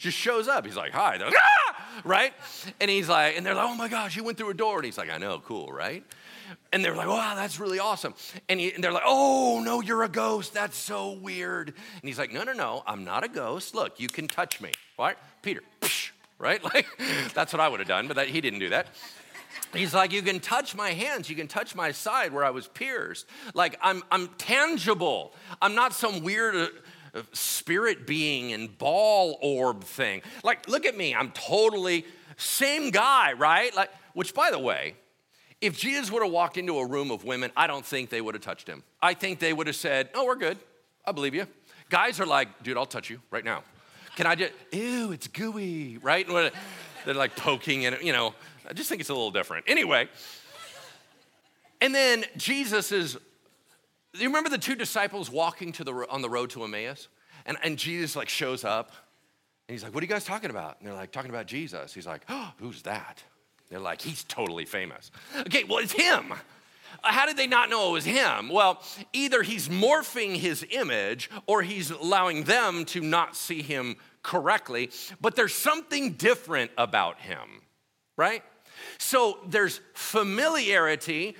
just 0.00 0.16
shows 0.16 0.48
up. 0.48 0.64
He's 0.64 0.76
like, 0.76 0.92
hi. 0.92 1.18
They're 1.18 1.28
Like, 1.28 1.36
ah! 1.38 2.00
Right? 2.04 2.32
And 2.80 2.90
he's 2.90 3.08
like, 3.08 3.36
and 3.36 3.44
they're 3.44 3.54
like, 3.54 3.68
oh 3.68 3.74
my 3.74 3.88
gosh, 3.88 4.16
you 4.16 4.24
went 4.24 4.38
through 4.38 4.50
a 4.50 4.54
door. 4.54 4.76
And 4.76 4.86
he's 4.86 4.96
like, 4.96 5.10
I 5.10 5.18
know, 5.18 5.40
cool, 5.40 5.70
right? 5.70 6.02
And 6.72 6.84
they're 6.84 6.96
like, 6.96 7.06
wow, 7.06 7.34
that's 7.34 7.60
really 7.60 7.78
awesome. 7.78 8.14
And, 8.48 8.58
he, 8.58 8.72
and, 8.72 8.82
they're 8.82 8.92
like, 8.92 9.04
oh, 9.04 9.62
no, 9.64 9.80
you're 9.80 10.02
a 10.02 10.08
ghost. 10.08 10.54
That's 10.54 10.76
so 10.76 11.12
weird. 11.12 11.68
And 11.68 12.08
he's 12.08 12.18
like, 12.18 12.32
no, 12.32 12.42
no, 12.44 12.52
no, 12.52 12.82
I'm 12.86 13.04
not 13.04 13.24
a 13.24 13.28
ghost. 13.28 13.74
Look, 13.74 14.00
you 14.00 14.08
can 14.08 14.26
touch 14.26 14.60
me. 14.60 14.72
What? 14.96 15.18
Peter, 15.42 15.62
right? 16.38 16.62
Like, 16.74 16.86
that's 17.34 17.52
what 17.52 17.60
I 17.60 17.68
would 17.68 17.80
have 17.80 17.88
done, 17.88 18.08
but 18.08 18.16
that, 18.16 18.28
he 18.28 18.40
didn't 18.40 18.60
do 18.60 18.70
that. 18.70 18.86
He's 19.72 19.94
like, 19.94 20.12
you 20.12 20.22
can 20.22 20.40
touch 20.40 20.74
my 20.74 20.90
hands, 20.90 21.30
you 21.30 21.36
can 21.36 21.48
touch 21.48 21.74
my 21.74 21.92
side 21.92 22.32
where 22.32 22.44
I 22.44 22.50
was 22.50 22.66
pierced. 22.68 23.26
Like, 23.54 23.78
I'm, 23.82 24.02
I'm 24.10 24.28
tangible. 24.38 25.32
I'm 25.62 25.74
not 25.74 25.92
some 25.92 26.22
weird 26.22 26.54
uh, 27.14 27.22
spirit 27.32 28.06
being 28.06 28.52
and 28.52 28.76
ball 28.78 29.38
orb 29.40 29.84
thing. 29.84 30.22
Like, 30.42 30.68
look 30.68 30.86
at 30.86 30.96
me, 30.96 31.14
I'm 31.14 31.30
totally 31.32 32.04
same 32.36 32.90
guy, 32.90 33.34
right? 33.34 33.74
Like, 33.74 33.90
which, 34.14 34.34
by 34.34 34.50
the 34.50 34.58
way, 34.58 34.94
if 35.60 35.78
Jesus 35.78 36.10
would 36.10 36.22
have 36.22 36.32
walked 36.32 36.56
into 36.56 36.78
a 36.78 36.86
room 36.86 37.10
of 37.10 37.24
women, 37.24 37.50
I 37.56 37.66
don't 37.66 37.84
think 37.84 38.10
they 38.10 38.20
would 38.20 38.34
have 38.34 38.42
touched 38.42 38.66
him. 38.66 38.82
I 39.02 39.14
think 39.14 39.40
they 39.40 39.52
would 39.52 39.66
have 39.66 39.76
said, 39.76 40.08
Oh, 40.14 40.24
we're 40.24 40.36
good. 40.36 40.58
I 41.04 41.12
believe 41.12 41.34
you. 41.34 41.46
Guys 41.90 42.18
are 42.18 42.26
like, 42.26 42.62
Dude, 42.62 42.76
I'll 42.76 42.86
touch 42.86 43.10
you 43.10 43.20
right 43.30 43.44
now. 43.44 43.62
Can 44.16 44.26
I 44.26 44.34
just, 44.34 44.52
ew, 44.72 45.12
it's 45.12 45.28
gooey, 45.28 45.98
right? 45.98 46.26
They're 46.26 47.14
like 47.14 47.36
poking 47.36 47.86
and, 47.86 47.96
you 48.02 48.12
know, 48.12 48.34
I 48.70 48.72
just 48.72 48.88
think 48.88 49.00
it's 49.00 49.10
a 49.10 49.14
little 49.14 49.32
different. 49.32 49.64
Anyway, 49.68 50.08
and 51.80 51.92
then 51.92 52.24
Jesus 52.36 52.92
is, 52.92 53.18
you 54.14 54.28
remember 54.28 54.48
the 54.48 54.58
two 54.58 54.76
disciples 54.76 55.28
walking 55.28 55.72
to 55.72 55.84
the, 55.84 55.92
on 56.08 56.22
the 56.22 56.30
road 56.30 56.50
to 56.50 56.62
Emmaus? 56.62 57.08
And, 57.46 57.58
and 57.64 57.76
Jesus 57.76 58.14
like 58.14 58.28
shows 58.28 58.64
up 58.64 58.92
and 59.66 59.74
he's 59.74 59.82
like, 59.82 59.92
what 59.92 60.02
are 60.02 60.06
you 60.06 60.12
guys 60.12 60.24
talking 60.24 60.50
about? 60.50 60.76
And 60.78 60.86
they're 60.86 60.94
like, 60.94 61.10
talking 61.10 61.30
about 61.30 61.46
Jesus. 61.46 61.92
He's 61.92 62.06
like, 62.06 62.22
oh, 62.28 62.52
who's 62.58 62.82
that? 62.82 63.22
They're 63.70 63.80
like, 63.80 64.00
he's 64.00 64.22
totally 64.24 64.66
famous. 64.66 65.10
Okay, 65.40 65.64
well, 65.64 65.78
it's 65.78 65.92
him. 65.92 66.32
How 67.02 67.26
did 67.26 67.36
they 67.36 67.46
not 67.46 67.70
know 67.70 67.90
it 67.90 67.92
was 67.92 68.04
him? 68.04 68.50
Well, 68.50 68.82
either 69.12 69.42
he's 69.42 69.68
morphing 69.68 70.36
his 70.36 70.64
image 70.70 71.28
or 71.46 71.62
he's 71.62 71.90
allowing 71.90 72.44
them 72.44 72.84
to 72.86 73.00
not 73.00 73.36
see 73.36 73.62
him 73.62 73.96
correctly, 74.22 74.90
but 75.20 75.34
there's 75.34 75.54
something 75.54 76.12
different 76.12 76.70
about 76.76 77.20
him, 77.20 77.62
right? 78.16 78.42
So 78.98 79.38
there's 79.46 79.80
familiarity, 79.94 81.36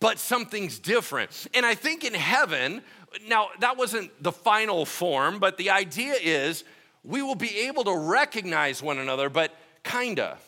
but 0.00 0.18
something's 0.18 0.78
different. 0.78 1.46
And 1.54 1.64
I 1.64 1.74
think 1.74 2.04
in 2.04 2.14
heaven, 2.14 2.82
now 3.26 3.48
that 3.60 3.76
wasn't 3.76 4.10
the 4.22 4.32
final 4.32 4.84
form, 4.84 5.38
but 5.38 5.56
the 5.56 5.70
idea 5.70 6.14
is 6.20 6.64
we 7.02 7.22
will 7.22 7.34
be 7.34 7.66
able 7.66 7.84
to 7.84 7.96
recognize 7.96 8.82
one 8.82 8.98
another, 8.98 9.28
but 9.28 9.54
kinda. 9.82 10.38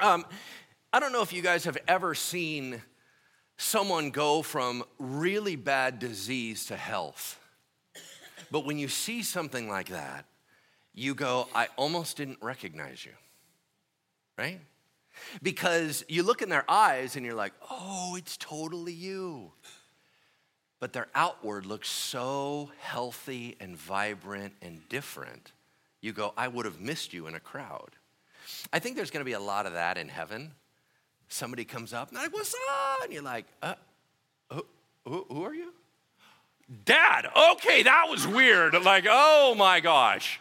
Um, 0.00 0.26
I 0.92 1.00
don't 1.00 1.12
know 1.12 1.22
if 1.22 1.32
you 1.32 1.42
guys 1.42 1.64
have 1.64 1.78
ever 1.88 2.14
seen 2.14 2.82
someone 3.56 4.10
go 4.10 4.42
from 4.42 4.84
really 4.98 5.56
bad 5.56 5.98
disease 5.98 6.66
to 6.66 6.76
health. 6.76 7.38
But 8.50 8.64
when 8.64 8.78
you 8.78 8.88
see 8.88 9.22
something 9.22 9.68
like 9.68 9.88
that, 9.88 10.26
you 10.94 11.14
go, 11.14 11.48
I 11.54 11.68
almost 11.76 12.16
didn't 12.16 12.38
recognize 12.40 13.04
you, 13.04 13.12
right? 14.38 14.60
Because 15.42 16.04
you 16.08 16.22
look 16.22 16.42
in 16.42 16.48
their 16.48 16.68
eyes 16.70 17.16
and 17.16 17.24
you're 17.24 17.34
like, 17.34 17.52
oh, 17.70 18.16
it's 18.16 18.36
totally 18.36 18.92
you. 18.92 19.52
But 20.78 20.92
their 20.92 21.08
outward 21.14 21.66
looks 21.66 21.88
so 21.88 22.70
healthy 22.80 23.56
and 23.60 23.76
vibrant 23.76 24.54
and 24.60 24.86
different. 24.88 25.52
You 26.00 26.12
go, 26.12 26.32
I 26.36 26.48
would 26.48 26.66
have 26.66 26.80
missed 26.80 27.12
you 27.14 27.26
in 27.26 27.34
a 27.34 27.40
crowd. 27.40 27.90
I 28.72 28.78
think 28.78 28.96
there's 28.96 29.10
gonna 29.10 29.24
be 29.24 29.32
a 29.32 29.40
lot 29.40 29.66
of 29.66 29.72
that 29.72 29.98
in 29.98 30.08
heaven. 30.08 30.52
Somebody 31.28 31.64
comes 31.64 31.92
up 31.92 32.08
and 32.08 32.16
they're 32.16 32.24
like, 32.24 32.34
what's 32.34 32.54
up? 32.54 33.04
And 33.04 33.12
you're 33.12 33.22
like, 33.22 33.46
uh, 33.62 33.74
who, 34.52 34.66
who, 35.06 35.26
who 35.28 35.42
are 35.44 35.54
you? 35.54 35.72
Dad, 36.84 37.26
okay, 37.52 37.82
that 37.84 38.06
was 38.08 38.26
weird. 38.26 38.74
Like, 38.82 39.06
oh 39.08 39.54
my 39.56 39.80
gosh, 39.80 40.40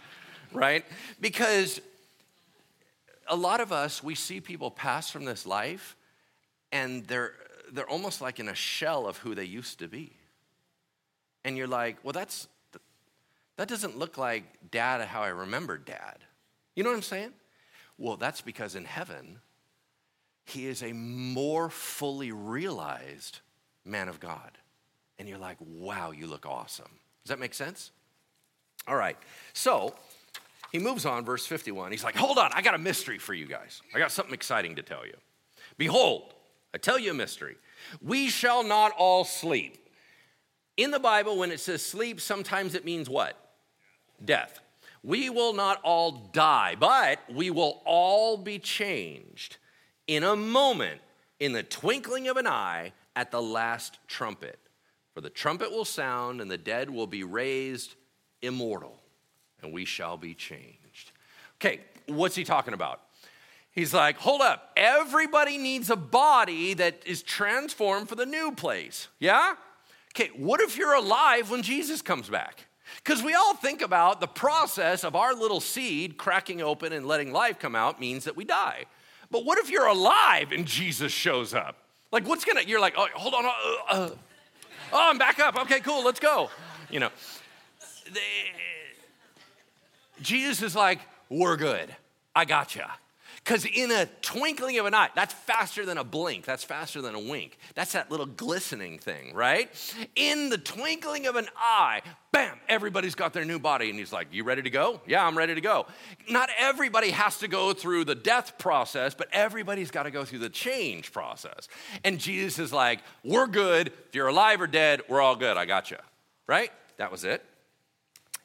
right? 0.51 0.83
Because 1.21 1.79
a 3.27 3.35
lot 3.35 3.61
of 3.61 3.71
us, 3.71 4.03
we 4.03 4.15
see 4.15 4.39
people 4.39 4.71
pass 4.71 5.09
from 5.09 5.25
this 5.25 5.45
life 5.45 5.95
and 6.71 7.05
they're, 7.05 7.33
they're 7.71 7.89
almost 7.89 8.21
like 8.21 8.39
in 8.39 8.49
a 8.49 8.55
shell 8.55 9.07
of 9.07 9.17
who 9.17 9.35
they 9.35 9.45
used 9.45 9.79
to 9.79 9.87
be. 9.87 10.13
And 11.43 11.57
you're 11.57 11.67
like, 11.67 11.97
well, 12.03 12.13
that's, 12.13 12.47
that 13.57 13.67
doesn't 13.67 13.97
look 13.97 14.17
like 14.17 14.43
dad 14.71 15.01
how 15.07 15.21
I 15.21 15.29
remember 15.29 15.77
dad. 15.77 16.17
You 16.75 16.83
know 16.83 16.89
what 16.89 16.97
I'm 16.97 17.01
saying? 17.03 17.33
Well, 17.97 18.17
that's 18.17 18.41
because 18.41 18.75
in 18.75 18.85
heaven, 18.85 19.39
he 20.43 20.67
is 20.67 20.83
a 20.83 20.93
more 20.93 21.69
fully 21.69 22.31
realized 22.31 23.39
man 23.85 24.09
of 24.09 24.19
God. 24.19 24.57
And 25.17 25.29
you're 25.29 25.37
like, 25.37 25.57
wow, 25.59 26.11
you 26.11 26.27
look 26.27 26.45
awesome. 26.45 26.91
Does 27.23 27.29
that 27.29 27.39
make 27.39 27.53
sense? 27.53 27.91
All 28.87 28.95
right. 28.95 29.17
So 29.53 29.95
he 30.75 30.83
moves 30.83 31.05
on, 31.05 31.23
verse 31.23 31.47
51. 31.47 31.91
He's 31.91 32.03
like, 32.03 32.17
hold 32.17 32.37
on, 32.37 32.51
I 32.53 32.61
got 32.61 32.75
a 32.75 32.77
mystery 32.77 33.17
for 33.17 33.33
you 33.33 33.45
guys. 33.45 33.81
I 33.93 33.99
got 33.99 34.11
something 34.11 34.33
exciting 34.33 34.75
to 34.75 34.83
tell 34.83 35.05
you. 35.05 35.15
Behold, 35.77 36.33
I 36.73 36.77
tell 36.77 36.99
you 36.99 37.11
a 37.11 37.13
mystery. 37.13 37.55
We 38.01 38.27
shall 38.27 38.61
not 38.61 38.91
all 38.97 39.23
sleep. 39.23 39.87
In 40.75 40.91
the 40.91 40.99
Bible, 40.99 41.37
when 41.37 41.51
it 41.51 41.61
says 41.61 41.81
sleep, 41.81 42.19
sometimes 42.19 42.75
it 42.75 42.83
means 42.83 43.09
what? 43.09 43.37
Death. 44.23 44.59
We 45.01 45.29
will 45.29 45.53
not 45.53 45.79
all 45.81 46.11
die, 46.33 46.75
but 46.77 47.19
we 47.31 47.49
will 47.51 47.81
all 47.85 48.35
be 48.35 48.59
changed 48.59 49.55
in 50.07 50.23
a 50.23 50.35
moment, 50.35 50.99
in 51.39 51.53
the 51.53 51.63
twinkling 51.63 52.27
of 52.27 52.35
an 52.35 52.47
eye, 52.47 52.91
at 53.15 53.31
the 53.31 53.41
last 53.41 53.97
trumpet. 54.07 54.59
For 55.13 55.21
the 55.21 55.29
trumpet 55.29 55.71
will 55.71 55.85
sound, 55.85 56.41
and 56.41 56.51
the 56.51 56.57
dead 56.57 56.89
will 56.89 57.07
be 57.07 57.23
raised 57.23 57.95
immortal, 58.41 58.99
and 59.65 59.73
we 59.73 59.83
shall 59.83 60.15
be 60.15 60.33
changed. 60.33 61.11
Okay, 61.59 61.79
what's 62.05 62.35
he 62.35 62.43
talking 62.43 62.73
about? 62.73 63.01
He's 63.71 63.93
like, 63.93 64.17
hold 64.17 64.41
up, 64.41 64.71
everybody 64.77 65.57
needs 65.57 65.89
a 65.89 65.97
body 65.97 66.73
that 66.75 67.01
is 67.05 67.21
transformed 67.21 68.07
for 68.07 68.15
the 68.15 68.25
new 68.25 68.53
place. 68.53 69.09
Yeah? 69.19 69.55
Okay, 70.13 70.29
what 70.37 70.61
if 70.61 70.77
you're 70.77 70.93
alive 70.93 71.49
when 71.51 71.61
Jesus 71.61 72.01
comes 72.01 72.29
back? 72.29 72.67
Because 73.03 73.21
we 73.21 73.33
all 73.33 73.55
think 73.55 73.81
about 73.81 74.21
the 74.21 74.27
process 74.27 75.03
of 75.03 75.15
our 75.15 75.33
little 75.33 75.59
seed 75.59 76.15
cracking 76.15 76.61
open 76.61 76.93
and 76.93 77.05
letting 77.05 77.33
life 77.33 77.59
come 77.59 77.75
out 77.75 77.99
means 77.99 78.23
that 78.23 78.37
we 78.37 78.45
die. 78.45 78.85
But 79.31 79.43
what 79.43 79.57
if 79.57 79.69
you're 79.69 79.87
alive 79.87 80.51
and 80.51 80.65
Jesus 80.65 81.11
shows 81.11 81.53
up? 81.53 81.75
Like, 82.11 82.27
what's 82.27 82.45
gonna, 82.45 82.61
you're 82.61 82.79
like, 82.79 82.93
oh, 82.95 83.07
hold 83.13 83.33
on, 83.33 83.45
uh, 83.45 83.49
uh, 83.89 84.09
oh, 84.93 85.09
I'm 85.09 85.17
back 85.17 85.39
up. 85.39 85.57
Okay, 85.63 85.81
cool, 85.81 86.05
let's 86.05 86.19
go. 86.19 86.49
You 86.89 87.01
know, 87.01 87.09
Jesus 90.21 90.61
is 90.61 90.75
like, 90.75 90.99
we're 91.29 91.57
good. 91.57 91.95
I 92.35 92.45
gotcha. 92.45 92.91
Because 93.45 93.63
in 93.63 93.91
a 93.91 94.07
twinkling 94.23 94.79
of 94.79 94.87
an 94.87 94.95
eye, 94.95 95.09
that's 95.13 95.31
faster 95.31 95.85
than 95.85 95.99
a 95.99 96.03
blink, 96.03 96.45
that's 96.45 96.63
faster 96.63 96.99
than 96.99 97.13
a 97.13 97.19
wink. 97.19 97.59
That's 97.75 97.91
that 97.91 98.09
little 98.09 98.25
glistening 98.25 98.97
thing, 98.97 99.35
right? 99.35 99.69
In 100.15 100.49
the 100.49 100.57
twinkling 100.57 101.27
of 101.27 101.35
an 101.35 101.47
eye, 101.55 102.01
bam, 102.31 102.57
everybody's 102.67 103.13
got 103.13 103.33
their 103.33 103.45
new 103.45 103.59
body. 103.59 103.91
And 103.91 103.99
he's 103.99 104.11
like, 104.11 104.29
You 104.31 104.43
ready 104.43 104.63
to 104.63 104.71
go? 104.71 104.99
Yeah, 105.05 105.23
I'm 105.23 105.37
ready 105.37 105.53
to 105.53 105.61
go. 105.61 105.85
Not 106.27 106.49
everybody 106.57 107.11
has 107.11 107.37
to 107.37 107.47
go 107.47 107.73
through 107.73 108.05
the 108.05 108.15
death 108.15 108.57
process, 108.57 109.13
but 109.13 109.27
everybody's 109.31 109.91
got 109.91 110.03
to 110.03 110.11
go 110.11 110.25
through 110.25 110.39
the 110.39 110.49
change 110.49 111.11
process. 111.11 111.67
And 112.03 112.19
Jesus 112.19 112.57
is 112.57 112.73
like, 112.73 113.01
We're 113.23 113.47
good. 113.47 113.89
If 114.07 114.15
you're 114.15 114.27
alive 114.27 114.59
or 114.59 114.67
dead, 114.67 115.01
we're 115.07 115.21
all 115.21 115.35
good. 115.35 115.55
I 115.55 115.65
got 115.65 115.91
you. 115.91 115.97
Right? 116.47 116.71
That 116.97 117.11
was 117.11 117.23
it. 117.23 117.45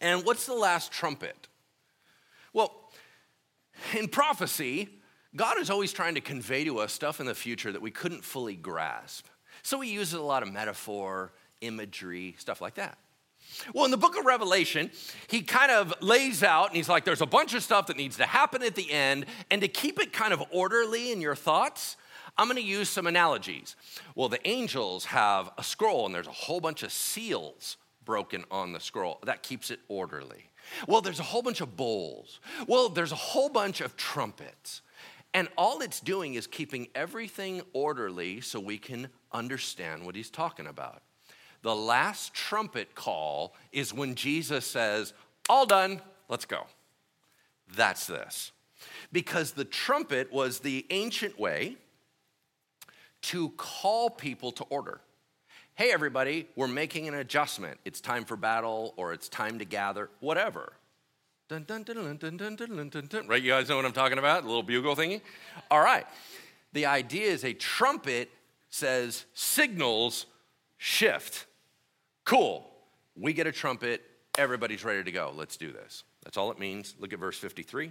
And 0.03 0.27
what's 0.27 0.45
the 0.45 0.55
last 0.55 0.93
trumpet? 0.93 1.49
In 3.97 4.09
prophecy, 4.09 4.89
God 5.37 5.59
is 5.59 5.70
always 5.70 5.93
trying 5.93 6.14
to 6.14 6.20
convey 6.20 6.64
to 6.64 6.78
us 6.78 6.93
stuff 6.93 7.20
in 7.20 7.26
the 7.26 7.35
future 7.35 7.72
that 7.72 7.83
we 7.83 7.91
couldn't 7.91 8.24
fully 8.24 8.57
grasp. 8.57 9.26
So 9.62 9.81
he 9.81 9.93
uses 9.93 10.14
a 10.14 10.22
lot 10.22 10.43
of 10.43 10.53
metaphor, 10.53 11.33
imagery, 11.61 12.35
stuff 12.39 12.61
like 12.61 12.74
that. 12.74 12.99
Well, 13.74 13.85
in 13.85 13.91
the 13.91 13.97
book 13.97 14.18
of 14.18 14.24
Revelation, 14.24 14.91
he 15.28 15.43
kind 15.43 15.70
of 15.70 15.95
lays 16.01 16.43
out 16.43 16.68
and 16.68 16.76
he's 16.76 16.89
like, 16.89 17.05
there's 17.05 17.20
a 17.20 17.26
bunch 17.26 17.55
of 17.55 17.62
stuff 17.62 17.89
that 17.89 17.97
needs 17.97 18.16
to 18.18 18.26
happen 18.26 18.62
at 18.62 18.74
the 18.74 18.91
end. 18.91 19.26
And 19.51 19.61
to 19.62 19.68
keep 19.68 20.01
it 20.01 20.12
kind 20.12 20.33
of 20.33 20.43
orderly 20.51 21.12
in 21.12 21.20
your 21.20 21.35
thoughts, 21.35 21.97
I'm 22.39 22.47
going 22.47 22.57
to 22.57 22.62
use 22.62 22.89
some 22.89 23.07
analogies. 23.07 23.76
Well, 24.14 24.28
the 24.28 24.47
angels 24.49 25.07
have 25.07 25.51
a 25.59 25.64
scroll 25.64 26.07
and 26.07 26.14
there's 26.14 26.26
a 26.26 26.33
whole 26.33 26.61
bunch 26.61 26.83
of 26.83 26.93
seals 26.93 27.76
broken 28.05 28.45
on 28.51 28.72
the 28.72 28.81
scroll. 28.81 29.18
That 29.24 29.43
keeps 29.43 29.70
it 29.70 29.81
orderly. 29.89 30.50
Well, 30.87 31.01
there's 31.01 31.21
a 31.21 31.25
whole 31.25 31.43
bunch 31.43 31.61
of 31.61 31.77
bowls. 31.77 32.41
Well, 32.66 32.89
there's 32.89 33.12
a 33.12 33.16
whole 33.16 33.49
bunch 33.49 33.81
of 33.81 33.97
trumpets. 33.97 34.83
And 35.33 35.49
all 35.57 35.81
it's 35.81 36.01
doing 36.01 36.35
is 36.35 36.47
keeping 36.47 36.89
everything 36.95 37.62
orderly 37.73 38.41
so 38.41 38.59
we 38.59 38.79
can 38.79 39.09
understand 39.33 40.05
what 40.05 40.16
he's 40.16 40.31
talking 40.31 40.66
about. 40.66 41.03
The 41.62 41.75
last 41.75 42.35
trumpet 42.35 42.95
call 42.95 43.55
is 43.71 43.93
when 43.93 44.14
Jesus 44.14 44.66
says, 44.66 45.12
All 45.49 45.66
done, 45.66 46.01
let's 46.29 46.47
go. 46.47 46.66
That's 47.77 48.07
this. 48.07 48.53
Because 49.12 49.53
the 49.53 49.64
trumpet 49.64 50.33
was 50.33 50.61
the 50.61 50.87
ancient 50.91 51.39
way 51.39 51.77
to 53.23 53.51
call 53.51 54.11
people 54.11 54.53
to 54.53 54.64
order. 54.64 55.01
Hey, 55.81 55.93
everybody, 55.93 56.47
we're 56.57 56.68
making 56.68 57.09
an 57.09 57.14
adjustment. 57.14 57.81
It's 57.87 58.03
time 58.03 58.26
for 58.26 58.37
battle 58.37 58.93
or 58.99 59.14
it's 59.14 59.31
time 59.31 59.61
to 59.61 59.64
gather, 59.64 60.11
whatever. 60.20 60.74
Dun, 61.49 61.64
dun, 61.66 61.85
dun, 61.85 63.26
right? 63.26 63.43
You 63.43 63.51
guys 63.51 63.70
know 63.70 63.76
what 63.76 63.87
I'm 63.87 63.93
talking 63.93 64.18
about? 64.18 64.43
The 64.43 64.49
little 64.49 64.62
bugle 64.62 64.95
thingy? 64.95 65.22
All 65.70 65.81
right. 65.81 66.07
The 66.74 66.85
idea 66.85 67.28
is 67.28 67.47
a 67.47 67.55
trumpet 67.55 68.28
says 68.68 69.24
signals 69.33 70.26
shift. 70.76 71.47
Cool. 72.26 72.70
We 73.16 73.33
get 73.33 73.47
a 73.47 73.53
trumpet. 73.53 74.03
Everybody's 74.37 74.85
ready 74.85 75.03
to 75.03 75.11
go. 75.11 75.33
Let's 75.35 75.57
do 75.57 75.72
this. 75.72 76.05
That's 76.24 76.37
all 76.37 76.51
it 76.51 76.59
means. 76.59 76.95
Look 77.01 77.14
at 77.14 77.18
verse 77.18 77.39
53. 77.39 77.91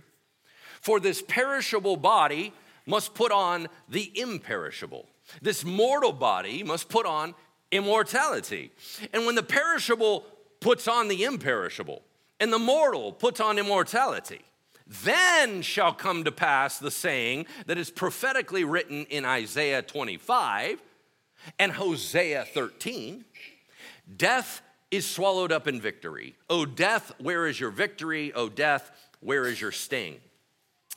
For 0.80 1.00
this 1.00 1.24
perishable 1.24 1.98
body 1.98 2.54
must 2.86 3.16
put 3.16 3.32
on 3.32 3.68
the 3.90 4.12
imperishable. 4.14 5.08
This 5.42 5.66
mortal 5.66 6.12
body 6.12 6.62
must 6.62 6.88
put 6.88 7.08
on 7.08 7.34
immortality. 7.72 8.72
And 9.14 9.26
when 9.26 9.36
the 9.36 9.44
perishable 9.44 10.26
puts 10.60 10.88
on 10.88 11.08
the 11.08 11.24
imperishable, 11.24 12.02
and 12.40 12.54
the 12.54 12.60
mortal 12.60 13.12
puts 13.12 13.40
on 13.40 13.60
immortality, 13.60 14.42
then 14.88 15.62
shall 15.62 15.94
come 15.94 16.24
to 16.24 16.32
pass 16.32 16.80
the 16.80 16.92
saying 16.92 17.46
that 17.68 17.78
is 17.78 17.92
prophetically 17.92 18.64
written 18.64 19.06
in 19.06 19.26
Isaiah 19.26 19.82
25 19.82 20.82
and 21.58 21.72
Hosea 21.72 22.46
13 22.54 23.26
Death 24.18 24.64
is 24.90 25.06
swallowed 25.06 25.52
up 25.52 25.68
in 25.68 25.80
victory. 25.80 26.36
O 26.50 26.66
death, 26.66 27.12
where 27.20 27.46
is 27.46 27.60
your 27.60 27.70
victory? 27.70 28.34
O 28.34 28.50
death, 28.50 28.90
where 29.20 29.46
is 29.46 29.62
your 29.62 29.72
sting? 29.72 30.20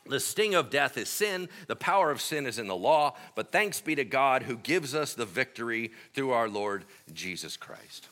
The 0.07 0.21
sting 0.21 0.55
of 0.55 0.71
death 0.71 0.97
is 0.99 1.09
sin. 1.09 1.49
The 1.69 1.77
power 1.77 2.11
of 2.11 2.21
sin 2.21 2.47
is 2.47 2.59
in 2.59 2.67
the 2.67 2.77
law. 2.77 3.15
But 3.35 3.53
thanks 3.53 3.81
be 3.81 3.95
to 3.95 4.05
God 4.05 4.43
who 4.43 4.57
gives 4.57 4.95
us 4.95 5.15
the 5.15 5.25
victory 5.25 5.93
through 6.15 6.33
our 6.33 6.49
Lord 6.49 6.85
Jesus 7.13 7.57
Christ. 7.57 8.09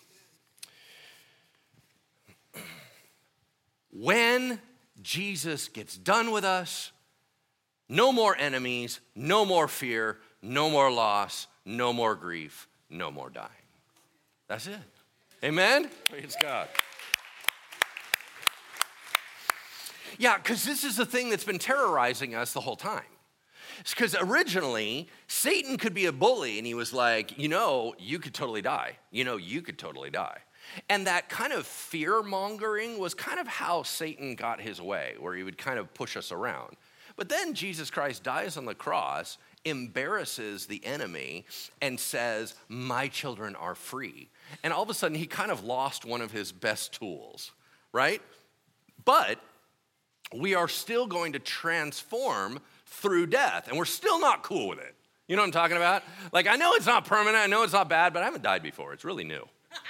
When 3.92 4.60
Jesus 5.02 5.66
gets 5.66 5.96
done 5.96 6.30
with 6.30 6.44
us, 6.44 6.92
no 7.88 8.12
more 8.12 8.36
enemies, 8.36 9.00
no 9.16 9.44
more 9.44 9.66
fear, 9.66 10.18
no 10.42 10.70
more 10.70 10.92
loss, 10.92 11.48
no 11.64 11.92
more 11.92 12.14
grief, 12.14 12.68
no 12.88 13.10
more 13.10 13.30
dying. 13.30 13.48
That's 14.46 14.68
it. 14.68 14.78
Amen? 15.42 15.90
Praise 16.08 16.36
God. 16.40 16.68
Yeah, 20.18 20.36
because 20.36 20.64
this 20.64 20.84
is 20.84 20.96
the 20.96 21.06
thing 21.06 21.30
that's 21.30 21.44
been 21.44 21.58
terrorizing 21.58 22.34
us 22.34 22.52
the 22.52 22.60
whole 22.60 22.76
time. 22.76 23.02
Because 23.88 24.14
originally 24.20 25.08
Satan 25.26 25.78
could 25.78 25.94
be 25.94 26.06
a 26.06 26.12
bully 26.12 26.58
and 26.58 26.66
he 26.66 26.74
was 26.74 26.92
like, 26.92 27.38
you 27.38 27.48
know, 27.48 27.94
you 27.98 28.18
could 28.18 28.34
totally 28.34 28.62
die. 28.62 28.98
You 29.10 29.24
know, 29.24 29.36
you 29.36 29.62
could 29.62 29.78
totally 29.78 30.10
die. 30.10 30.38
And 30.88 31.06
that 31.06 31.28
kind 31.28 31.52
of 31.52 31.66
fear 31.66 32.22
mongering 32.22 32.98
was 32.98 33.14
kind 33.14 33.40
of 33.40 33.46
how 33.46 33.82
Satan 33.82 34.34
got 34.34 34.60
his 34.60 34.80
way, 34.80 35.14
where 35.18 35.34
he 35.34 35.42
would 35.42 35.58
kind 35.58 35.78
of 35.78 35.92
push 35.94 36.16
us 36.16 36.30
around. 36.30 36.76
But 37.16 37.28
then 37.28 37.54
Jesus 37.54 37.90
Christ 37.90 38.22
dies 38.22 38.56
on 38.56 38.66
the 38.66 38.74
cross 38.74 39.38
embarrasses 39.64 40.66
the 40.66 40.84
enemy 40.84 41.44
and 41.82 41.98
says, 41.98 42.54
My 42.68 43.08
children 43.08 43.54
are 43.56 43.74
free. 43.74 44.30
And 44.62 44.72
all 44.72 44.82
of 44.82 44.90
a 44.90 44.94
sudden, 44.94 45.18
he 45.18 45.26
kind 45.26 45.50
of 45.50 45.64
lost 45.64 46.04
one 46.04 46.20
of 46.20 46.32
his 46.32 46.52
best 46.52 46.92
tools, 46.94 47.52
right? 47.92 48.22
But 49.04 49.38
we 50.34 50.54
are 50.54 50.68
still 50.68 51.06
going 51.06 51.32
to 51.32 51.38
transform 51.38 52.60
through 52.86 53.26
death, 53.26 53.68
and 53.68 53.76
we're 53.76 53.84
still 53.84 54.20
not 54.20 54.42
cool 54.42 54.68
with 54.68 54.78
it. 54.78 54.94
You 55.26 55.36
know 55.36 55.42
what 55.42 55.46
I'm 55.46 55.52
talking 55.52 55.76
about? 55.76 56.02
Like, 56.32 56.46
I 56.46 56.56
know 56.56 56.72
it's 56.74 56.86
not 56.86 57.04
permanent, 57.04 57.36
I 57.36 57.46
know 57.46 57.62
it's 57.62 57.72
not 57.72 57.88
bad, 57.88 58.12
but 58.12 58.22
I 58.22 58.24
haven't 58.24 58.42
died 58.42 58.62
before. 58.62 58.92
It's 58.92 59.04
really 59.04 59.24
new. 59.24 59.46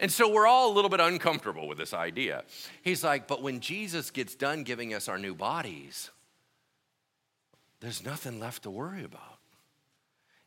And 0.00 0.10
so 0.10 0.32
we're 0.32 0.46
all 0.46 0.72
a 0.72 0.74
little 0.74 0.88
bit 0.88 1.00
uncomfortable 1.00 1.68
with 1.68 1.76
this 1.76 1.92
idea. 1.92 2.44
He's 2.82 3.04
like, 3.04 3.28
but 3.28 3.42
when 3.42 3.60
Jesus 3.60 4.10
gets 4.10 4.34
done 4.34 4.62
giving 4.62 4.94
us 4.94 5.08
our 5.08 5.18
new 5.18 5.34
bodies, 5.34 6.10
there's 7.80 8.02
nothing 8.02 8.40
left 8.40 8.62
to 8.62 8.70
worry 8.70 9.04
about. 9.04 9.38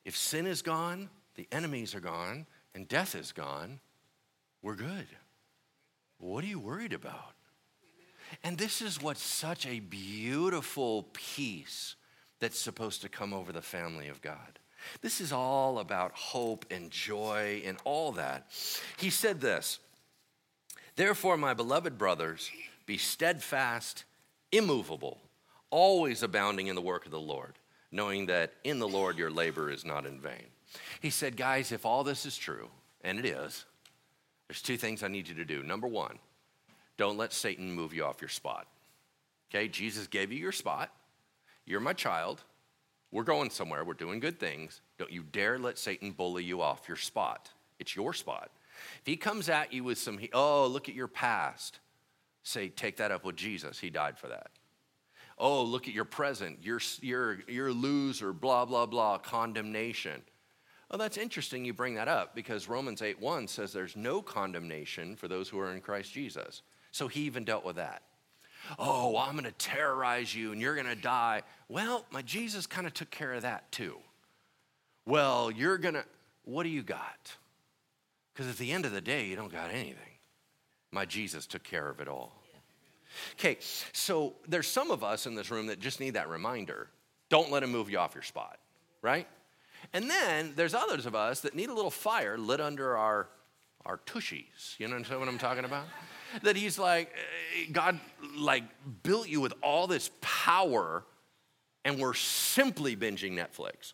If 0.03 0.17
sin 0.17 0.47
is 0.47 0.63
gone, 0.63 1.09
the 1.35 1.47
enemies 1.51 1.93
are 1.93 1.99
gone, 1.99 2.47
and 2.73 2.87
death 2.87 3.13
is 3.13 3.31
gone, 3.31 3.79
we're 4.63 4.75
good. 4.75 5.07
What 6.17 6.43
are 6.43 6.47
you 6.47 6.59
worried 6.59 6.93
about? 6.93 7.33
And 8.43 8.57
this 8.57 8.81
is 8.81 9.01
what's 9.01 9.21
such 9.21 9.65
a 9.65 9.79
beautiful 9.79 11.07
peace 11.13 11.95
that's 12.39 12.59
supposed 12.59 13.01
to 13.01 13.09
come 13.09 13.33
over 13.33 13.51
the 13.51 13.61
family 13.61 14.07
of 14.07 14.21
God. 14.21 14.59
This 15.01 15.19
is 15.19 15.31
all 15.31 15.79
about 15.79 16.11
hope 16.13 16.65
and 16.69 16.91
joy 16.91 17.61
and 17.65 17.77
all 17.83 18.11
that. 18.13 18.47
He 18.97 19.09
said 19.09 19.41
this 19.41 19.79
Therefore, 20.95 21.37
my 21.37 21.53
beloved 21.53 21.97
brothers, 21.97 22.49
be 22.85 22.97
steadfast, 22.97 24.05
immovable 24.51 25.19
always 25.69 26.23
abounding 26.23 26.67
in 26.67 26.75
the 26.75 26.81
work 26.81 27.05
of 27.05 27.11
the 27.11 27.19
Lord, 27.19 27.53
knowing 27.91 28.27
that 28.27 28.53
in 28.63 28.79
the 28.79 28.87
Lord 28.87 29.17
your 29.17 29.31
labor 29.31 29.69
is 29.69 29.85
not 29.85 30.05
in 30.05 30.19
vain. 30.19 30.47
He 31.01 31.09
said, 31.09 31.37
Guys, 31.37 31.71
if 31.71 31.85
all 31.85 32.03
this 32.03 32.25
is 32.25 32.37
true, 32.37 32.69
and 33.03 33.19
it 33.19 33.25
is, 33.25 33.65
there's 34.47 34.61
two 34.61 34.77
things 34.77 35.03
I 35.03 35.07
need 35.07 35.27
you 35.27 35.35
to 35.35 35.45
do. 35.45 35.63
Number 35.63 35.87
one, 35.87 36.19
don't 36.97 37.17
let 37.17 37.33
Satan 37.33 37.71
move 37.71 37.93
you 37.93 38.03
off 38.03 38.21
your 38.21 38.29
spot. 38.29 38.67
Okay, 39.49 39.67
Jesus 39.67 40.07
gave 40.07 40.31
you 40.31 40.39
your 40.39 40.51
spot. 40.51 40.91
You're 41.65 41.79
my 41.79 41.93
child. 41.93 42.43
We're 43.11 43.23
going 43.23 43.49
somewhere. 43.49 43.85
We're 43.85 43.93
doing 43.93 44.19
good 44.19 44.39
things. 44.39 44.81
Don't 44.97 45.11
you 45.11 45.23
dare 45.23 45.57
let 45.57 45.77
Satan 45.77 46.11
bully 46.11 46.43
you 46.43 46.61
off 46.61 46.87
your 46.87 46.97
spot. 46.97 47.49
It's 47.79 47.95
your 47.95 48.13
spot. 48.13 48.51
If 48.99 49.05
he 49.05 49.15
comes 49.15 49.49
at 49.49 49.71
you 49.71 49.83
with 49.83 49.97
some, 49.97 50.19
oh, 50.33 50.67
look 50.67 50.89
at 50.89 50.95
your 50.95 51.07
past, 51.07 51.79
say, 52.43 52.69
take 52.69 52.97
that 52.97 53.11
up 53.11 53.23
with 53.23 53.35
Jesus. 53.35 53.79
He 53.79 53.89
died 53.89 54.17
for 54.17 54.27
that 54.27 54.49
oh, 55.37 55.63
look 55.63 55.87
at 55.87 55.93
your 55.93 56.05
present, 56.05 56.59
you're, 56.61 56.81
you're, 57.01 57.39
you're 57.47 57.67
a 57.67 57.73
loser, 57.73 58.33
blah, 58.33 58.65
blah, 58.65 58.85
blah, 58.85 59.17
condemnation. 59.17 60.21
Oh, 60.89 60.97
that's 60.97 61.17
interesting 61.17 61.65
you 61.65 61.73
bring 61.73 61.95
that 61.95 62.07
up 62.07 62.33
because 62.33 62.69
Romans 62.69 63.01
8 63.01 63.19
1 63.19 63.47
says 63.47 63.73
there's 63.73 63.95
no 63.95 64.21
condemnation 64.21 65.15
for 65.15 65.27
those 65.27 65.49
who 65.49 65.59
are 65.59 65.73
in 65.73 65.81
Christ 65.81 66.13
Jesus. 66.13 66.61
So 66.97 67.07
he 67.07 67.21
even 67.21 67.43
dealt 67.45 67.63
with 67.63 67.75
that. 67.75 68.01
Oh, 68.79 69.17
I'm 69.17 69.33
going 69.33 69.43
to 69.43 69.51
terrorize 69.51 70.33
you 70.33 70.51
and 70.51 70.59
you're 70.59 70.73
going 70.73 70.87
to 70.87 70.95
die. 70.95 71.43
Well, 71.69 72.05
my 72.09 72.23
Jesus 72.23 72.65
kind 72.65 72.87
of 72.87 72.93
took 72.95 73.11
care 73.11 73.33
of 73.33 73.43
that 73.43 73.71
too. 73.71 73.97
Well, 75.05 75.51
you're 75.51 75.77
going 75.77 75.93
to, 75.93 76.03
what 76.43 76.63
do 76.63 76.69
you 76.69 76.81
got? 76.81 77.35
Because 78.33 78.49
at 78.49 78.57
the 78.57 78.71
end 78.71 78.87
of 78.87 78.93
the 78.93 78.99
day, 78.99 79.27
you 79.27 79.35
don't 79.35 79.51
got 79.51 79.69
anything. 79.69 80.17
My 80.91 81.05
Jesus 81.05 81.45
took 81.45 81.61
care 81.61 81.87
of 81.87 82.01
it 82.01 82.07
all. 82.07 82.33
Okay, 83.33 83.57
so 83.93 84.33
there's 84.47 84.67
some 84.67 84.89
of 84.89 85.03
us 85.03 85.27
in 85.27 85.35
this 85.35 85.51
room 85.51 85.67
that 85.67 85.79
just 85.79 85.99
need 85.99 86.15
that 86.15 86.29
reminder. 86.29 86.87
Don't 87.29 87.51
let 87.51 87.61
him 87.61 87.71
move 87.71 87.91
you 87.91 87.99
off 87.99 88.15
your 88.15 88.23
spot, 88.23 88.57
right? 89.03 89.27
And 89.93 90.09
then 90.09 90.53
there's 90.55 90.73
others 90.73 91.05
of 91.05 91.13
us 91.13 91.41
that 91.41 91.53
need 91.53 91.69
a 91.69 91.73
little 91.75 91.91
fire 91.91 92.39
lit 92.39 92.59
under 92.59 92.97
our, 92.97 93.29
our 93.85 93.99
tushies. 93.99 94.79
You 94.79 94.87
know 94.87 94.97
what 94.97 95.29
I'm 95.29 95.37
talking 95.37 95.63
about? 95.63 95.85
That 96.43 96.55
he's 96.55 96.77
like, 96.79 97.09
eh, 97.09 97.69
God 97.71 97.99
like 98.35 98.63
built 99.03 99.27
you 99.27 99.41
with 99.41 99.53
all 99.61 99.87
this 99.87 100.09
power 100.21 101.03
and 101.85 101.99
we're 101.99 102.13
simply 102.13 102.95
binging 102.95 103.31
Netflix. 103.31 103.93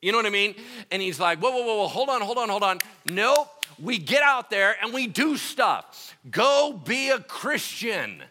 You 0.00 0.12
know 0.12 0.18
what 0.18 0.26
I 0.26 0.30
mean? 0.30 0.54
And 0.90 1.00
he's 1.00 1.18
like, 1.18 1.38
whoa, 1.40 1.50
whoa, 1.50 1.64
whoa, 1.64 1.76
whoa, 1.78 1.88
hold 1.88 2.10
on, 2.10 2.20
hold 2.20 2.38
on, 2.38 2.48
hold 2.48 2.62
on. 2.62 2.78
Nope, 3.06 3.48
we 3.82 3.98
get 3.98 4.22
out 4.22 4.50
there 4.50 4.76
and 4.82 4.92
we 4.92 5.06
do 5.06 5.36
stuff. 5.36 6.16
Go 6.30 6.78
be 6.84 7.10
a 7.10 7.18
Christian. 7.18 8.22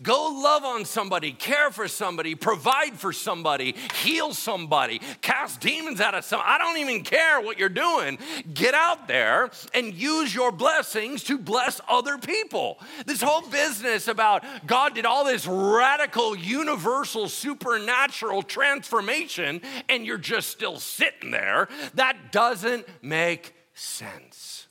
Go 0.00 0.40
love 0.42 0.64
on 0.64 0.84
somebody, 0.84 1.32
care 1.32 1.70
for 1.70 1.88
somebody, 1.88 2.34
provide 2.34 2.98
for 2.98 3.12
somebody, 3.12 3.74
heal 3.94 4.32
somebody, 4.32 5.00
cast 5.20 5.60
demons 5.60 6.00
out 6.00 6.14
of 6.14 6.24
some. 6.24 6.40
I 6.44 6.58
don't 6.58 6.78
even 6.78 7.02
care 7.02 7.40
what 7.40 7.58
you're 7.58 7.68
doing. 7.68 8.18
Get 8.54 8.74
out 8.74 9.08
there 9.08 9.50
and 9.74 9.94
use 9.94 10.34
your 10.34 10.52
blessings 10.52 11.24
to 11.24 11.38
bless 11.38 11.80
other 11.88 12.18
people. 12.18 12.78
This 13.06 13.22
whole 13.22 13.42
business 13.48 14.08
about 14.08 14.44
God 14.66 14.94
did 14.94 15.06
all 15.06 15.24
this 15.24 15.46
radical, 15.46 16.36
universal, 16.36 17.28
supernatural 17.28 18.42
transformation, 18.42 19.60
and 19.88 20.06
you're 20.06 20.18
just 20.18 20.50
still 20.50 20.78
sitting 20.78 21.30
there, 21.30 21.68
that 21.94 22.32
doesn't 22.32 22.86
make 23.02 23.54
sense. 23.74 24.66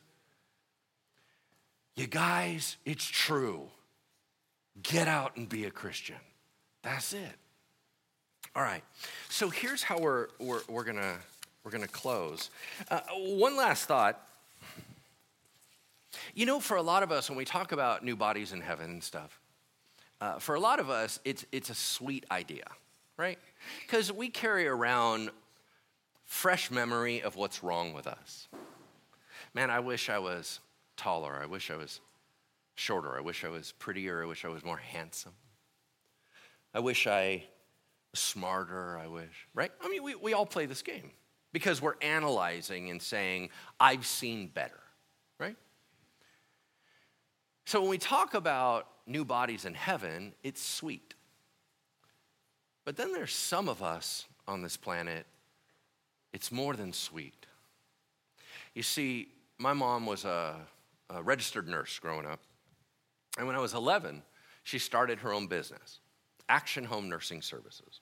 You 1.95 2.07
guys, 2.07 2.78
it's 2.86 3.05
true. 3.05 3.69
Get 4.82 5.07
out 5.07 5.36
and 5.36 5.47
be 5.47 5.65
a 5.65 5.72
Christian. 5.72 6.15
That's 6.82 7.13
it. 7.13 7.36
All 8.55 8.63
right. 8.63 8.84
So 9.30 9.49
here's 9.49 9.84
how 9.84 9.99
we're, 9.99 10.28
we're, 10.39 10.61
we're 10.67 10.84
going 10.84 10.97
to 10.97 11.17
we're 11.63 11.72
gonna 11.72 11.88
close. 11.88 12.49
Uh, 12.89 13.01
one 13.15 13.55
last 13.55 13.86
thought. 13.86 14.28
You 16.34 16.45
know, 16.45 16.59
for 16.59 16.76
a 16.76 16.82
lot 16.82 17.03
of 17.03 17.11
us, 17.11 17.30
when 17.30 17.38
we 17.38 17.45
talk 17.45 17.72
about 17.72 18.03
new 18.03 18.15
bodies 18.15 18.51
in 18.51 18.61
heaven 18.61 18.89
and 18.89 19.03
stuff, 19.03 19.39
uh, 20.19 20.39
for 20.39 20.55
a 20.55 20.59
lot 20.59 20.80
of 20.80 20.89
us, 20.89 21.19
it's, 21.24 21.45
it's 21.51 21.69
a 21.69 21.76
sweet 21.76 22.26
idea, 22.32 22.65
right? 23.17 23.39
Because 23.86 24.11
we 24.11 24.30
carry 24.30 24.67
around 24.67 25.30
fresh 26.26 26.72
memory 26.72 27.22
of 27.22 27.36
what's 27.36 27.63
wrong 27.63 27.93
with 27.93 28.07
us. 28.07 28.47
Man, 29.53 29.69
I 29.69 29.80
wish 29.80 30.09
I 30.09 30.19
was 30.19 30.59
taller. 30.97 31.39
I 31.41 31.45
wish 31.45 31.69
I 31.72 31.76
was 31.76 32.01
shorter. 32.82 33.15
I 33.15 33.21
wish 33.21 33.45
I 33.45 33.49
was 33.49 33.71
prettier. 33.73 34.23
I 34.23 34.25
wish 34.25 34.43
I 34.43 34.47
was 34.47 34.65
more 34.65 34.77
handsome. 34.77 35.34
I 36.73 36.79
wish 36.79 37.05
I 37.05 37.43
was 38.11 38.19
smarter. 38.19 38.97
I 38.97 39.07
wish, 39.07 39.47
right? 39.53 39.71
I 39.82 39.88
mean, 39.88 40.03
we, 40.03 40.15
we 40.15 40.34
all 40.34 40.47
play 40.47 40.65
this 40.65 40.82
game 40.82 41.11
because 41.53 41.82
we're 41.82 41.95
analyzing 42.01 42.89
and 42.89 43.01
saying, 43.01 43.49
I've 43.79 44.05
seen 44.05 44.47
better, 44.47 44.79
right? 45.39 45.55
So 47.65 47.82
when 47.82 47.89
we 47.89 47.97
talk 47.99 48.34
about 48.34 48.88
new 49.05 49.25
bodies 49.25 49.65
in 49.65 49.75
heaven, 49.75 50.34
it's 50.43 50.61
sweet. 50.61 51.13
But 52.84 52.97
then 52.97 53.13
there's 53.13 53.34
some 53.34 53.69
of 53.69 53.84
us 53.84 54.25
on 54.47 54.63
this 54.63 54.75
planet, 54.75 55.27
it's 56.34 56.51
more 56.51 56.75
than 56.75 56.93
sweet. 56.93 57.45
You 58.73 58.82
see, 58.82 59.27
my 59.59 59.73
mom 59.73 60.07
was 60.07 60.25
a, 60.25 60.55
a 61.09 61.21
registered 61.21 61.67
nurse 61.67 61.99
growing 61.99 62.25
up. 62.25 62.39
And 63.38 63.47
when 63.47 63.55
I 63.55 63.59
was 63.59 63.73
11, 63.73 64.23
she 64.63 64.79
started 64.79 65.19
her 65.19 65.34
own 65.34 65.47
business, 65.47 65.99
Action 66.49 66.86
Home 66.86 67.09
Nursing 67.09 67.41
Services. 67.41 68.01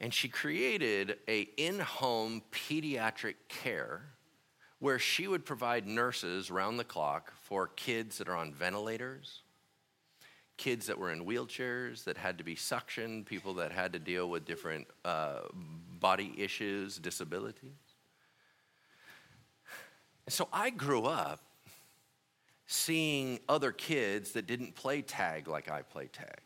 And 0.00 0.12
she 0.12 0.28
created 0.28 1.18
a 1.28 1.42
in-home 1.56 2.42
pediatric 2.50 3.34
care 3.48 4.02
where 4.80 4.98
she 4.98 5.28
would 5.28 5.44
provide 5.44 5.86
nurses 5.86 6.50
round 6.50 6.78
the 6.78 6.84
clock 6.84 7.32
for 7.40 7.68
kids 7.68 8.18
that 8.18 8.28
are 8.28 8.34
on 8.34 8.52
ventilators, 8.52 9.42
kids 10.56 10.86
that 10.86 10.98
were 10.98 11.12
in 11.12 11.24
wheelchairs 11.24 12.02
that 12.04 12.16
had 12.16 12.38
to 12.38 12.44
be 12.44 12.56
suctioned, 12.56 13.24
people 13.24 13.54
that 13.54 13.70
had 13.70 13.92
to 13.92 14.00
deal 14.00 14.28
with 14.28 14.44
different 14.44 14.88
uh, 15.04 15.42
body 16.00 16.34
issues, 16.36 16.98
disabilities. 16.98 17.70
And 20.26 20.32
so 20.32 20.48
I 20.52 20.70
grew 20.70 21.04
up 21.04 21.40
seeing 22.72 23.38
other 23.48 23.70
kids 23.70 24.32
that 24.32 24.46
didn't 24.46 24.74
play 24.74 25.02
tag 25.02 25.46
like 25.46 25.70
I 25.70 25.82
play 25.82 26.06
tag. 26.06 26.40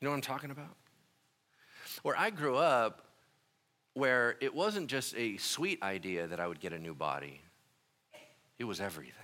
You 0.00 0.06
know 0.06 0.10
what 0.10 0.16
I'm 0.16 0.22
talking 0.22 0.50
about? 0.50 0.74
Where 2.02 2.16
I 2.16 2.30
grew 2.30 2.56
up, 2.56 3.02
where 3.92 4.36
it 4.40 4.54
wasn't 4.54 4.88
just 4.88 5.14
a 5.16 5.36
sweet 5.36 5.82
idea 5.82 6.26
that 6.26 6.40
I 6.40 6.46
would 6.46 6.58
get 6.58 6.72
a 6.72 6.78
new 6.78 6.94
body, 6.94 7.42
it 8.58 8.64
was 8.64 8.80
everything. 8.80 9.14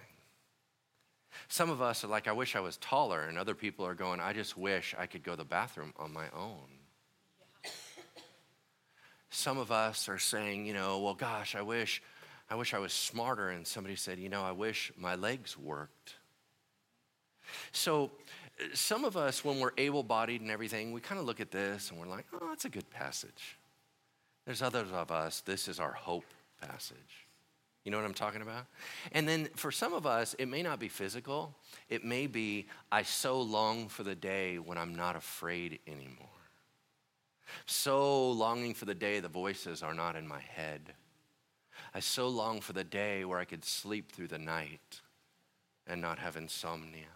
Some 1.48 1.70
of 1.70 1.80
us 1.80 2.04
are 2.04 2.08
like, 2.08 2.28
I 2.28 2.32
wish 2.32 2.56
I 2.56 2.60
was 2.60 2.76
taller, 2.76 3.22
and 3.22 3.38
other 3.38 3.54
people 3.54 3.86
are 3.86 3.94
going, 3.94 4.20
I 4.20 4.32
just 4.32 4.56
wish 4.56 4.94
I 4.98 5.06
could 5.06 5.22
go 5.22 5.32
to 5.32 5.38
the 5.38 5.44
bathroom 5.44 5.94
on 5.96 6.12
my 6.12 6.26
own. 6.36 7.72
Some 9.30 9.58
of 9.58 9.70
us 9.70 10.08
are 10.08 10.18
saying, 10.18 10.66
you 10.66 10.74
know, 10.74 10.98
well, 11.00 11.14
gosh, 11.14 11.54
I 11.54 11.62
wish 11.62 12.02
I 12.48 12.54
wish 12.54 12.74
I 12.74 12.78
was 12.78 12.92
smarter. 12.92 13.50
And 13.50 13.66
somebody 13.66 13.96
said, 13.96 14.18
You 14.18 14.28
know, 14.28 14.42
I 14.42 14.52
wish 14.52 14.92
my 14.96 15.14
legs 15.14 15.58
worked. 15.58 16.14
So, 17.72 18.10
some 18.72 19.04
of 19.04 19.16
us, 19.16 19.44
when 19.44 19.60
we're 19.60 19.72
able 19.76 20.02
bodied 20.02 20.40
and 20.40 20.50
everything, 20.50 20.92
we 20.92 21.00
kind 21.00 21.20
of 21.20 21.26
look 21.26 21.40
at 21.40 21.50
this 21.50 21.90
and 21.90 22.00
we're 22.00 22.06
like, 22.06 22.26
Oh, 22.32 22.48
that's 22.48 22.64
a 22.64 22.70
good 22.70 22.88
passage. 22.90 23.58
There's 24.44 24.62
others 24.62 24.88
of 24.92 25.10
us, 25.10 25.40
this 25.40 25.68
is 25.68 25.80
our 25.80 25.92
hope 25.92 26.24
passage. 26.60 27.26
You 27.84 27.92
know 27.92 27.98
what 27.98 28.06
I'm 28.06 28.14
talking 28.14 28.42
about? 28.42 28.66
And 29.12 29.28
then 29.28 29.48
for 29.54 29.70
some 29.70 29.92
of 29.92 30.06
us, 30.06 30.34
it 30.40 30.46
may 30.46 30.60
not 30.60 30.80
be 30.80 30.88
physical. 30.88 31.54
It 31.88 32.04
may 32.04 32.26
be, 32.26 32.66
I 32.90 33.04
so 33.04 33.40
long 33.40 33.88
for 33.88 34.02
the 34.02 34.14
day 34.16 34.58
when 34.58 34.76
I'm 34.76 34.96
not 34.96 35.14
afraid 35.14 35.78
anymore. 35.86 36.26
So 37.66 38.32
longing 38.32 38.74
for 38.74 38.86
the 38.86 38.94
day 38.94 39.20
the 39.20 39.28
voices 39.28 39.84
are 39.84 39.94
not 39.94 40.16
in 40.16 40.26
my 40.26 40.40
head. 40.40 40.94
I 41.96 42.00
so 42.00 42.28
long 42.28 42.60
for 42.60 42.74
the 42.74 42.84
day 42.84 43.24
where 43.24 43.38
I 43.38 43.46
could 43.46 43.64
sleep 43.64 44.12
through 44.12 44.28
the 44.28 44.38
night 44.38 45.00
and 45.86 45.98
not 45.98 46.18
have 46.18 46.36
insomnia. 46.36 47.06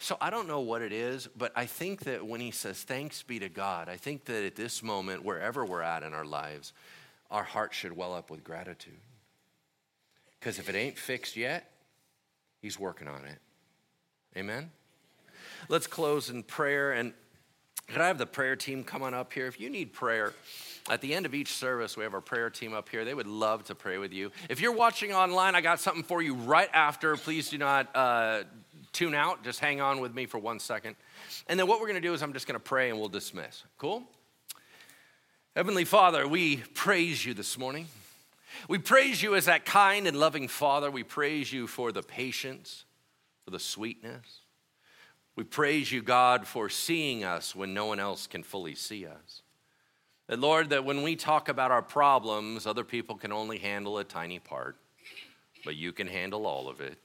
So 0.00 0.16
I 0.20 0.30
don't 0.30 0.48
know 0.48 0.58
what 0.58 0.82
it 0.82 0.92
is, 0.92 1.28
but 1.36 1.52
I 1.54 1.66
think 1.66 2.00
that 2.00 2.26
when 2.26 2.40
he 2.40 2.50
says, 2.50 2.82
Thanks 2.82 3.22
be 3.22 3.38
to 3.38 3.48
God, 3.48 3.88
I 3.88 3.96
think 3.96 4.24
that 4.24 4.44
at 4.44 4.56
this 4.56 4.82
moment, 4.82 5.24
wherever 5.24 5.64
we're 5.64 5.82
at 5.82 6.02
in 6.02 6.14
our 6.14 6.24
lives, 6.24 6.72
our 7.30 7.44
heart 7.44 7.72
should 7.72 7.96
well 7.96 8.12
up 8.12 8.28
with 8.28 8.42
gratitude. 8.42 8.98
Because 10.40 10.58
if 10.58 10.68
it 10.68 10.74
ain't 10.74 10.98
fixed 10.98 11.36
yet, 11.36 11.70
he's 12.60 12.76
working 12.76 13.06
on 13.06 13.24
it. 13.24 13.38
Amen? 14.36 14.72
Let's 15.68 15.86
close 15.86 16.28
in 16.28 16.42
prayer. 16.42 16.90
And 16.90 17.12
could 17.86 18.00
I 18.00 18.08
have 18.08 18.18
the 18.18 18.26
prayer 18.26 18.56
team 18.56 18.82
come 18.82 19.04
on 19.04 19.14
up 19.14 19.32
here? 19.32 19.46
If 19.46 19.60
you 19.60 19.70
need 19.70 19.92
prayer, 19.92 20.32
at 20.90 21.00
the 21.00 21.14
end 21.14 21.24
of 21.24 21.34
each 21.34 21.52
service, 21.52 21.96
we 21.96 22.04
have 22.04 22.12
our 22.12 22.20
prayer 22.20 22.50
team 22.50 22.74
up 22.74 22.90
here. 22.90 23.06
They 23.06 23.14
would 23.14 23.26
love 23.26 23.64
to 23.64 23.74
pray 23.74 23.96
with 23.96 24.12
you. 24.12 24.30
If 24.50 24.60
you're 24.60 24.72
watching 24.72 25.12
online, 25.12 25.54
I 25.54 25.62
got 25.62 25.80
something 25.80 26.02
for 26.02 26.20
you 26.20 26.34
right 26.34 26.68
after. 26.74 27.16
Please 27.16 27.48
do 27.48 27.56
not 27.56 27.88
uh, 27.96 28.42
tune 28.92 29.14
out. 29.14 29.42
Just 29.42 29.60
hang 29.60 29.80
on 29.80 30.00
with 30.00 30.14
me 30.14 30.26
for 30.26 30.38
one 30.38 30.58
second. 30.58 30.96
And 31.48 31.58
then 31.58 31.66
what 31.66 31.80
we're 31.80 31.86
going 31.86 32.02
to 32.02 32.06
do 32.06 32.12
is 32.12 32.22
I'm 32.22 32.34
just 32.34 32.46
going 32.46 32.60
to 32.60 32.64
pray 32.64 32.90
and 32.90 32.98
we'll 32.98 33.08
dismiss. 33.08 33.64
Cool? 33.78 34.02
Heavenly 35.56 35.86
Father, 35.86 36.28
we 36.28 36.58
praise 36.58 37.24
you 37.24 37.32
this 37.32 37.56
morning. 37.56 37.86
We 38.68 38.76
praise 38.76 39.22
you 39.22 39.36
as 39.36 39.46
that 39.46 39.64
kind 39.64 40.06
and 40.06 40.18
loving 40.18 40.48
Father. 40.48 40.90
We 40.90 41.02
praise 41.02 41.50
you 41.50 41.66
for 41.66 41.92
the 41.92 42.02
patience, 42.02 42.84
for 43.44 43.52
the 43.52 43.58
sweetness. 43.58 44.40
We 45.34 45.44
praise 45.44 45.90
you, 45.90 46.02
God, 46.02 46.46
for 46.46 46.68
seeing 46.68 47.24
us 47.24 47.54
when 47.54 47.72
no 47.72 47.86
one 47.86 48.00
else 48.00 48.26
can 48.26 48.42
fully 48.42 48.74
see 48.74 49.06
us. 49.06 49.42
That, 50.26 50.38
Lord, 50.38 50.70
that 50.70 50.84
when 50.84 51.02
we 51.02 51.16
talk 51.16 51.48
about 51.48 51.70
our 51.70 51.82
problems, 51.82 52.66
other 52.66 52.84
people 52.84 53.16
can 53.16 53.32
only 53.32 53.58
handle 53.58 53.98
a 53.98 54.04
tiny 54.04 54.38
part, 54.38 54.76
but 55.64 55.76
you 55.76 55.92
can 55.92 56.06
handle 56.06 56.46
all 56.46 56.68
of 56.68 56.80
it. 56.80 56.98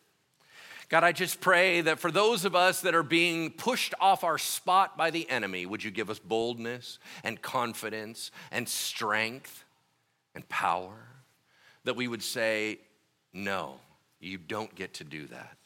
God, 0.87 1.03
I 1.03 1.11
just 1.11 1.39
pray 1.39 1.81
that 1.81 1.99
for 1.99 2.09
those 2.09 2.45
of 2.45 2.55
us 2.55 2.81
that 2.81 2.95
are 2.95 3.03
being 3.03 3.51
pushed 3.51 3.93
off 3.99 4.23
our 4.23 4.39
spot 4.39 4.97
by 4.97 5.11
the 5.11 5.29
enemy, 5.29 5.67
would 5.67 5.83
you 5.83 5.91
give 5.91 6.09
us 6.09 6.17
boldness 6.17 6.97
and 7.23 7.39
confidence 7.39 8.31
and 8.51 8.67
strength 8.67 9.63
and 10.33 10.47
power? 10.49 10.95
That 11.83 11.95
we 11.95 12.07
would 12.07 12.23
say, 12.23 12.79
no, 13.33 13.75
you 14.19 14.39
don't 14.39 14.73
get 14.73 14.95
to 14.95 15.03
do 15.03 15.27
that. 15.27 15.58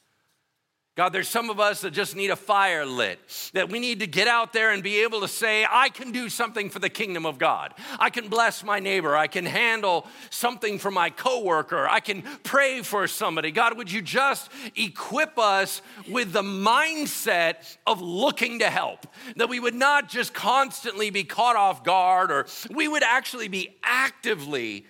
God, 0.95 1.09
there's 1.09 1.27
some 1.27 1.49
of 1.49 1.59
us 1.59 1.81
that 1.81 1.89
just 1.89 2.15
need 2.15 2.29
a 2.29 2.35
fire 2.35 2.85
lit, 2.85 3.19
that 3.53 3.71
we 3.71 3.79
need 3.79 4.01
to 4.01 4.07
get 4.07 4.27
out 4.27 4.53
there 4.53 4.69
and 4.69 4.83
be 4.83 5.01
able 5.01 5.21
to 5.21 5.27
say, 5.27 5.65
I 5.67 5.89
can 5.89 6.11
do 6.11 6.29
something 6.29 6.69
for 6.69 6.77
the 6.77 6.89
kingdom 6.89 7.25
of 7.25 7.39
God. 7.39 7.73
I 7.97 8.11
can 8.11 8.27
bless 8.27 8.63
my 8.63 8.79
neighbor. 8.79 9.17
I 9.17 9.25
can 9.25 9.43
handle 9.43 10.05
something 10.29 10.77
for 10.77 10.91
my 10.91 11.09
coworker. 11.09 11.87
I 11.89 11.99
can 11.99 12.21
pray 12.43 12.83
for 12.83 13.07
somebody. 13.07 13.49
God, 13.49 13.75
would 13.75 13.91
you 13.91 14.03
just 14.03 14.51
equip 14.75 15.39
us 15.39 15.81
with 16.07 16.31
the 16.31 16.43
mindset 16.43 17.75
of 17.87 17.99
looking 17.99 18.59
to 18.59 18.69
help? 18.69 19.07
That 19.37 19.49
we 19.49 19.59
would 19.59 19.73
not 19.73 20.09
just 20.09 20.35
constantly 20.35 21.09
be 21.09 21.23
caught 21.23 21.55
off 21.55 21.83
guard, 21.83 22.31
or 22.31 22.45
we 22.69 22.87
would 22.87 23.03
actually 23.03 23.47
be 23.47 23.75
actively 23.81 24.85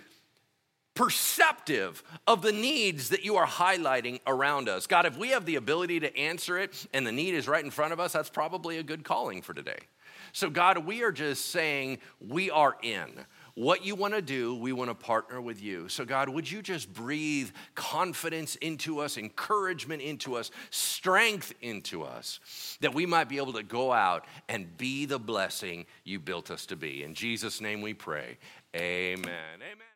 perceptive 0.95 2.03
of 2.27 2.41
the 2.41 2.51
needs 2.51 3.09
that 3.09 3.25
you 3.25 3.35
are 3.35 3.47
highlighting 3.47 4.19
around 4.27 4.69
us. 4.69 4.87
God, 4.87 5.05
if 5.05 5.17
we 5.17 5.29
have 5.29 5.45
the 5.45 5.55
ability 5.55 5.99
to 6.01 6.17
answer 6.17 6.57
it 6.57 6.85
and 6.93 7.05
the 7.05 7.11
need 7.11 7.33
is 7.33 7.47
right 7.47 7.63
in 7.63 7.71
front 7.71 7.93
of 7.93 7.99
us, 7.99 8.13
that's 8.13 8.29
probably 8.29 8.77
a 8.77 8.83
good 8.83 9.03
calling 9.03 9.41
for 9.41 9.53
today. 9.53 9.79
So, 10.31 10.49
God, 10.49 10.79
we 10.85 11.03
are 11.03 11.11
just 11.11 11.51
saying 11.51 11.99
we 12.19 12.49
are 12.49 12.75
in. 12.81 13.25
what 13.55 13.85
you 13.85 13.93
want 13.93 14.15
to 14.15 14.21
do, 14.21 14.55
we 14.55 14.73
want 14.73 14.89
to 14.89 14.95
partner 14.95 15.39
with 15.39 15.61
you. 15.61 15.87
So, 15.87 16.05
God, 16.05 16.27
would 16.27 16.49
you 16.49 16.63
just 16.63 16.91
breathe 16.91 17.51
confidence 17.75 18.55
into 18.55 18.99
us, 18.99 19.17
encouragement 19.17 20.01
into 20.01 20.35
us, 20.35 20.49
strength 20.71 21.53
into 21.61 22.01
us, 22.01 22.39
that 22.81 22.95
we 22.95 23.05
might 23.05 23.29
be 23.29 23.37
able 23.37 23.53
to 23.53 23.63
go 23.63 23.91
out 23.91 24.25
and 24.49 24.75
be 24.77 25.05
the 25.05 25.19
blessing 25.19 25.85
you 26.03 26.19
built 26.19 26.49
us 26.49 26.65
to 26.67 26.75
be. 26.75 27.03
In 27.03 27.13
Jesus' 27.13 27.61
name 27.61 27.81
we 27.81 27.93
pray. 27.93 28.37
Amen. 28.75 29.19
Amen. 29.27 29.92